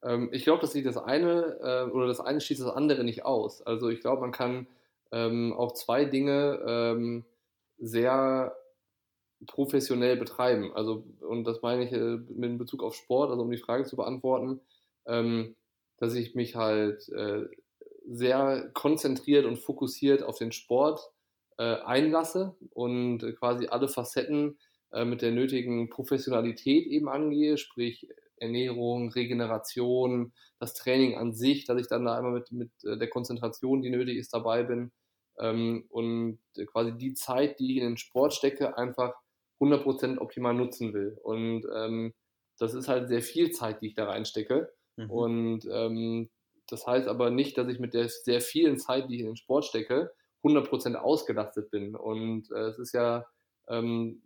ähm, 0.03 0.29
ich 0.31 0.43
glaube, 0.43 0.61
dass 0.61 0.73
sich 0.73 0.83
das 0.83 0.97
eine 0.97 1.57
äh, 1.61 1.91
oder 1.91 2.07
das 2.07 2.19
eine 2.19 2.41
schließt 2.41 2.61
das 2.61 2.73
andere 2.73 3.03
nicht 3.03 3.25
aus. 3.25 3.61
Also 3.61 3.89
ich 3.89 4.01
glaube, 4.01 4.21
man 4.21 4.31
kann 4.31 4.67
ähm, 5.11 5.53
auch 5.53 5.73
zwei 5.73 6.05
Dinge 6.05 6.59
ähm, 6.67 7.25
sehr 7.77 8.55
professionell 9.45 10.17
betreiben. 10.17 10.71
Also, 10.73 11.03
und 11.21 11.43
das 11.43 11.61
meine 11.61 11.85
ich 11.85 11.91
äh, 11.91 12.17
mit 12.33 12.57
Bezug 12.57 12.83
auf 12.83 12.95
Sport, 12.95 13.29
also 13.29 13.43
um 13.43 13.51
die 13.51 13.57
Frage 13.57 13.85
zu 13.85 13.95
beantworten, 13.95 14.61
ähm, 15.05 15.55
dass 15.97 16.15
ich 16.15 16.35
mich 16.35 16.55
halt 16.55 17.07
äh, 17.09 17.45
sehr 18.07 18.69
konzentriert 18.73 19.45
und 19.45 19.57
fokussiert 19.57 20.23
auf 20.23 20.37
den 20.37 20.51
Sport 20.51 21.11
äh, 21.57 21.63
einlasse 21.63 22.55
und 22.71 23.19
quasi 23.37 23.67
alle 23.67 23.87
Facetten 23.87 24.57
äh, 24.91 25.05
mit 25.05 25.21
der 25.21 25.31
nötigen 25.31 25.89
Professionalität 25.89 26.87
eben 26.87 27.09
angehe, 27.09 27.57
sprich 27.57 28.07
Ernährung, 28.39 29.11
Regeneration, 29.11 30.33
das 30.59 30.73
Training 30.73 31.17
an 31.17 31.33
sich, 31.33 31.65
dass 31.65 31.79
ich 31.79 31.87
dann 31.87 32.05
da 32.05 32.17
einmal 32.17 32.33
mit, 32.33 32.51
mit 32.51 32.71
äh, 32.83 32.97
der 32.97 33.09
Konzentration, 33.09 33.81
die 33.81 33.89
nötig 33.89 34.17
ist, 34.17 34.33
dabei 34.33 34.63
bin 34.63 34.91
ähm, 35.39 35.85
und 35.89 36.39
quasi 36.67 36.93
die 36.97 37.13
Zeit, 37.13 37.59
die 37.59 37.71
ich 37.71 37.77
in 37.77 37.89
den 37.89 37.97
Sport 37.97 38.33
stecke, 38.33 38.77
einfach 38.77 39.13
100% 39.59 40.19
optimal 40.19 40.53
nutzen 40.53 40.93
will. 40.93 41.17
Und 41.23 41.65
ähm, 41.75 42.13
das 42.59 42.73
ist 42.73 42.87
halt 42.87 43.07
sehr 43.07 43.21
viel 43.21 43.51
Zeit, 43.51 43.81
die 43.81 43.87
ich 43.87 43.95
da 43.95 44.05
reinstecke. 44.05 44.73
Mhm. 44.95 45.11
Und 45.11 45.67
ähm, 45.71 46.29
das 46.69 46.85
heißt 46.85 47.07
aber 47.07 47.29
nicht, 47.29 47.57
dass 47.57 47.67
ich 47.67 47.79
mit 47.79 47.93
der 47.93 48.09
sehr 48.09 48.41
vielen 48.41 48.77
Zeit, 48.77 49.09
die 49.09 49.15
ich 49.15 49.21
in 49.21 49.27
den 49.27 49.35
Sport 49.35 49.65
stecke, 49.65 50.11
100% 50.43 50.95
ausgelastet 50.95 51.71
bin. 51.71 51.95
Und 51.95 52.51
äh, 52.51 52.67
es 52.67 52.79
ist 52.79 52.93
ja 52.93 53.25
ähm, 53.67 54.21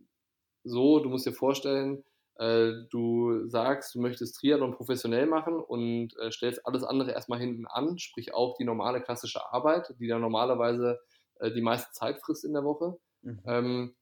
so, 0.64 0.99
du 0.99 1.09
musst 1.09 1.26
dir 1.26 1.34
vorstellen, 1.34 1.97
äh, 1.97 2.01
du 2.38 3.48
sagst, 3.48 3.94
du 3.94 4.02
möchtest 4.02 4.40
Triathlon 4.40 4.74
professionell 4.74 5.28
machen 5.28 5.60
und 5.60 6.18
äh, 6.18 6.32
stellst 6.32 6.66
alles 6.66 6.84
andere 6.84 7.12
erstmal 7.12 7.40
hinten 7.40 7.68
an, 7.68 8.00
sprich 8.00 8.34
auch 8.34 8.56
die 8.58 8.64
normale 8.64 9.02
klassische 9.02 9.46
Arbeit, 9.54 9.94
die 10.00 10.08
dann 10.08 10.22
normalerweise 10.22 11.00
äh, 11.40 11.52
die 11.52 11.62
meiste 11.62 11.92
Zeit 11.92 12.20
frisst 12.20 12.46
in 12.46 12.54
der 12.54 12.64
Woche. 12.64 12.98
Mhm. 13.22 13.42
Ähm, 13.46 13.96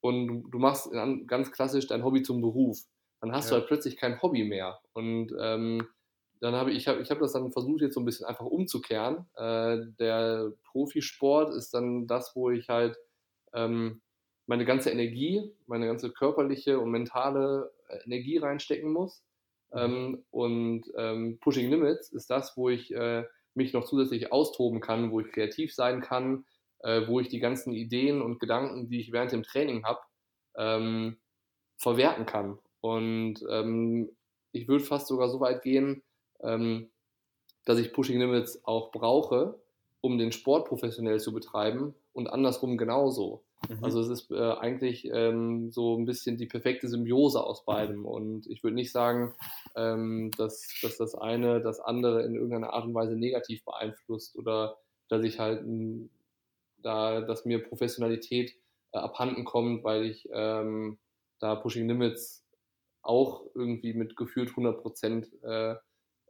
und 0.00 0.50
du, 0.50 0.58
machst 0.58 0.90
ganz 1.26 1.52
klassisch 1.52 1.86
dein 1.86 2.04
Hobby 2.04 2.22
zum 2.22 2.40
Beruf. 2.40 2.78
Dann 3.20 3.32
hast 3.32 3.46
ja. 3.46 3.50
du 3.50 3.60
halt 3.60 3.68
plötzlich 3.68 3.96
kein 3.96 4.20
Hobby 4.22 4.44
mehr. 4.44 4.80
Und 4.92 5.34
ähm, 5.38 5.86
dann 6.40 6.54
habe 6.54 6.70
ich, 6.70 6.78
ich 6.78 6.88
habe 6.88 7.02
ich 7.02 7.10
hab 7.10 7.18
das 7.18 7.32
dann 7.32 7.52
versucht, 7.52 7.82
jetzt 7.82 7.94
so 7.94 8.00
ein 8.00 8.06
bisschen 8.06 8.26
einfach 8.26 8.46
umzukehren. 8.46 9.26
Äh, 9.34 9.78
der 9.98 10.52
Profisport 10.64 11.54
ist 11.54 11.74
dann 11.74 12.06
das, 12.06 12.34
wo 12.34 12.50
ich 12.50 12.68
halt 12.68 12.96
ähm, 13.52 14.00
meine 14.50 14.64
ganze 14.64 14.90
Energie, 14.90 15.54
meine 15.68 15.86
ganze 15.86 16.10
körperliche 16.10 16.80
und 16.80 16.90
mentale 16.90 17.70
äh, 17.86 17.98
Energie 18.04 18.38
reinstecken 18.38 18.90
muss. 18.90 19.22
Mhm. 19.72 19.78
Ähm, 19.78 20.24
und 20.32 20.82
ähm, 20.96 21.38
Pushing 21.38 21.70
Limits 21.70 22.10
ist 22.10 22.30
das, 22.30 22.56
wo 22.56 22.68
ich 22.68 22.92
äh, 22.92 23.22
mich 23.54 23.72
noch 23.72 23.84
zusätzlich 23.84 24.32
austoben 24.32 24.80
kann, 24.80 25.12
wo 25.12 25.20
ich 25.20 25.30
kreativ 25.30 25.72
sein 25.72 26.00
kann, 26.00 26.46
äh, 26.80 27.06
wo 27.06 27.20
ich 27.20 27.28
die 27.28 27.38
ganzen 27.38 27.72
Ideen 27.72 28.20
und 28.20 28.40
Gedanken, 28.40 28.88
die 28.88 28.98
ich 28.98 29.12
während 29.12 29.30
dem 29.30 29.44
Training 29.44 29.84
habe, 29.84 30.00
ähm, 30.56 31.18
verwerten 31.76 32.26
kann. 32.26 32.58
Und 32.80 33.44
ähm, 33.48 34.10
ich 34.50 34.66
würde 34.66 34.82
fast 34.82 35.06
sogar 35.06 35.28
so 35.28 35.38
weit 35.38 35.62
gehen, 35.62 36.02
ähm, 36.42 36.90
dass 37.66 37.78
ich 37.78 37.92
Pushing 37.92 38.18
Limits 38.18 38.64
auch 38.64 38.90
brauche, 38.90 39.60
um 40.00 40.18
den 40.18 40.32
Sport 40.32 40.66
professionell 40.66 41.20
zu 41.20 41.32
betreiben 41.32 41.94
und 42.12 42.26
andersrum 42.26 42.76
genauso. 42.76 43.44
Mhm. 43.68 43.84
Also 43.84 44.00
es 44.00 44.08
ist 44.08 44.30
äh, 44.30 44.52
eigentlich 44.52 45.08
ähm, 45.12 45.70
so 45.70 45.96
ein 45.96 46.06
bisschen 46.06 46.36
die 46.36 46.46
perfekte 46.46 46.88
Symbiose 46.88 47.42
aus 47.42 47.64
beidem. 47.64 48.06
Und 48.06 48.46
ich 48.46 48.62
würde 48.62 48.74
nicht 48.74 48.92
sagen, 48.92 49.34
ähm, 49.76 50.30
dass, 50.36 50.66
dass 50.82 50.96
das 50.96 51.14
eine 51.14 51.60
das 51.60 51.80
andere 51.80 52.24
in 52.24 52.34
irgendeiner 52.34 52.72
Art 52.72 52.86
und 52.86 52.94
Weise 52.94 53.16
negativ 53.16 53.64
beeinflusst 53.64 54.36
oder 54.36 54.78
dass 55.08 55.24
ich 55.24 55.38
halt 55.38 55.64
da, 56.78 57.20
dass 57.20 57.44
mir 57.44 57.62
Professionalität 57.62 58.56
äh, 58.92 58.98
abhanden 58.98 59.44
kommt, 59.44 59.84
weil 59.84 60.04
ich 60.04 60.28
ähm, 60.32 60.98
da 61.38 61.54
Pushing 61.56 61.88
Limits 61.88 62.44
auch 63.02 63.44
irgendwie 63.54 63.94
mit 63.94 64.16
gefühlt 64.16 64.50
100 64.50 64.80
Prozent 64.80 65.28
äh, 65.42 65.74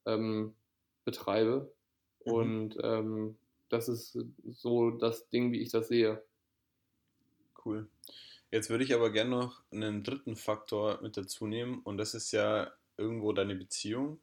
ähm, 0.07 0.55
betreibe. 1.05 1.73
Mhm. 2.25 2.33
Und 2.33 2.77
ähm, 2.83 3.37
das 3.69 3.89
ist 3.89 4.19
so 4.49 4.91
das 4.91 5.29
Ding, 5.29 5.53
wie 5.53 5.61
ich 5.61 5.71
das 5.71 5.89
sehe. 5.89 6.23
Cool. 7.65 7.89
Jetzt 8.51 8.69
würde 8.69 8.85
ich 8.85 8.95
aber 8.95 9.11
gerne 9.11 9.31
noch 9.31 9.63
einen 9.71 10.03
dritten 10.03 10.37
Faktor 10.37 11.01
mit 11.03 11.17
dazu 11.17 11.47
nehmen 11.47 11.81
und 11.85 11.99
das 11.99 12.15
ist 12.15 12.33
ja 12.33 12.73
irgendwo 12.97 13.33
deine 13.33 13.55
Beziehung. 13.55 14.21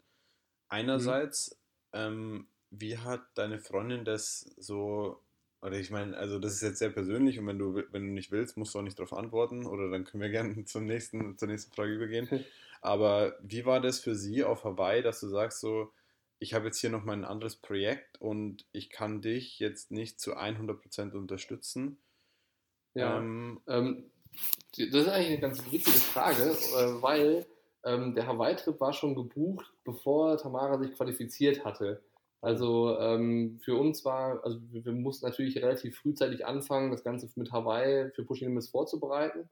Einerseits, 0.70 1.58
mhm. 1.94 2.00
ähm, 2.00 2.48
wie 2.70 2.98
hat 2.98 3.22
deine 3.36 3.60
Freundin 3.60 4.04
das 4.04 4.52
so, 4.58 5.22
oder 5.62 5.80
ich 5.80 5.92
meine, 5.92 6.18
also 6.18 6.40
das 6.40 6.54
ist 6.54 6.62
jetzt 6.62 6.80
sehr 6.80 6.90
persönlich 6.90 7.40
und 7.40 7.48
wenn 7.48 7.58
du, 7.58 7.76
wenn 7.76 8.08
du 8.08 8.14
nicht 8.14 8.32
willst, 8.32 8.58
musst 8.58 8.76
du 8.76 8.80
auch 8.80 8.84
nicht 8.84 9.00
darauf 9.00 9.14
antworten 9.14 9.66
oder 9.66 9.90
dann 9.90 10.04
können 10.04 10.22
wir 10.22 10.30
gerne 10.30 10.64
zum 10.66 10.86
nächsten, 10.86 11.38
zur 11.38 11.48
nächsten 11.48 11.74
Frage 11.74 11.94
übergehen. 11.94 12.28
Aber 12.82 13.38
wie 13.42 13.66
war 13.66 13.82
das 13.82 14.00
für 14.00 14.16
sie 14.16 14.44
auf 14.44 14.64
Hawaii, 14.64 15.02
dass 15.02 15.20
du 15.20 15.28
sagst 15.28 15.62
so, 15.62 15.92
ich 16.40 16.54
habe 16.54 16.66
jetzt 16.66 16.80
hier 16.80 16.92
noch 16.92 17.04
mal 17.04 17.14
ein 17.14 17.26
anderes 17.26 17.56
Projekt 17.56 18.22
und 18.22 18.66
ich 18.72 18.92
kann 18.92 19.22
dich 19.22 19.58
jetzt 19.58 19.90
nicht 19.90 20.20
zu 20.20 20.38
100% 20.38 21.14
unterstützen? 21.14 21.98
Ja, 22.98 23.20
ähm, 23.20 23.62
ähm, 23.68 24.04
das 24.72 25.02
ist 25.02 25.08
eigentlich 25.08 25.28
eine 25.28 25.40
ganz 25.40 25.72
witzige 25.72 25.98
Frage, 25.98 26.44
äh, 26.44 27.02
weil 27.02 27.46
ähm, 27.86 28.16
der 28.16 28.28
Hawaii-Trip 28.28 28.80
war 28.80 28.94
schon 28.94 29.16
gebucht, 29.16 29.72
bevor 29.84 30.38
Tamara 30.38 30.78
sich 30.80 30.94
qualifiziert 30.94 31.64
hatte. 31.64 32.02
Also 32.42 32.98
ähm, 33.00 33.60
für 33.64 33.76
uns 33.76 34.04
war, 34.06 34.44
also 34.44 34.60
wir, 34.72 34.86
wir, 34.86 34.94
mussten 34.94 35.26
natürlich 35.26 35.58
relativ 35.58 35.98
frühzeitig 35.98 36.46
anfangen, 36.46 36.92
das 36.92 37.04
Ganze 37.04 37.30
mit 37.36 37.52
Hawaii 37.52 38.12
für 38.12 38.24
Pushing 38.24 38.50
Limits 38.50 38.70
vorzubereiten. 38.70 39.50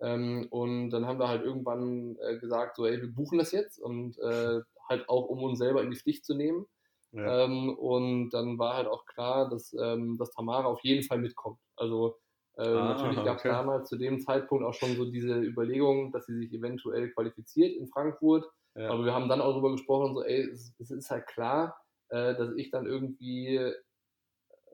Ähm, 0.00 0.46
und 0.50 0.90
dann 0.90 1.06
haben 1.06 1.18
wir 1.18 1.28
halt 1.28 1.44
irgendwann 1.44 2.16
äh, 2.20 2.38
gesagt, 2.38 2.76
so, 2.76 2.86
ey, 2.86 3.00
wir 3.00 3.12
buchen 3.12 3.38
das 3.38 3.52
jetzt 3.52 3.78
und 3.78 4.18
äh, 4.18 4.60
halt 4.88 5.08
auch 5.08 5.26
um 5.28 5.42
uns 5.42 5.58
selber 5.58 5.82
in 5.82 5.90
die 5.90 5.96
Pflicht 5.96 6.24
zu 6.24 6.34
nehmen. 6.34 6.66
Ja. 7.12 7.44
Ähm, 7.44 7.70
und 7.76 8.30
dann 8.30 8.58
war 8.58 8.76
halt 8.76 8.88
auch 8.88 9.06
klar, 9.06 9.48
dass, 9.48 9.74
ähm, 9.80 10.18
dass 10.18 10.32
Tamara 10.32 10.66
auf 10.66 10.80
jeden 10.80 11.02
Fall 11.02 11.18
mitkommt. 11.18 11.58
Also 11.76 12.16
äh, 12.56 12.62
ah, 12.62 12.94
natürlich 12.94 13.16
gab 13.16 13.36
es 13.36 13.44
okay. 13.44 13.48
damals 13.48 13.88
zu 13.88 13.96
dem 13.96 14.20
Zeitpunkt 14.20 14.64
auch 14.64 14.74
schon 14.74 14.96
so 14.96 15.04
diese 15.04 15.38
Überlegung, 15.40 16.10
dass 16.12 16.26
sie 16.26 16.36
sich 16.36 16.52
eventuell 16.52 17.10
qualifiziert 17.10 17.76
in 17.76 17.86
Frankfurt. 17.86 18.46
Ja. 18.74 18.90
Aber 18.90 19.04
wir 19.04 19.14
haben 19.14 19.28
dann 19.28 19.40
auch 19.40 19.50
darüber 19.50 19.72
gesprochen, 19.72 20.14
so, 20.14 20.22
ey, 20.22 20.42
es, 20.42 20.74
es 20.78 20.90
ist 20.90 21.10
halt 21.10 21.26
klar, 21.26 21.78
äh, 22.08 22.34
dass 22.34 22.54
ich 22.56 22.70
dann 22.70 22.86
irgendwie, 22.86 23.56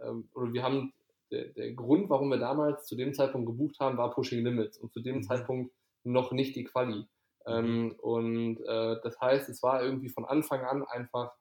ähm, 0.03 0.29
oder 0.35 0.53
wir 0.53 0.63
haben, 0.63 0.93
der, 1.31 1.47
der 1.47 1.73
Grund, 1.73 2.09
warum 2.11 2.29
wir 2.29 2.39
damals 2.39 2.87
zu 2.87 2.95
dem 2.95 3.15
Zeitpunkt 3.15 3.47
gebucht 3.47 3.81
haben, 3.81 3.97
war 3.97 4.13
Pushing 4.13 4.45
Limits 4.45 4.79
und 4.79 4.93
zu 4.93 5.01
dem 5.01 5.17
mhm. 5.17 5.23
Zeitpunkt 5.23 5.73
noch 6.05 6.31
nicht 6.31 6.55
die 6.55 6.65
Quali. 6.65 6.99
Mhm. 6.99 7.07
Ähm, 7.47 7.97
und 8.01 8.61
äh, 8.61 8.97
das 9.03 9.21
heißt, 9.21 9.49
es 9.49 9.63
war 9.63 9.83
irgendwie 9.83 10.09
von 10.09 10.25
Anfang 10.25 10.61
an 10.61 10.85
einfach 10.85 11.33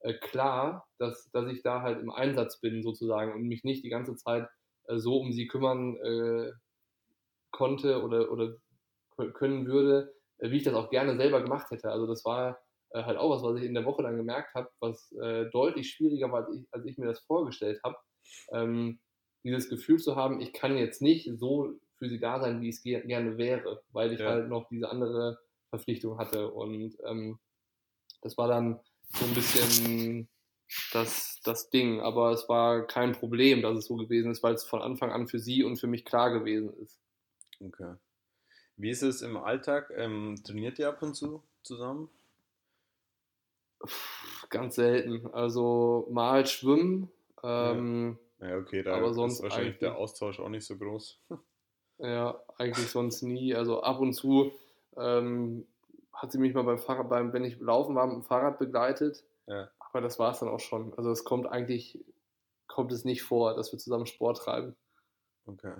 äh, 0.00 0.14
klar, 0.14 0.86
dass, 0.98 1.28
dass 1.32 1.50
ich 1.50 1.62
da 1.62 1.82
halt 1.82 2.00
im 2.00 2.10
Einsatz 2.10 2.60
bin 2.60 2.82
sozusagen 2.82 3.32
und 3.32 3.42
mich 3.42 3.64
nicht 3.64 3.84
die 3.84 3.88
ganze 3.88 4.14
Zeit 4.14 4.48
so 4.96 5.18
um 5.18 5.32
sie 5.32 5.46
kümmern 5.46 5.96
äh, 5.96 6.52
konnte 7.50 8.02
oder, 8.02 8.30
oder 8.30 8.56
können 9.34 9.66
würde, 9.66 10.14
äh, 10.38 10.50
wie 10.50 10.56
ich 10.56 10.64
das 10.64 10.74
auch 10.74 10.90
gerne 10.90 11.16
selber 11.16 11.42
gemacht 11.42 11.70
hätte. 11.70 11.90
Also 11.90 12.06
das 12.06 12.24
war 12.24 12.58
äh, 12.90 13.02
halt 13.02 13.18
auch 13.18 13.30
was, 13.30 13.42
was 13.42 13.60
ich 13.60 13.64
in 13.64 13.74
der 13.74 13.84
Woche 13.84 14.02
dann 14.02 14.16
gemerkt 14.16 14.54
habe, 14.54 14.70
was 14.80 15.12
äh, 15.12 15.46
deutlich 15.50 15.90
schwieriger 15.90 16.30
war, 16.30 16.46
als 16.46 16.56
ich, 16.56 16.66
als 16.70 16.86
ich, 16.86 16.98
mir 16.98 17.06
das 17.06 17.20
vorgestellt 17.20 17.80
habe. 17.84 17.96
Ähm, 18.52 19.00
dieses 19.44 19.68
Gefühl 19.68 19.98
zu 19.98 20.16
haben, 20.16 20.40
ich 20.40 20.52
kann 20.52 20.76
jetzt 20.76 21.00
nicht 21.00 21.30
so 21.38 21.72
für 21.96 22.08
sie 22.08 22.20
da 22.20 22.40
sein, 22.40 22.60
wie 22.60 22.68
es 22.68 22.82
ge 22.82 23.00
gerne 23.06 23.38
wäre, 23.38 23.82
weil 23.92 24.12
ich 24.12 24.20
ja. 24.20 24.30
halt 24.30 24.48
noch 24.48 24.68
diese 24.68 24.88
andere 24.88 25.38
Verpflichtung 25.70 26.18
hatte. 26.18 26.50
Und 26.50 26.96
ähm, 27.04 27.38
das 28.22 28.36
war 28.36 28.48
dann 28.48 28.80
so 29.10 29.24
ein 29.24 29.34
bisschen 29.34 30.28
das, 30.92 31.40
das 31.44 31.70
Ding. 31.70 32.00
Aber 32.00 32.30
es 32.32 32.48
war 32.48 32.86
kein 32.86 33.12
Problem, 33.12 33.62
dass 33.62 33.76
es 33.76 33.86
so 33.86 33.96
gewesen 33.96 34.30
ist, 34.30 34.42
weil 34.42 34.54
es 34.54 34.64
von 34.64 34.82
Anfang 34.82 35.10
an 35.10 35.28
für 35.28 35.38
sie 35.38 35.64
und 35.64 35.76
für 35.76 35.86
mich 35.86 36.04
klar 36.04 36.30
gewesen 36.30 36.72
ist. 36.82 36.98
Okay. 37.60 37.94
Wie 38.76 38.90
ist 38.90 39.02
es 39.02 39.22
im 39.22 39.36
Alltag? 39.36 39.90
Ähm, 39.96 40.36
trainiert 40.44 40.78
ihr 40.78 40.88
ab 40.88 41.02
und 41.02 41.14
zu 41.14 41.42
zusammen? 41.62 42.08
Ganz 44.50 44.76
selten. 44.76 45.26
Also 45.32 46.06
mal 46.10 46.46
schwimmen. 46.46 47.10
Ähm, 47.42 48.18
ja. 48.40 48.50
ja. 48.50 48.56
okay, 48.58 48.82
da 48.82 48.94
aber 48.96 49.12
sonst 49.14 49.34
ist 49.34 49.42
wahrscheinlich 49.42 49.78
der 49.78 49.96
Austausch 49.96 50.38
auch 50.40 50.48
nicht 50.48 50.64
so 50.64 50.76
groß. 50.76 51.20
ja, 51.98 52.40
eigentlich 52.56 52.88
sonst 52.88 53.22
nie. 53.22 53.54
Also 53.54 53.82
ab 53.82 54.00
und 54.00 54.12
zu 54.12 54.52
ähm, 54.96 55.66
hat 56.12 56.32
sie 56.32 56.38
mich 56.38 56.54
mal 56.54 56.62
beim 56.62 56.78
Fahrrad, 56.78 57.08
beim, 57.08 57.32
wenn 57.32 57.44
ich 57.44 57.58
laufen 57.58 57.94
war, 57.94 58.06
mit 58.06 58.16
dem 58.16 58.24
Fahrrad 58.24 58.58
begleitet. 58.58 59.24
Ja. 59.46 59.68
Aber 59.90 60.00
das 60.00 60.18
war 60.18 60.32
es 60.32 60.40
dann 60.40 60.48
auch 60.48 60.60
schon. 60.60 60.92
Also 60.96 61.10
es 61.10 61.24
kommt 61.24 61.46
eigentlich, 61.46 61.98
kommt 62.66 62.92
es 62.92 63.04
nicht 63.04 63.22
vor, 63.22 63.54
dass 63.54 63.72
wir 63.72 63.78
zusammen 63.78 64.06
Sport 64.06 64.38
treiben. 64.38 64.76
Okay. 65.46 65.74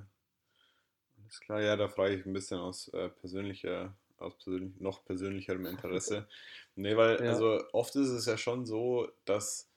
Alles 1.22 1.40
klar, 1.40 1.60
ja, 1.60 1.76
da 1.76 1.88
frage 1.88 2.14
ich 2.14 2.24
ein 2.24 2.32
bisschen 2.32 2.58
aus 2.58 2.88
äh, 2.88 3.10
persönlicher, 3.10 3.94
aus 4.16 4.34
persönlich, 4.36 4.80
noch 4.80 5.04
persönlicherem 5.04 5.66
Interesse. 5.66 6.26
nee, 6.74 6.96
weil, 6.96 7.22
ja. 7.22 7.32
also 7.32 7.62
oft 7.72 7.94
ist 7.96 8.08
es 8.08 8.24
ja 8.24 8.38
schon 8.38 8.64
so, 8.64 9.08
dass, 9.26 9.68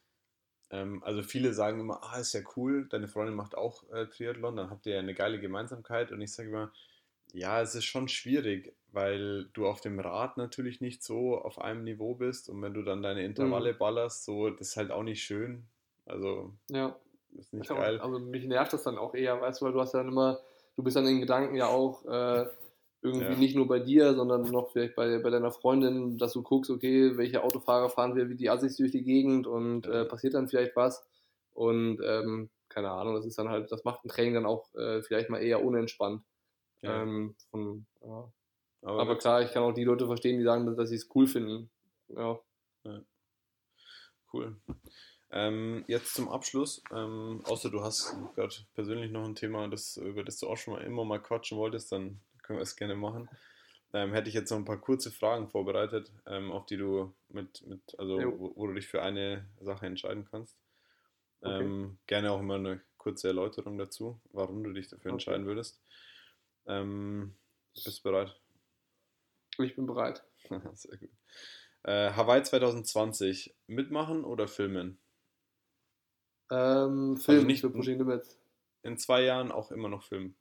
ähm, 0.70 1.04
also 1.04 1.24
viele 1.24 1.54
sagen 1.54 1.82
immer, 1.82 2.02
ah, 2.04 2.20
ist 2.20 2.34
ja 2.34 2.42
cool, 2.56 2.88
deine 2.88 3.10
Freundin 3.10 3.36
macht 3.36 3.56
auch 3.56 3.84
äh, 3.92 4.08
Triathlon, 4.08 4.56
dann 4.56 4.70
habt 4.70 4.86
ihr 4.86 4.94
ja 4.94 5.00
eine 5.00 5.14
geile 5.14 5.42
Gemeinsamkeit 5.42 6.14
und 6.14 6.22
ich 6.22 6.32
sage 6.32 6.48
immer, 6.48 6.72
ja, 7.34 7.62
es 7.62 7.76
ist 7.76 7.86
schon 7.86 8.08
schwierig, 8.08 8.76
weil 8.92 9.46
du 9.54 9.68
auf 9.68 9.82
dem 9.82 10.00
Rad 10.00 10.38
natürlich 10.38 10.82
nicht 10.82 11.04
so 11.04 11.38
auf 11.38 11.60
einem 11.60 11.84
Niveau 11.84 12.16
bist 12.16 12.50
und 12.50 12.62
wenn 12.62 12.74
du 12.74 12.84
dann 12.84 13.02
deine 13.02 13.24
Intervalle 13.24 13.74
mhm. 13.74 13.78
ballerst, 13.78 14.26
so, 14.26 14.50
das 14.50 14.70
ist 14.70 14.78
halt 14.78 14.92
auch 14.92 15.04
nicht 15.04 15.24
schön. 15.24 15.66
Also, 16.06 16.54
ja. 16.70 16.96
ist 17.38 17.54
nicht 17.54 17.70
geil. 17.70 18.00
Auch, 18.00 18.06
also 18.06 18.20
mich 18.20 18.46
nervt 18.46 18.74
das 18.74 18.84
dann 18.84 18.98
auch 18.98 19.14
eher, 19.14 19.40
weißt 19.40 19.62
du, 19.62 19.66
weil 19.66 19.74
du 19.74 19.80
hast 19.80 19.94
ja 19.94 20.00
dann 20.00 20.12
immer, 20.12 20.40
du 20.76 20.84
bist 20.84 20.96
dann 20.96 21.08
in 21.08 21.22
Gedanken 21.22 21.56
ja 21.56 21.68
auch 21.68 22.06
äh, 22.06 22.46
irgendwie 23.02 23.34
ja. 23.34 23.38
nicht 23.38 23.56
nur 23.56 23.68
bei 23.68 23.80
dir, 23.80 24.14
sondern 24.14 24.44
noch 24.44 24.72
vielleicht 24.72 24.96
bei, 24.96 25.20
bei 25.20 25.30
deiner 25.30 25.52
Freundin, 25.52 26.18
dass 26.18 26.34
du 26.34 26.44
guckst, 26.44 26.70
okay, 26.70 27.18
welche 27.18 27.44
Autofahrer 27.44 27.90
fahren 27.90 28.16
wir 28.16 28.30
wie 28.30 28.36
die 28.36 28.50
Assis 28.50 28.78
durch 28.78 28.92
die 28.92 29.04
Gegend 29.04 29.48
und 29.48 29.88
äh, 29.88 30.06
passiert 30.06 30.34
dann 30.34 30.48
vielleicht 30.48 30.76
was 30.76 31.06
und 31.54 32.00
ähm, 32.04 32.50
keine 32.70 32.92
Ahnung, 32.92 33.16
das 33.16 33.26
ist 33.26 33.38
dann 33.38 33.50
halt, 33.50 33.72
das 33.72 33.84
macht 33.84 34.06
ein 34.06 34.10
Training 34.10 34.36
dann 34.36 34.46
auch 34.46 34.74
äh, 34.76 35.02
vielleicht 35.02 35.30
mal 35.30 35.42
eher 35.42 35.64
unentspannt. 35.64 36.24
Ja. 36.82 37.04
Ähm, 37.04 37.36
von, 37.50 37.86
ja. 38.02 38.32
Aber, 38.84 39.02
Aber 39.02 39.18
klar, 39.18 39.42
ich 39.42 39.52
kann 39.52 39.64
auch 39.64 39.74
die 39.74 39.84
Leute 39.84 40.08
verstehen, 40.08 40.38
die 40.38 40.44
sagen, 40.44 40.76
dass 40.76 40.90
sie 40.90 40.96
es 40.96 41.10
cool 41.14 41.28
finden. 41.28 41.70
Ja. 42.10 42.40
ja. 42.84 43.02
Cool. 44.34 44.56
Ähm, 45.34 45.86
jetzt 45.88 46.14
zum 46.14 46.30
Abschluss, 46.30 46.84
ähm, 46.94 47.42
außer 47.46 47.70
du 47.70 47.82
hast 47.82 48.16
gerade 48.36 48.54
persönlich 48.74 49.12
noch 49.12 49.24
ein 49.24 49.36
Thema, 49.36 49.68
das, 49.68 49.98
über 49.98 50.24
das 50.24 50.38
du 50.40 50.48
auch 50.48 50.58
schon 50.58 50.74
mal 50.74 50.84
immer 50.84 51.06
mal 51.06 51.22
quatschen 51.22 51.58
wolltest, 51.58 51.92
dann 51.92 52.20
können 52.44 52.60
wir 52.60 52.64
es 52.64 52.76
gerne 52.76 52.96
machen. 52.96 53.30
Ähm, 53.94 54.14
hätte 54.14 54.30
ich 54.30 54.36
jetzt 54.36 54.50
noch 54.50 54.58
ein 54.58 54.66
paar 54.66 54.80
kurze 54.80 55.12
Fragen 55.12 55.50
vorbereitet, 55.50 56.12
ähm, 56.26 56.52
auf 56.52 56.66
die 56.66 56.78
du 56.78 57.14
mit, 57.30 57.66
mit 57.68 57.82
also 57.98 58.18
wo, 58.18 58.54
wo, 58.56 58.68
du 58.68 58.74
dich 58.74 58.88
für 58.88 59.02
eine 59.02 59.46
Sache 59.60 59.86
entscheiden 59.86 60.26
kannst. 60.30 60.58
Okay. 61.42 61.64
Ähm, 61.64 61.98
gerne 62.08 62.32
auch 62.32 62.40
immer 62.40 62.56
eine 62.56 62.82
kurze 62.98 63.30
Erläuterung 63.30 63.78
dazu, 63.78 64.20
warum 64.32 64.64
du 64.64 64.72
dich 64.72 64.88
dafür 64.88 65.12
okay. 65.12 65.16
entscheiden 65.16 65.46
würdest. 65.46 65.82
Ähm, 66.68 67.36
bist 67.74 67.88
du 67.88 68.04
bereit? 68.04 68.40
Ich 69.60 69.76
bin 69.76 69.86
bereit. 69.86 70.24
Sehr 70.74 70.98
gut. 70.98 71.10
Äh, 71.84 72.12
Hawaii 72.12 72.44
2020, 72.44 73.56
mitmachen 73.68 74.24
oder 74.24 74.48
filmen? 74.48 75.00
Ähm, 76.52 77.18
Film, 77.18 77.38
also 77.38 77.48
nicht 77.48 77.62
für 77.62 77.70
Pushing 77.70 77.98
Limits. 77.98 78.38
In 78.84 78.98
zwei 78.98 79.24
Jahren 79.24 79.52
auch 79.52 79.72
immer 79.72 79.90
noch 79.90 80.04
filmen? 80.04 80.36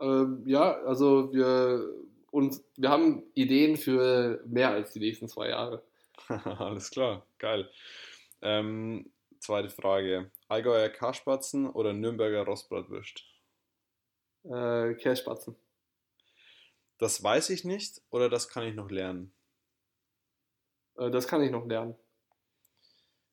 Ähm, 0.00 0.42
ja, 0.46 0.74
also 0.82 1.32
wir, 1.32 1.92
uns, 2.30 2.64
wir 2.76 2.90
haben 2.90 3.24
Ideen 3.34 3.76
für 3.76 4.42
mehr 4.46 4.70
als 4.70 4.92
die 4.92 5.00
nächsten 5.00 5.28
zwei 5.28 5.48
Jahre. 5.48 5.82
Alles 6.28 6.90
klar, 6.90 7.26
geil. 7.38 7.70
Ähm, 8.42 9.10
zweite 9.38 9.70
Frage. 9.70 10.30
Allgäuer 10.48 10.88
Karspatzen 10.88 11.68
oder 11.68 11.92
Nürnberger 11.92 12.44
Rostbratwürst? 12.44 13.24
Äh, 14.50 14.94
Kässpatzen. 14.94 15.56
Das 16.98 17.22
weiß 17.22 17.50
ich 17.50 17.64
nicht 17.64 18.00
oder 18.10 18.28
das 18.28 18.48
kann 18.48 18.64
ich 18.64 18.74
noch 18.74 18.90
lernen? 18.90 19.32
Äh, 20.96 21.10
das 21.10 21.26
kann 21.26 21.42
ich 21.42 21.50
noch 21.50 21.66
lernen. 21.66 21.94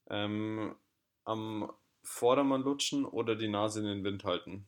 Ähm, 0.09 0.75
am 1.23 1.71
Vordermann 2.03 2.63
lutschen 2.63 3.05
oder 3.05 3.35
die 3.35 3.47
Nase 3.47 3.79
in 3.79 3.85
den 3.85 4.03
Wind 4.03 4.23
halten? 4.23 4.67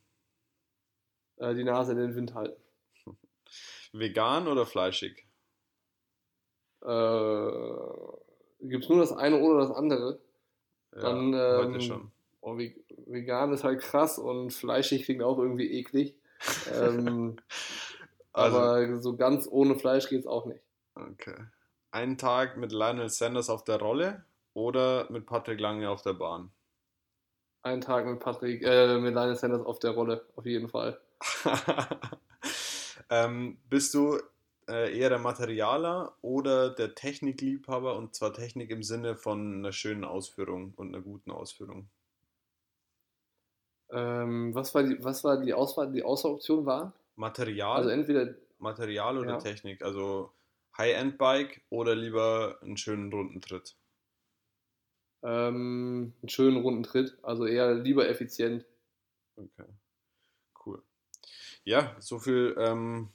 Äh, 1.38 1.56
die 1.56 1.64
Nase 1.64 1.92
in 1.92 1.98
den 1.98 2.16
Wind 2.16 2.34
halten. 2.34 2.62
Vegan 3.92 4.48
oder 4.48 4.66
fleischig? 4.66 5.28
Äh, 6.82 7.50
Gibt 8.62 8.84
es 8.84 8.90
nur 8.90 9.00
das 9.00 9.12
eine 9.12 9.40
oder 9.42 9.60
das 9.60 9.72
andere? 9.72 10.20
Ja, 10.94 11.02
Dann, 11.02 11.34
ähm, 11.34 11.58
heute 11.58 11.82
schon. 11.82 12.12
Oh, 12.42 12.58
vegan 12.58 13.52
ist 13.54 13.64
halt 13.64 13.82
krass 13.82 14.20
und 14.20 14.52
fleischig 14.52 15.06
klingt 15.06 15.24
auch 15.24 15.40
irgendwie 15.40 15.80
eklig 15.80 16.16
ähm, 16.74 17.38
also, 18.34 18.58
aber 18.58 19.02
so 19.02 19.16
ganz 19.16 19.48
ohne 19.50 19.76
Fleisch 19.76 20.10
geht 20.10 20.22
es 20.22 20.28
auch 20.28 20.46
nicht. 20.46 20.62
Okay. 20.96 21.36
Einen 21.92 22.18
Tag 22.18 22.58
mit 22.58 22.72
Lionel 22.72 23.10
Sanders 23.10 23.50
auf 23.50 23.64
der 23.64 23.80
Rolle 23.80 24.26
oder 24.54 25.10
mit 25.12 25.26
Patrick 25.26 25.60
Lange 25.60 25.90
auf 25.90 26.02
der 26.02 26.14
Bahn? 26.14 26.52
Einen 27.64 27.82
Tag 27.82 28.06
mit 28.06 28.20
Patrick, 28.20 28.64
äh, 28.64 28.98
mit 29.00 29.14
Lionel 29.14 29.36
Sanders 29.36 29.66
auf 29.66 29.80
der 29.80 29.92
Rolle, 29.92 30.26
auf 30.36 30.46
jeden 30.46 30.70
Fall. 30.70 31.00
ähm, 33.10 33.58
bist 33.70 33.94
du 33.94 34.20
äh, 34.68 34.98
eher 34.98 35.10
der 35.10 35.20
Materialer 35.20 36.16
oder 36.22 36.70
der 36.70 36.96
Technikliebhaber 36.96 37.96
und 37.96 38.16
zwar 38.16 38.34
Technik 38.34 38.72
im 38.72 38.84
Sinne 38.84 39.16
von 39.16 39.60
einer 39.60 39.72
schönen 39.72 40.04
Ausführung 40.04 40.74
und 40.76 40.90
einer 40.90 41.04
guten 41.04 41.32
Ausführung? 41.32 41.90
Ähm, 43.92 44.54
was 44.56 44.74
war 44.74 44.84
die, 44.84 45.04
was 45.04 45.24
war 45.24 45.42
die 45.42 45.54
Auswahl? 45.54 45.92
Die 45.92 46.04
Auswahloption 46.04 46.66
war? 46.66 46.94
Material. 47.16 47.78
Also 47.78 47.90
entweder 47.90 48.36
Material 48.58 49.18
oder 49.18 49.32
ja. 49.34 49.38
Technik. 49.38 49.82
Also 49.84 50.32
High-End-Bike 50.78 51.62
oder 51.70 51.96
lieber 51.96 52.58
einen 52.62 52.78
schönen 52.78 53.12
runden 53.12 53.42
Tritt? 53.42 53.76
Ähm, 55.24 56.14
einen 56.22 56.30
schönen 56.30 56.62
runden 56.62 56.84
Tritt, 56.84 57.18
also 57.24 57.46
eher 57.46 57.74
lieber 57.74 58.08
effizient. 58.08 58.66
Okay, 59.36 59.66
cool. 60.66 60.84
Ja, 61.64 61.96
so 62.00 62.20
viel, 62.20 62.56
ähm, 62.60 63.10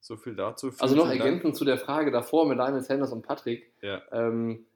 so 0.00 0.16
viel 0.16 0.36
dazu. 0.36 0.70
Vielen 0.70 0.82
also 0.82 0.96
noch 0.96 1.08
ergänzend 1.08 1.56
zu 1.56 1.64
der 1.64 1.78
Frage 1.78 2.10
davor 2.10 2.46
mit 2.46 2.58
Lionel 2.58 2.82
Sanders 2.82 3.12
und 3.12 3.22
Patrick. 3.22 3.72
Ja. 3.80 4.02
Ähm, 4.12 4.66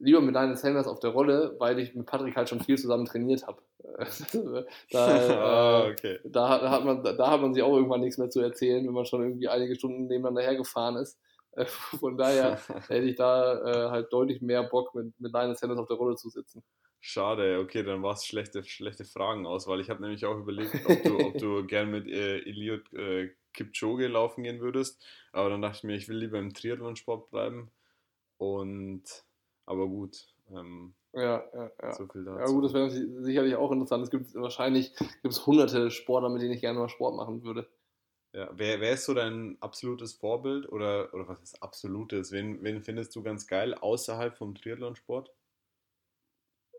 lieber 0.00 0.20
mit 0.20 0.34
Lionel 0.34 0.56
Sanders 0.56 0.86
auf 0.86 0.98
der 0.98 1.10
Rolle, 1.10 1.54
weil 1.58 1.78
ich 1.78 1.94
mit 1.94 2.06
Patrick 2.06 2.36
halt 2.36 2.48
schon 2.48 2.60
viel 2.60 2.78
zusammen 2.78 3.04
trainiert 3.04 3.46
habe. 3.46 3.62
da, 4.90 5.06
ah, 5.06 5.86
äh, 5.86 5.92
okay. 5.92 6.18
da, 6.24 6.58
da, 6.58 6.70
hat 6.70 6.84
man, 6.84 7.04
da 7.04 7.30
hat 7.30 7.40
man 7.40 7.54
sich 7.54 7.62
auch 7.62 7.74
irgendwann 7.74 8.00
nichts 8.00 8.18
mehr 8.18 8.30
zu 8.30 8.40
erzählen, 8.40 8.84
wenn 8.86 8.94
man 8.94 9.04
schon 9.04 9.22
irgendwie 9.22 9.48
einige 9.48 9.76
Stunden 9.76 10.06
nebeneinander 10.06 10.42
hergefahren 10.42 10.96
ist. 10.96 11.18
Äh, 11.52 11.66
von 12.00 12.16
daher 12.16 12.60
hätte 12.88 13.06
ich 13.06 13.16
da 13.16 13.86
äh, 13.86 13.90
halt 13.90 14.12
deutlich 14.12 14.40
mehr 14.40 14.62
Bock, 14.62 14.94
mit, 14.94 15.18
mit 15.20 15.32
Lionel 15.32 15.56
Sanders 15.56 15.78
auf 15.78 15.88
der 15.88 15.96
Rolle 15.96 16.16
zu 16.16 16.30
sitzen. 16.30 16.62
Schade, 17.02 17.60
okay, 17.60 17.82
dann 17.82 18.02
war 18.02 18.12
es 18.12 18.26
schlechte, 18.26 18.62
schlechte 18.62 19.06
Fragenauswahl. 19.06 19.80
Ich 19.80 19.88
habe 19.88 20.02
nämlich 20.02 20.26
auch 20.26 20.36
überlegt, 20.36 20.74
ob 20.86 21.02
du, 21.02 21.18
ob 21.18 21.38
du 21.38 21.66
gern 21.66 21.90
mit 21.90 22.06
äh, 22.06 22.40
Eliot 22.40 22.92
äh, 22.92 23.30
Kipchoge 23.54 24.06
laufen 24.06 24.42
gehen 24.42 24.60
würdest. 24.60 25.02
Aber 25.32 25.48
dann 25.48 25.62
dachte 25.62 25.78
ich 25.78 25.84
mir, 25.84 25.96
ich 25.96 26.08
will 26.08 26.18
lieber 26.18 26.38
im 26.38 26.52
Triathlon-Sport 26.52 27.30
bleiben. 27.30 27.70
Und 28.36 29.02
aber 29.70 29.86
gut. 29.86 30.26
Ähm, 30.50 30.92
ja, 31.12 31.44
ja, 31.54 31.70
ja. 31.80 31.92
So. 31.92 32.08
Ja 32.14 32.46
gut, 32.46 32.64
das 32.64 32.74
wäre 32.74 32.90
sicherlich 32.90 33.54
auch 33.54 33.70
interessant. 33.72 34.04
Es 34.04 34.10
gibt 34.10 34.34
wahrscheinlich 34.34 34.94
gibt 34.96 35.32
es 35.32 35.46
hunderte 35.46 35.90
Sportler, 35.90 36.28
mit 36.28 36.42
denen 36.42 36.52
ich 36.52 36.60
gerne 36.60 36.78
mal 36.78 36.88
Sport 36.88 37.16
machen 37.16 37.44
würde. 37.44 37.68
Ja, 38.32 38.48
wer, 38.52 38.80
wer 38.80 38.92
ist 38.92 39.06
so 39.06 39.14
dein 39.14 39.56
absolutes 39.60 40.12
Vorbild 40.12 40.68
oder, 40.70 41.12
oder 41.14 41.28
was 41.28 41.40
ist 41.40 41.62
absolutes? 41.62 42.30
Wen, 42.30 42.62
wen 42.62 42.82
findest 42.82 43.14
du 43.16 43.22
ganz 43.22 43.46
geil 43.46 43.74
außerhalb 43.74 44.36
vom 44.36 44.54
Triathlonsport? 44.54 45.32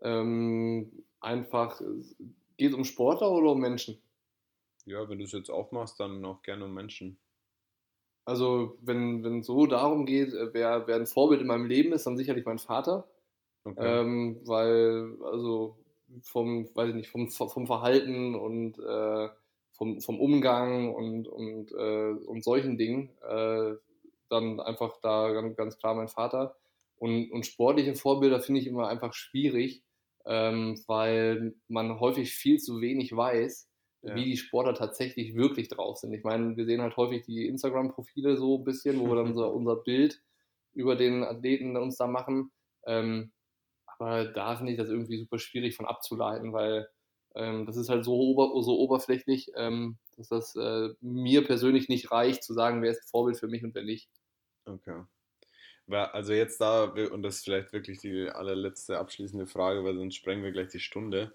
Ähm, 0.02 1.04
einfach, 1.20 1.80
geht 2.56 2.70
es 2.70 2.74
um 2.74 2.84
Sportler 2.84 3.30
oder 3.30 3.52
um 3.52 3.60
Menschen? 3.60 3.98
Ja, 4.86 5.08
wenn 5.08 5.18
du 5.18 5.24
es 5.24 5.32
jetzt 5.32 5.50
aufmachst, 5.50 6.00
dann 6.00 6.24
auch 6.24 6.42
gerne 6.42 6.64
um 6.64 6.74
Menschen. 6.74 7.18
Also, 8.24 8.78
wenn 8.80 9.24
es 9.40 9.46
so 9.46 9.66
darum 9.66 10.06
geht, 10.06 10.32
äh, 10.32 10.52
wer, 10.54 10.86
wer 10.86 10.96
ein 10.96 11.06
Vorbild 11.06 11.40
in 11.40 11.48
meinem 11.48 11.66
Leben 11.66 11.92
ist, 11.92 12.06
dann 12.06 12.16
sicherlich 12.16 12.44
mein 12.44 12.58
Vater. 12.58 13.08
Okay. 13.64 14.00
Ähm, 14.00 14.40
weil, 14.44 15.16
also 15.24 15.76
vom, 16.22 16.68
weiß 16.74 16.90
ich 16.90 16.94
nicht, 16.94 17.10
vom, 17.10 17.28
vom 17.30 17.66
Verhalten 17.66 18.34
und 18.34 18.78
äh, 18.78 19.28
vom, 19.72 20.00
vom 20.00 20.20
Umgang 20.20 20.94
und, 20.94 21.26
und, 21.26 21.72
äh, 21.72 22.12
und 22.26 22.44
solchen 22.44 22.76
Dingen, 22.76 23.10
äh, 23.28 23.74
dann 24.28 24.60
einfach 24.60 24.98
da 25.02 25.32
ganz, 25.32 25.56
ganz, 25.56 25.78
klar 25.78 25.94
mein 25.94 26.08
Vater. 26.08 26.56
Und, 26.96 27.30
und 27.32 27.46
sportliche 27.46 27.94
Vorbilder 27.94 28.40
finde 28.40 28.60
ich 28.60 28.66
immer 28.66 28.88
einfach 28.88 29.14
schwierig, 29.14 29.82
ähm, 30.24 30.80
weil 30.86 31.54
man 31.68 31.98
häufig 31.98 32.32
viel 32.32 32.58
zu 32.58 32.80
wenig 32.80 33.16
weiß, 33.16 33.68
ja. 34.02 34.14
wie 34.14 34.24
die 34.24 34.36
Sportler 34.36 34.74
tatsächlich 34.74 35.34
wirklich 35.34 35.68
drauf 35.68 35.98
sind. 35.98 36.12
Ich 36.12 36.24
meine, 36.24 36.56
wir 36.56 36.66
sehen 36.66 36.82
halt 36.82 36.96
häufig 36.96 37.24
die 37.24 37.46
Instagram-Profile 37.46 38.36
so 38.36 38.58
ein 38.58 38.64
bisschen, 38.64 39.00
wo 39.00 39.08
wir 39.08 39.16
dann 39.16 39.28
unser, 39.28 39.52
unser 39.54 39.76
Bild 39.76 40.20
über 40.74 40.96
den 40.96 41.24
Athleten 41.24 41.76
uns 41.76 41.96
da 41.96 42.06
machen. 42.06 42.50
Ähm, 42.86 43.32
aber 43.86 44.24
da 44.24 44.56
finde 44.56 44.72
ich 44.72 44.78
das 44.78 44.88
irgendwie 44.88 45.18
super 45.18 45.38
schwierig 45.38 45.76
von 45.76 45.86
abzuleiten, 45.86 46.52
weil 46.52 46.88
ähm, 47.34 47.66
das 47.66 47.76
ist 47.76 47.88
halt 47.88 48.04
so, 48.04 48.14
ober, 48.14 48.50
so 48.62 48.78
oberflächlich, 48.78 49.52
ähm, 49.54 49.98
dass 50.16 50.28
das 50.28 50.56
äh, 50.56 50.90
mir 51.00 51.44
persönlich 51.44 51.88
nicht 51.88 52.10
reicht, 52.10 52.42
zu 52.42 52.54
sagen, 52.54 52.82
wer 52.82 52.90
ist 52.90 53.02
ein 53.02 53.10
Vorbild 53.10 53.38
für 53.38 53.48
mich 53.48 53.62
und 53.62 53.74
wer 53.74 53.84
nicht. 53.84 54.08
Okay. 54.64 55.02
Also 55.88 56.32
jetzt 56.32 56.60
da, 56.60 56.84
und 56.84 57.22
das 57.22 57.36
ist 57.36 57.44
vielleicht 57.44 57.72
wirklich 57.72 57.98
die 57.98 58.28
allerletzte 58.28 58.98
abschließende 58.98 59.46
Frage, 59.46 59.84
weil 59.84 59.96
sonst 59.96 60.14
sprengen 60.14 60.44
wir 60.44 60.52
gleich 60.52 60.68
die 60.68 60.80
Stunde. 60.80 61.32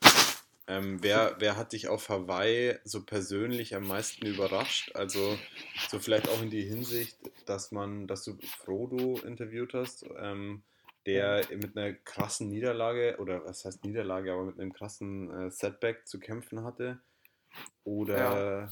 Ähm, 0.68 1.02
wer, 1.02 1.36
wer 1.40 1.56
hat 1.56 1.72
dich 1.72 1.88
auf 1.88 2.10
Hawaii 2.10 2.76
so 2.84 3.04
persönlich 3.04 3.74
am 3.76 3.88
meisten 3.88 4.26
überrascht? 4.26 4.92
Also 4.96 5.38
so 5.90 6.00
vielleicht 6.00 6.28
auch 6.28 6.42
in 6.42 6.50
die 6.50 6.64
Hinsicht, 6.64 7.18
dass 7.46 7.72
man, 7.72 8.06
dass 8.06 8.24
du 8.26 8.38
Frodo 8.42 9.20
interviewt 9.20 9.74
hast. 9.74 10.06
Ähm, 10.18 10.64
der 11.08 11.46
mit 11.56 11.78
einer 11.78 11.94
krassen 11.94 12.50
Niederlage, 12.50 13.16
oder 13.20 13.44
was 13.46 13.64
heißt 13.64 13.86
Niederlage, 13.86 14.34
aber 14.34 14.44
mit 14.44 14.60
einem 14.60 14.74
krassen 14.74 15.32
äh, 15.32 15.50
Setback 15.50 16.06
zu 16.06 16.20
kämpfen 16.20 16.66
hatte. 16.66 17.00
Oder, 17.86 18.18
ja. 18.18 18.70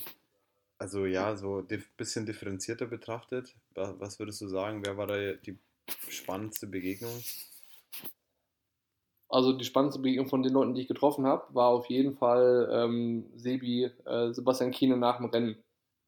also 0.78 1.06
ja, 1.06 1.38
so 1.38 1.60
ein 1.60 1.68
dif 1.68 1.90
bisschen 1.94 2.26
differenzierter 2.26 2.88
betrachtet. 2.88 3.56
Was, 3.74 3.98
was 4.00 4.20
würdest 4.20 4.42
du 4.42 4.50
sagen, 4.50 4.86
wer 4.86 4.98
war 4.98 5.08
da 5.08 5.32
die 5.34 5.58
spannendste 6.10 6.68
Begegnung? 6.68 7.24
Also 9.28 9.54
die 9.54 9.66
spannendste 9.66 10.02
Begegnung 10.02 10.28
von 10.28 10.44
den 10.44 10.54
Leuten, 10.54 10.76
die 10.76 10.82
ich 10.82 10.88
getroffen 10.88 11.26
habe, 11.26 11.44
war 11.54 11.70
auf 11.70 11.88
jeden 11.88 12.16
Fall 12.16 12.70
ähm, 12.72 13.26
Sebi, 13.36 13.92
äh, 14.06 14.32
Sebastian 14.32 14.72
Kiene 14.72 14.98
nach 14.98 15.18
dem 15.18 15.26
Rennen. 15.26 15.58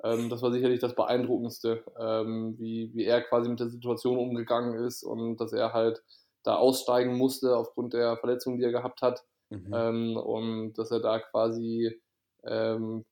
Ähm, 0.04 0.30
das 0.30 0.42
war 0.42 0.52
sicherlich 0.52 0.80
das 0.80 0.96
Beeindruckendste, 0.96 1.84
ähm, 2.00 2.56
wie, 2.60 2.94
wie 2.94 3.06
er 3.06 3.22
quasi 3.22 3.50
mit 3.50 3.60
der 3.60 3.70
Situation 3.70 4.18
umgegangen 4.18 4.86
ist 4.86 5.04
und 5.04 5.38
dass 5.38 5.54
er 5.54 5.74
halt 5.74 6.04
da 6.44 6.56
aussteigen 6.56 7.18
musste 7.18 7.58
aufgrund 7.58 7.94
der 7.94 8.18
Verletzung, 8.18 8.58
die 8.58 8.64
er 8.64 8.72
gehabt 8.72 9.02
hat. 9.02 9.24
Mhm. 9.50 9.74
Ähm, 9.74 10.18
und 10.18 10.74
dass 10.74 10.92
er 10.92 11.00
da 11.00 11.20
quasi 11.20 12.00
ähm, 12.44 13.06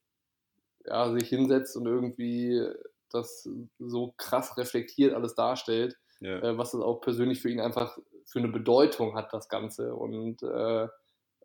ja, 0.86 1.12
sich 1.12 1.28
hinsetzt 1.28 1.76
und 1.76 1.88
irgendwie 1.88 2.62
das 3.10 3.50
so 3.80 4.14
krass 4.18 4.58
reflektiert 4.58 5.14
alles 5.14 5.36
darstellt, 5.36 5.98
ja. 6.20 6.40
äh, 6.40 6.58
was 6.58 6.72
das 6.72 6.82
auch 6.82 7.02
persönlich 7.02 7.42
für 7.42 7.50
ihn 7.50 7.60
einfach 7.60 7.98
für 8.26 8.40
eine 8.40 8.50
Bedeutung 8.50 9.16
hat, 9.16 9.34
das 9.34 9.50
Ganze. 9.50 9.96
Und 9.96 10.42
äh, 10.44 10.88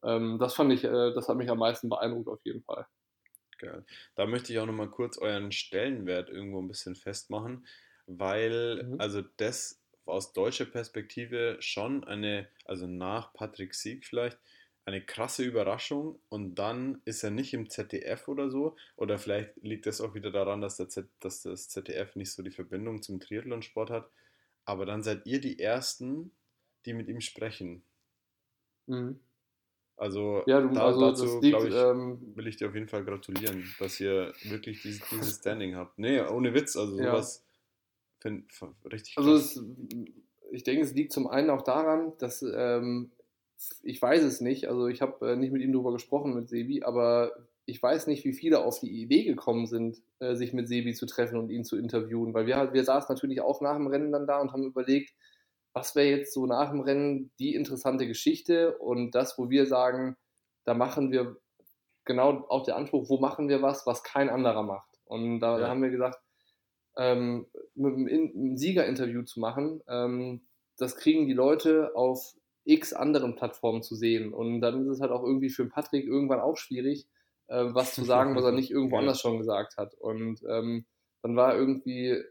ähm, 0.02 0.38
das 0.38 0.54
fand 0.54 0.72
ich, 0.72 0.84
äh, 0.84 1.12
das 1.12 1.28
hat 1.28 1.36
mich 1.36 1.50
am 1.50 1.58
meisten 1.58 1.88
beeindruckt 1.88 2.28
auf 2.28 2.40
jeden 2.44 2.62
Fall. 2.62 2.86
Geil. 3.58 3.84
Da 4.14 4.26
möchte 4.26 4.52
ich 4.52 4.58
auch 4.58 4.66
nochmal 4.66 4.88
kurz 4.88 5.18
euren 5.18 5.52
Stellenwert 5.52 6.30
irgendwo 6.30 6.60
ein 6.62 6.68
bisschen 6.68 6.96
festmachen, 6.96 7.66
weil, 8.06 8.82
mhm. 8.84 9.00
also 9.00 9.22
das 9.36 9.80
aus 10.06 10.32
deutscher 10.32 10.64
Perspektive 10.64 11.56
schon 11.60 12.04
eine, 12.04 12.48
also 12.64 12.86
nach 12.86 13.32
Patrick 13.34 13.74
Sieg 13.74 14.06
vielleicht, 14.06 14.38
eine 14.86 15.04
krasse 15.04 15.44
Überraschung 15.44 16.18
und 16.30 16.54
dann 16.56 17.00
ist 17.04 17.22
er 17.22 17.30
nicht 17.30 17.52
im 17.54 17.68
ZDF 17.68 18.28
oder 18.28 18.50
so. 18.50 18.76
Oder 18.96 19.18
vielleicht 19.18 19.56
liegt 19.62 19.86
das 19.86 20.00
auch 20.00 20.14
wieder 20.14 20.30
daran, 20.30 20.60
dass, 20.60 20.76
Z, 20.76 21.08
dass 21.20 21.42
das 21.42 21.68
ZDF 21.68 22.16
nicht 22.16 22.32
so 22.32 22.42
die 22.42 22.50
Verbindung 22.50 23.02
zum 23.02 23.20
Triathlonsport 23.20 23.90
hat. 23.90 24.10
Aber 24.64 24.86
dann 24.86 25.02
seid 25.02 25.26
ihr 25.26 25.40
die 25.40 25.58
Ersten, 25.58 26.32
die 26.86 26.92
mit 26.92 27.08
ihm 27.08 27.20
sprechen. 27.20 27.82
Mhm. 28.86 29.20
Also, 29.96 30.42
ja, 30.46 30.60
du, 30.62 30.70
da, 30.70 30.86
also 30.86 31.00
dazu, 31.00 31.40
glaube 31.40 31.68
ich, 31.68 31.74
ähm, 31.74 32.34
will 32.34 32.46
ich 32.46 32.56
dir 32.56 32.68
auf 32.68 32.74
jeden 32.74 32.88
Fall 32.88 33.04
gratulieren, 33.04 33.64
dass 33.78 34.00
ihr 34.00 34.32
wirklich 34.44 34.80
dieses, 34.80 35.06
dieses 35.10 35.36
Standing 35.36 35.76
habt. 35.76 35.98
Nee, 35.98 36.22
ohne 36.22 36.54
Witz, 36.54 36.74
also 36.76 36.98
ja. 36.98 37.10
sowas 37.10 37.44
finde 38.20 38.46
richtig 38.90 39.18
also 39.18 39.32
krass. 39.32 39.58
Also, 39.58 39.70
es, 39.70 40.12
ich 40.52 40.64
denke, 40.64 40.82
es 40.84 40.94
liegt 40.94 41.12
zum 41.12 41.26
einen 41.26 41.50
auch 41.50 41.62
daran, 41.62 42.12
dass 42.18 42.42
ähm, 42.42 43.10
ich 43.82 44.00
weiß 44.00 44.22
es 44.22 44.40
nicht, 44.40 44.68
also 44.68 44.88
ich 44.88 45.02
habe 45.02 45.32
äh, 45.32 45.36
nicht 45.36 45.52
mit 45.52 45.62
ihm 45.62 45.72
darüber 45.72 45.92
gesprochen, 45.92 46.34
mit 46.34 46.48
Sebi, 46.48 46.82
aber 46.82 47.32
ich 47.66 47.82
weiß 47.82 48.06
nicht, 48.06 48.24
wie 48.24 48.32
viele 48.32 48.64
auf 48.64 48.80
die 48.80 49.02
Idee 49.02 49.24
gekommen 49.24 49.66
sind, 49.66 50.00
äh, 50.18 50.34
sich 50.34 50.52
mit 50.52 50.66
Sebi 50.68 50.94
zu 50.94 51.06
treffen 51.06 51.38
und 51.38 51.50
ihn 51.50 51.64
zu 51.64 51.76
interviewen, 51.76 52.34
weil 52.34 52.46
wir, 52.46 52.72
wir 52.72 52.84
saßen 52.84 53.14
natürlich 53.14 53.40
auch 53.42 53.60
nach 53.60 53.76
dem 53.76 53.86
Rennen 53.86 54.12
dann 54.12 54.26
da 54.26 54.40
und 54.40 54.52
haben 54.52 54.64
überlegt, 54.64 55.12
was 55.72 55.94
wäre 55.94 56.08
jetzt 56.08 56.34
so 56.34 56.46
nach 56.46 56.70
dem 56.70 56.80
Rennen 56.80 57.30
die 57.38 57.54
interessante 57.54 58.06
Geschichte 58.06 58.76
und 58.78 59.14
das, 59.14 59.38
wo 59.38 59.50
wir 59.50 59.66
sagen, 59.66 60.16
da 60.64 60.74
machen 60.74 61.10
wir 61.10 61.36
genau 62.04 62.44
auch 62.48 62.64
der 62.64 62.76
Anspruch, 62.76 63.08
wo 63.08 63.18
machen 63.18 63.48
wir 63.48 63.62
was, 63.62 63.86
was 63.86 64.02
kein 64.02 64.28
anderer 64.28 64.62
macht. 64.62 64.88
Und 65.04 65.40
da, 65.40 65.60
ja. 65.60 65.68
haben 65.68 65.82
wir 65.82 65.90
gesagt, 65.90 66.18
ähm, 66.96 67.46
mit 67.74 67.94
einem, 67.94 68.06
einem 68.08 68.56
Siegerinterview 68.56 69.22
zu 69.22 69.40
machen, 69.40 69.82
ähm, 69.88 70.42
das 70.76 70.96
kriegen 70.96 71.26
die 71.26 71.34
Leute 71.34 71.92
auf 71.94 72.34
x 72.64 72.92
anderen 72.92 73.36
Plattformen 73.36 73.82
zu 73.82 73.94
sehen. 73.94 74.32
Und 74.34 74.60
dann 74.60 74.82
ist 74.82 74.88
es 74.88 75.00
halt 75.00 75.12
auch 75.12 75.22
irgendwie 75.22 75.50
für 75.50 75.68
Patrick 75.68 76.06
irgendwann 76.06 76.40
auch 76.40 76.56
schwierig, 76.56 77.06
äh, 77.46 77.64
was 77.68 77.94
zu 77.94 78.04
sagen, 78.04 78.34
was 78.34 78.44
er 78.44 78.52
nicht 78.52 78.70
irgendwo 78.70 78.96
ja. 78.96 79.00
anders 79.00 79.20
schon 79.20 79.38
gesagt 79.38 79.76
hat. 79.76 79.94
Und 79.94 80.42
ähm, 80.48 80.86
dann 81.22 81.36
war 81.36 81.56
irgendwie 81.56 82.22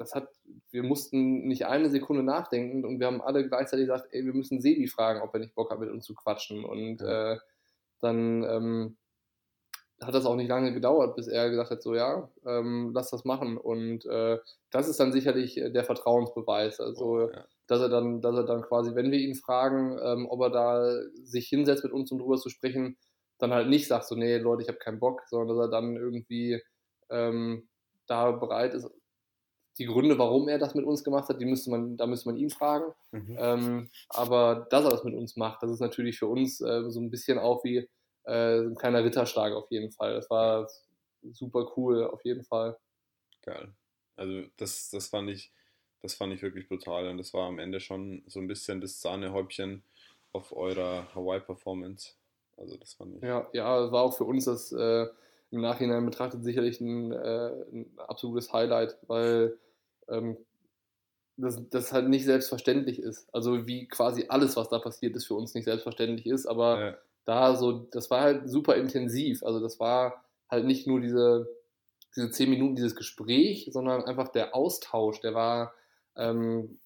das 0.00 0.14
hat, 0.14 0.28
wir 0.70 0.82
mussten 0.82 1.46
nicht 1.46 1.66
eine 1.66 1.90
Sekunde 1.90 2.22
nachdenken 2.22 2.84
und 2.84 3.00
wir 3.00 3.06
haben 3.06 3.20
alle 3.20 3.46
gleichzeitig 3.46 3.86
gesagt, 3.86 4.08
ey, 4.12 4.24
wir 4.24 4.34
müssen 4.34 4.60
Sebi 4.60 4.86
fragen, 4.86 5.20
ob 5.20 5.34
er 5.34 5.40
nicht 5.40 5.54
Bock 5.54 5.70
hat, 5.70 5.80
mit 5.80 5.90
uns 5.90 6.04
zu 6.04 6.14
quatschen. 6.14 6.64
Und 6.64 7.00
äh, 7.02 7.38
dann 8.00 8.42
ähm, 8.44 8.96
hat 10.00 10.14
das 10.14 10.24
auch 10.24 10.36
nicht 10.36 10.48
lange 10.48 10.72
gedauert, 10.72 11.16
bis 11.16 11.28
er 11.28 11.50
gesagt 11.50 11.70
hat, 11.70 11.82
so 11.82 11.94
ja, 11.94 12.30
ähm, 12.46 12.92
lass 12.94 13.10
das 13.10 13.24
machen. 13.24 13.58
Und 13.58 14.06
äh, 14.06 14.38
das 14.70 14.88
ist 14.88 14.98
dann 15.00 15.12
sicherlich 15.12 15.54
der 15.54 15.84
Vertrauensbeweis. 15.84 16.80
Also, 16.80 17.04
oh, 17.04 17.30
ja. 17.30 17.44
dass 17.66 17.80
er 17.80 17.88
dann, 17.88 18.20
dass 18.20 18.36
er 18.36 18.44
dann 18.44 18.62
quasi, 18.62 18.94
wenn 18.94 19.10
wir 19.10 19.18
ihn 19.18 19.34
fragen, 19.34 19.98
ähm, 20.02 20.26
ob 20.28 20.40
er 20.40 20.50
da 20.50 21.00
sich 21.22 21.48
hinsetzt 21.48 21.84
mit 21.84 21.92
uns, 21.92 22.10
um 22.12 22.18
drüber 22.18 22.36
zu 22.36 22.48
sprechen, 22.48 22.96
dann 23.38 23.52
halt 23.52 23.68
nicht 23.68 23.88
sagt, 23.88 24.06
so, 24.06 24.14
nee, 24.14 24.38
Leute, 24.38 24.62
ich 24.62 24.68
habe 24.68 24.78
keinen 24.78 25.00
Bock, 25.00 25.22
sondern 25.26 25.56
dass 25.56 25.66
er 25.66 25.70
dann 25.70 25.96
irgendwie 25.96 26.62
ähm, 27.10 27.68
da 28.06 28.30
bereit 28.32 28.74
ist, 28.74 28.90
die 29.80 29.86
Gründe, 29.86 30.18
warum 30.18 30.46
er 30.48 30.58
das 30.58 30.74
mit 30.74 30.84
uns 30.84 31.02
gemacht 31.02 31.28
hat, 31.30 31.40
die 31.40 31.46
müsste 31.46 31.70
man, 31.70 31.96
da 31.96 32.06
müsste 32.06 32.28
man 32.28 32.36
ihn 32.36 32.50
fragen. 32.50 32.92
Mhm. 33.12 33.36
Ähm, 33.40 33.90
aber 34.10 34.66
dass 34.70 34.84
er 34.84 34.90
das 34.90 35.04
mit 35.04 35.14
uns 35.14 35.36
macht, 35.36 35.62
das 35.62 35.70
ist 35.70 35.80
natürlich 35.80 36.18
für 36.18 36.26
uns 36.26 36.60
äh, 36.60 36.84
so 36.90 37.00
ein 37.00 37.10
bisschen 37.10 37.38
auch 37.38 37.64
wie 37.64 37.88
äh, 38.24 38.60
ein 38.60 38.74
kleiner 38.74 39.02
Ritterschlag 39.02 39.54
auf 39.54 39.70
jeden 39.70 39.90
Fall. 39.90 40.14
Das 40.14 40.28
war 40.28 40.68
super 41.32 41.72
cool, 41.76 42.04
auf 42.04 42.22
jeden 42.24 42.44
Fall. 42.44 42.76
Geil. 43.42 43.72
Also 44.16 44.42
das, 44.58 44.90
das 44.90 45.08
fand 45.08 45.30
ich, 45.30 45.50
das 46.02 46.14
fand 46.14 46.34
ich 46.34 46.42
wirklich 46.42 46.68
brutal 46.68 47.08
und 47.08 47.16
das 47.16 47.32
war 47.32 47.48
am 47.48 47.58
Ende 47.58 47.80
schon 47.80 48.22
so 48.26 48.38
ein 48.38 48.48
bisschen 48.48 48.82
das 48.82 49.00
Sahnehäubchen 49.00 49.82
auf 50.32 50.54
eurer 50.54 51.08
Hawaii-Performance. 51.14 52.12
Also 52.58 52.76
das 52.76 52.92
fand 52.92 53.16
ich. 53.16 53.22
Ja, 53.22 53.48
ja, 53.54 53.90
war 53.90 54.02
auch 54.02 54.14
für 54.14 54.24
uns 54.24 54.44
das 54.44 54.72
äh, 54.72 55.06
im 55.50 55.62
Nachhinein 55.62 56.04
betrachtet 56.04 56.44
sicherlich 56.44 56.82
ein, 56.82 57.12
äh, 57.12 57.50
ein 57.72 57.90
absolutes 57.96 58.52
Highlight, 58.52 58.98
weil 59.06 59.58
ähm, 60.10 60.36
dass 61.40 61.68
das 61.70 61.92
halt 61.92 62.08
nicht 62.08 62.24
selbstverständlich 62.24 62.98
ist. 62.98 63.32
Also 63.34 63.66
wie 63.66 63.88
quasi 63.88 64.26
alles, 64.28 64.56
was 64.56 64.68
da 64.68 64.78
passiert 64.78 65.16
ist, 65.16 65.26
für 65.26 65.34
uns 65.34 65.54
nicht 65.54 65.64
selbstverständlich 65.64 66.26
ist. 66.26 66.46
Aber 66.46 66.80
ja. 66.80 66.96
da 67.24 67.56
so, 67.56 67.72
das 67.72 68.10
war 68.10 68.20
halt 68.20 68.48
super 68.48 68.76
intensiv. 68.76 69.42
Also 69.42 69.60
das 69.60 69.80
war 69.80 70.24
halt 70.50 70.66
nicht 70.66 70.86
nur 70.86 71.00
diese, 71.00 71.48
diese 72.14 72.30
zehn 72.30 72.50
Minuten, 72.50 72.76
dieses 72.76 72.96
Gespräch, 72.96 73.70
sondern 73.72 74.04
einfach 74.04 74.28
der 74.28 74.54
Austausch, 74.54 75.20
der 75.20 75.34
war, 75.34 75.72
ähm, 76.16 76.78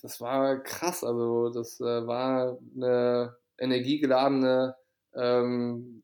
das 0.00 0.20
war 0.20 0.58
krass. 0.62 1.04
Also 1.04 1.50
das 1.50 1.80
äh, 1.80 2.06
war 2.06 2.58
eine 2.76 3.36
energiegeladene, 3.58 4.76
ähm, 5.14 6.02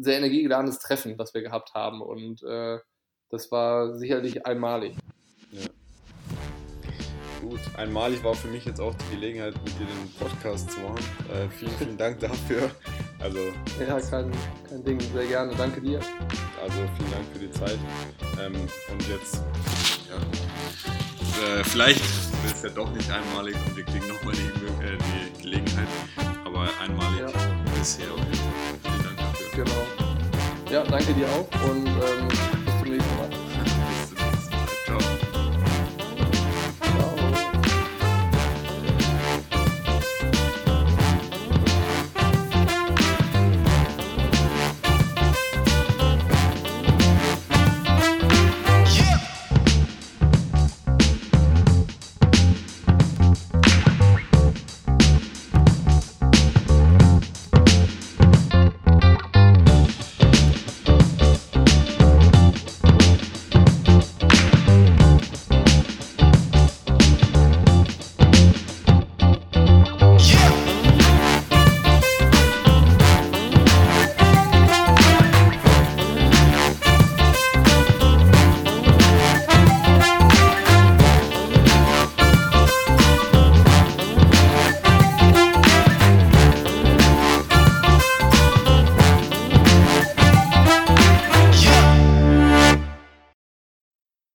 sehr 0.00 0.16
energiegeladenes 0.16 0.78
Treffen, 0.78 1.18
was 1.18 1.34
wir 1.34 1.42
gehabt 1.42 1.74
haben. 1.74 2.00
Und 2.00 2.42
äh, 2.42 2.78
das 3.28 3.52
war 3.52 3.96
sicherlich 3.96 4.46
einmalig. 4.46 4.96
Gut, 7.54 7.78
einmalig 7.78 8.24
war 8.24 8.34
für 8.34 8.48
mich 8.48 8.64
jetzt 8.64 8.80
auch 8.80 8.92
die 8.96 9.14
Gelegenheit, 9.14 9.54
mit 9.64 9.78
dir 9.78 9.86
den 9.86 10.12
Podcast 10.18 10.72
zu 10.72 10.80
machen. 10.80 10.98
Äh, 11.32 11.48
vielen, 11.56 11.70
vielen 11.78 11.96
Dank 11.96 12.18
dafür. 12.18 12.68
Also, 13.20 13.38
ja, 13.78 14.00
kein, 14.00 14.32
kein 14.68 14.84
Ding, 14.84 15.00
sehr 15.00 15.24
gerne. 15.26 15.54
Danke 15.56 15.80
dir. 15.80 16.00
Also 16.60 16.78
vielen 16.98 17.10
Dank 17.12 17.24
für 17.32 17.38
die 17.38 17.50
Zeit. 17.52 17.78
Ähm, 18.44 18.54
und 18.90 19.08
jetzt, 19.08 19.44
ja, 20.10 20.16
äh, 21.60 21.62
vielleicht 21.62 22.00
ist 22.00 22.56
es 22.56 22.62
ja 22.64 22.70
doch 22.70 22.90
nicht 22.92 23.08
einmalig 23.08 23.54
und 23.68 23.76
wir 23.76 23.84
kriegen 23.84 24.08
nochmal 24.08 24.34
die, 24.34 24.84
äh, 24.84 24.98
die 24.98 25.42
Gelegenheit, 25.42 25.86
aber 26.44 26.68
einmalig 26.82 27.20
ja. 27.20 27.26
bisher. 27.78 28.06
Vielen 28.82 29.04
Dank 29.04 29.16
dafür. 29.16 29.64
Genau. 29.64 30.72
Ja, 30.72 30.82
danke 30.82 31.14
dir 31.14 31.28
auch 31.28 31.70
und 31.70 31.86
ähm, 31.86 32.28
bis 32.64 32.78
zum 32.80 32.90
nächsten 32.90 33.16
Mal. 33.16 33.43